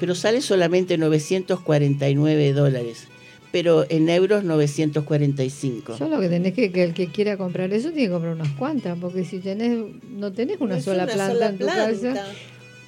[0.00, 3.08] Pero sale solamente 949 dólares.
[3.50, 5.98] Pero en euros 945.
[5.98, 8.96] Solo que tenés que, que el que quiera comprar eso tiene que comprar unas cuantas,
[8.98, 9.76] porque si tenés,
[10.10, 11.90] no tenés una sola una planta sola en tu planta.
[12.14, 12.26] casa,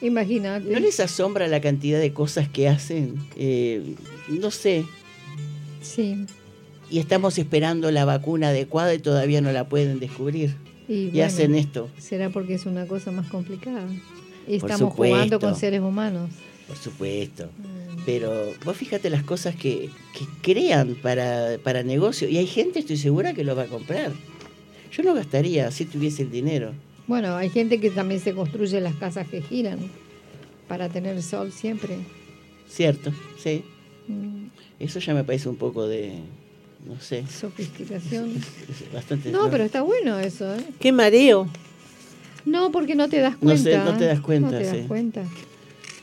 [0.00, 0.70] imagínate.
[0.70, 3.16] ¿No les asombra la cantidad de cosas que hacen?
[3.36, 3.94] Eh,
[4.28, 4.84] no sé.
[5.82, 6.26] Sí.
[6.90, 10.54] Y estamos esperando la vacuna adecuada y todavía no la pueden descubrir.
[10.88, 11.88] Y, Y bueno, hacen esto.
[11.98, 13.86] Será porque es una cosa más complicada.
[14.46, 16.30] Y Por estamos jugando con seres humanos.
[16.68, 17.46] Por supuesto.
[17.46, 18.02] Mm.
[18.04, 22.28] Pero vos fíjate las cosas que, que crean para, para negocio.
[22.28, 24.12] Y hay gente, estoy segura, que lo va a comprar.
[24.92, 26.72] Yo no gastaría si tuviese el dinero.
[27.06, 29.78] Bueno, hay gente que también se construye las casas que giran
[30.68, 31.98] para tener sol siempre.
[32.68, 33.62] Cierto, sí.
[34.08, 34.46] Mm,
[34.80, 36.14] Eso ya me parece un poco de,
[36.86, 38.32] no sé, Sofisticación.
[38.36, 39.30] es bastante...
[39.30, 40.64] No, pero está bueno eso, ¿eh?
[40.80, 41.48] ¡Qué mareo!
[42.46, 43.62] No, porque no te das No cuenta.
[43.62, 44.22] sé, no te das ¿eh?
[44.22, 44.82] cuenta, No te das sí.
[44.88, 45.24] cuenta.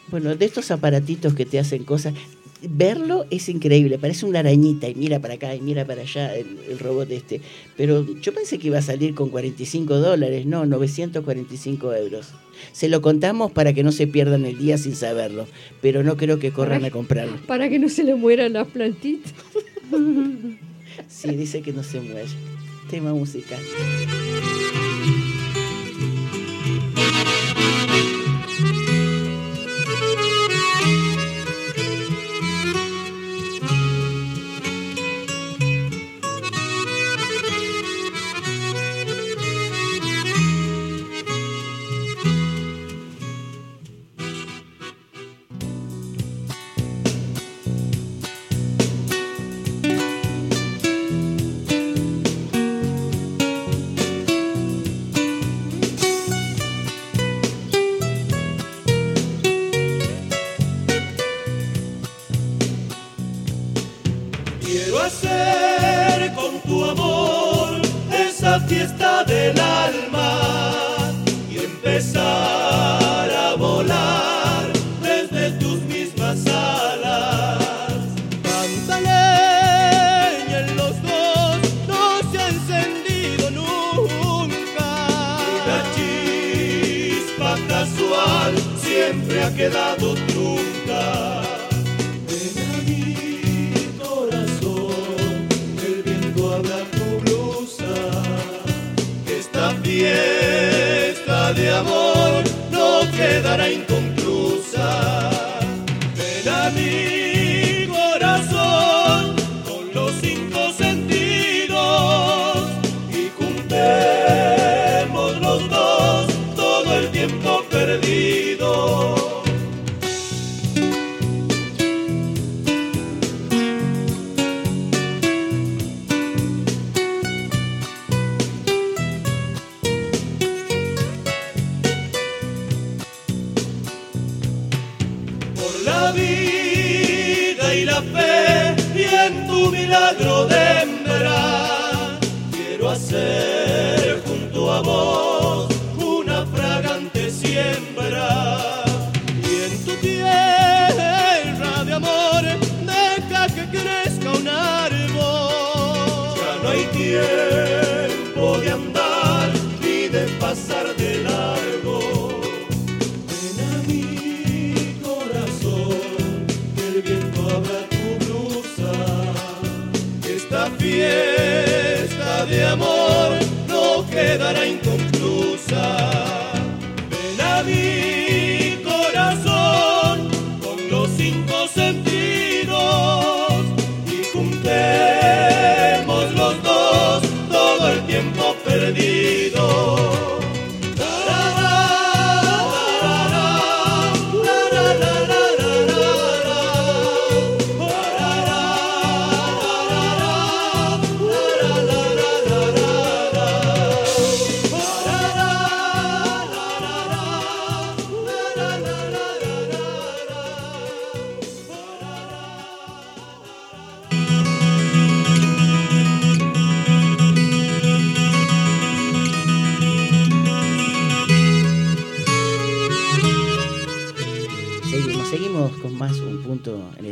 [0.10, 2.14] Bueno, de estos aparatitos que te hacen cosas,
[2.62, 6.58] verlo es increíble, parece una arañita y mira para acá y mira para allá el,
[6.70, 7.42] el robot este.
[7.78, 12.28] Pero yo pensé que iba a salir con 45 dólares, no, 945 euros.
[12.72, 15.48] Se lo contamos para que no se pierdan el día sin saberlo,
[15.82, 17.38] pero no creo que corran a comprarlo.
[17.48, 19.34] Para que no se le mueran las plantitas.
[21.08, 22.28] Sí, dice que no se muere.
[22.90, 23.60] Tema musical.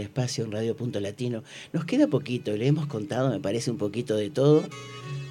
[0.09, 1.43] Espacio en Radio Punto Latino.
[1.71, 4.63] Nos queda poquito, le hemos contado, me parece, un poquito de todo,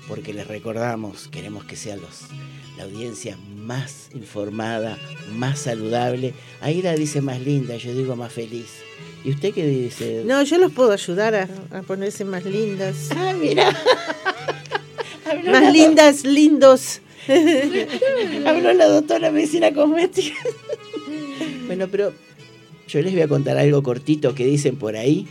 [0.06, 2.28] porque les recordamos, queremos que sea los,
[2.76, 4.96] la audiencia más informada,
[5.34, 6.32] más saludable.
[6.60, 8.68] Aida dice más linda, yo digo más feliz.
[9.24, 10.22] ¿Y usted qué dice?
[10.24, 13.08] No, yo los puedo ayudar a, a ponerse más lindas.
[13.16, 13.76] Ah, mira.
[15.50, 17.00] más lindas, lindos.
[18.46, 20.36] Habló la doctora medicina cosmética.
[21.66, 22.12] bueno, pero
[22.88, 25.26] yo les voy a contar algo cortito que dicen por ahí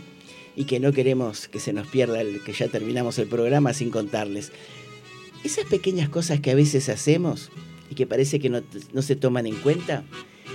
[0.56, 3.90] y que no queremos que se nos pierda el que ya terminamos el programa sin
[3.90, 4.52] contarles.
[5.44, 7.50] Esas pequeñas cosas que a veces hacemos
[7.90, 8.62] y que parece que no,
[8.92, 10.04] no se toman en cuenta,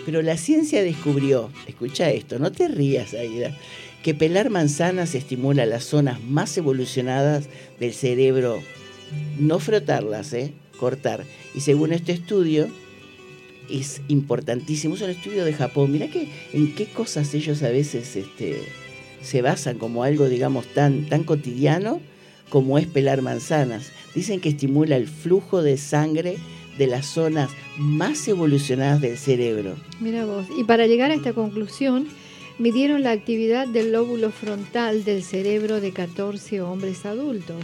[0.06, 3.58] pero la ciencia descubrió, escucha esto, no te rías, Aida,
[4.04, 7.48] que pelar manzanas estimula las zonas más evolucionadas
[7.80, 8.62] del cerebro,
[9.40, 10.54] no frotarlas, ¿eh?
[10.78, 11.24] cortar.
[11.56, 12.68] Y según este estudio,
[13.70, 14.96] es importantísimo.
[14.96, 15.92] Es un estudio de Japón.
[15.92, 18.62] Mirá que en qué cosas ellos a veces este,
[19.22, 22.00] se basan como algo, digamos, tan, tan cotidiano
[22.50, 23.92] como es pelar manzanas.
[24.14, 26.38] Dicen que estimula el flujo de sangre
[26.78, 29.76] de las zonas más evolucionadas del cerebro.
[30.00, 30.46] Mira vos.
[30.58, 32.08] Y para llegar a esta conclusión,
[32.60, 37.64] midieron la actividad del lóbulo frontal del cerebro de 14 hombres adultos.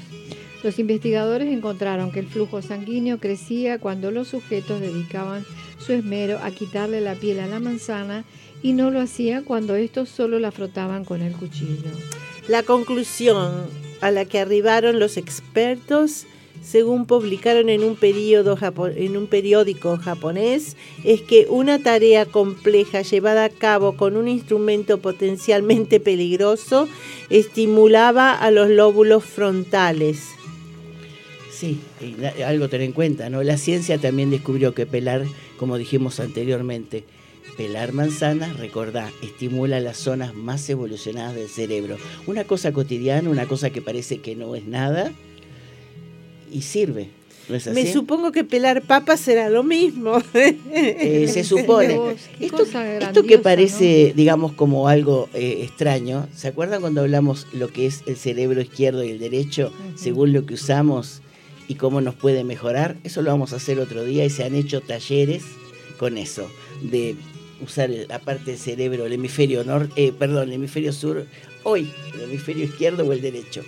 [0.61, 5.45] Los investigadores encontraron que el flujo sanguíneo crecía cuando los sujetos dedicaban
[5.79, 8.25] su esmero a quitarle la piel a la manzana
[8.61, 11.91] y no lo hacían cuando estos solo la frotaban con el cuchillo.
[12.49, 13.67] La conclusión
[14.01, 16.25] a la que arribaron los expertos,
[16.61, 20.75] según publicaron en un, en un periódico japonés,
[21.05, 26.89] es que una tarea compleja llevada a cabo con un instrumento potencialmente peligroso
[27.29, 30.38] estimulaba a los lóbulos frontales.
[31.59, 31.81] Sí,
[32.45, 33.43] algo tener en cuenta, ¿no?
[33.43, 35.25] La ciencia también descubrió que pelar,
[35.57, 37.03] como dijimos anteriormente,
[37.57, 41.97] pelar manzanas, recordá, estimula las zonas más evolucionadas del cerebro.
[42.27, 45.11] Una cosa cotidiana, una cosa que parece que no es nada
[46.49, 47.09] y sirve.
[47.49, 47.75] ¿No es así?
[47.75, 50.23] Me supongo que pelar papas será lo mismo.
[50.33, 51.97] Eh, se supone.
[51.97, 57.67] Vos, Esto, esto que parece, digamos, como algo eh, extraño, ¿se acuerdan cuando hablamos lo
[57.67, 61.21] que es el cerebro izquierdo y el derecho, según lo que usamos
[61.69, 62.97] y cómo nos puede mejorar?
[63.05, 65.43] Eso lo vamos a hacer otro día y se han hecho talleres
[65.97, 66.49] con eso,
[66.81, 67.15] de
[67.61, 71.27] usar la parte del cerebro, el hemisferio norte, perdón, el hemisferio sur,
[71.63, 73.61] hoy, el hemisferio izquierdo o el derecho.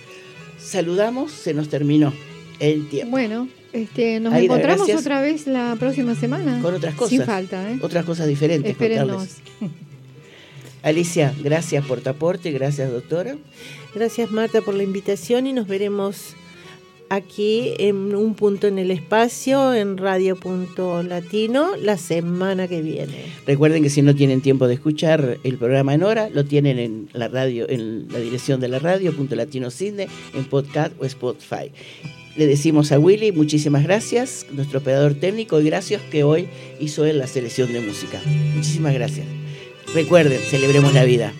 [0.58, 2.12] Saludamos, se nos terminó
[2.58, 3.12] el tiempo.
[3.12, 5.00] Bueno, este, nos Aida, encontramos gracias.
[5.00, 6.60] otra vez la próxima semana.
[6.60, 7.10] Con otras cosas.
[7.10, 7.78] Sin falta, ¿eh?
[7.82, 8.72] Otras cosas diferentes.
[8.72, 9.40] Espérennos.
[9.58, 9.76] contarles.
[10.82, 13.36] Alicia, gracias por tu aporte, gracias doctora.
[13.94, 16.34] Gracias Marta por la invitación y nos veremos
[17.12, 23.26] aquí en un punto en el espacio en Radio Punto Latino la semana que viene.
[23.46, 27.10] Recuerden que si no tienen tiempo de escuchar el programa en hora, lo tienen en
[27.12, 31.70] la radio, en la dirección de la radio, punto latino Cine, en podcast o Spotify.
[32.36, 36.48] Le decimos a Willy, muchísimas gracias, nuestro operador técnico, y gracias que hoy
[36.80, 38.22] hizo él la selección de música.
[38.54, 39.26] Muchísimas gracias.
[39.94, 41.34] Recuerden, celebremos la vida.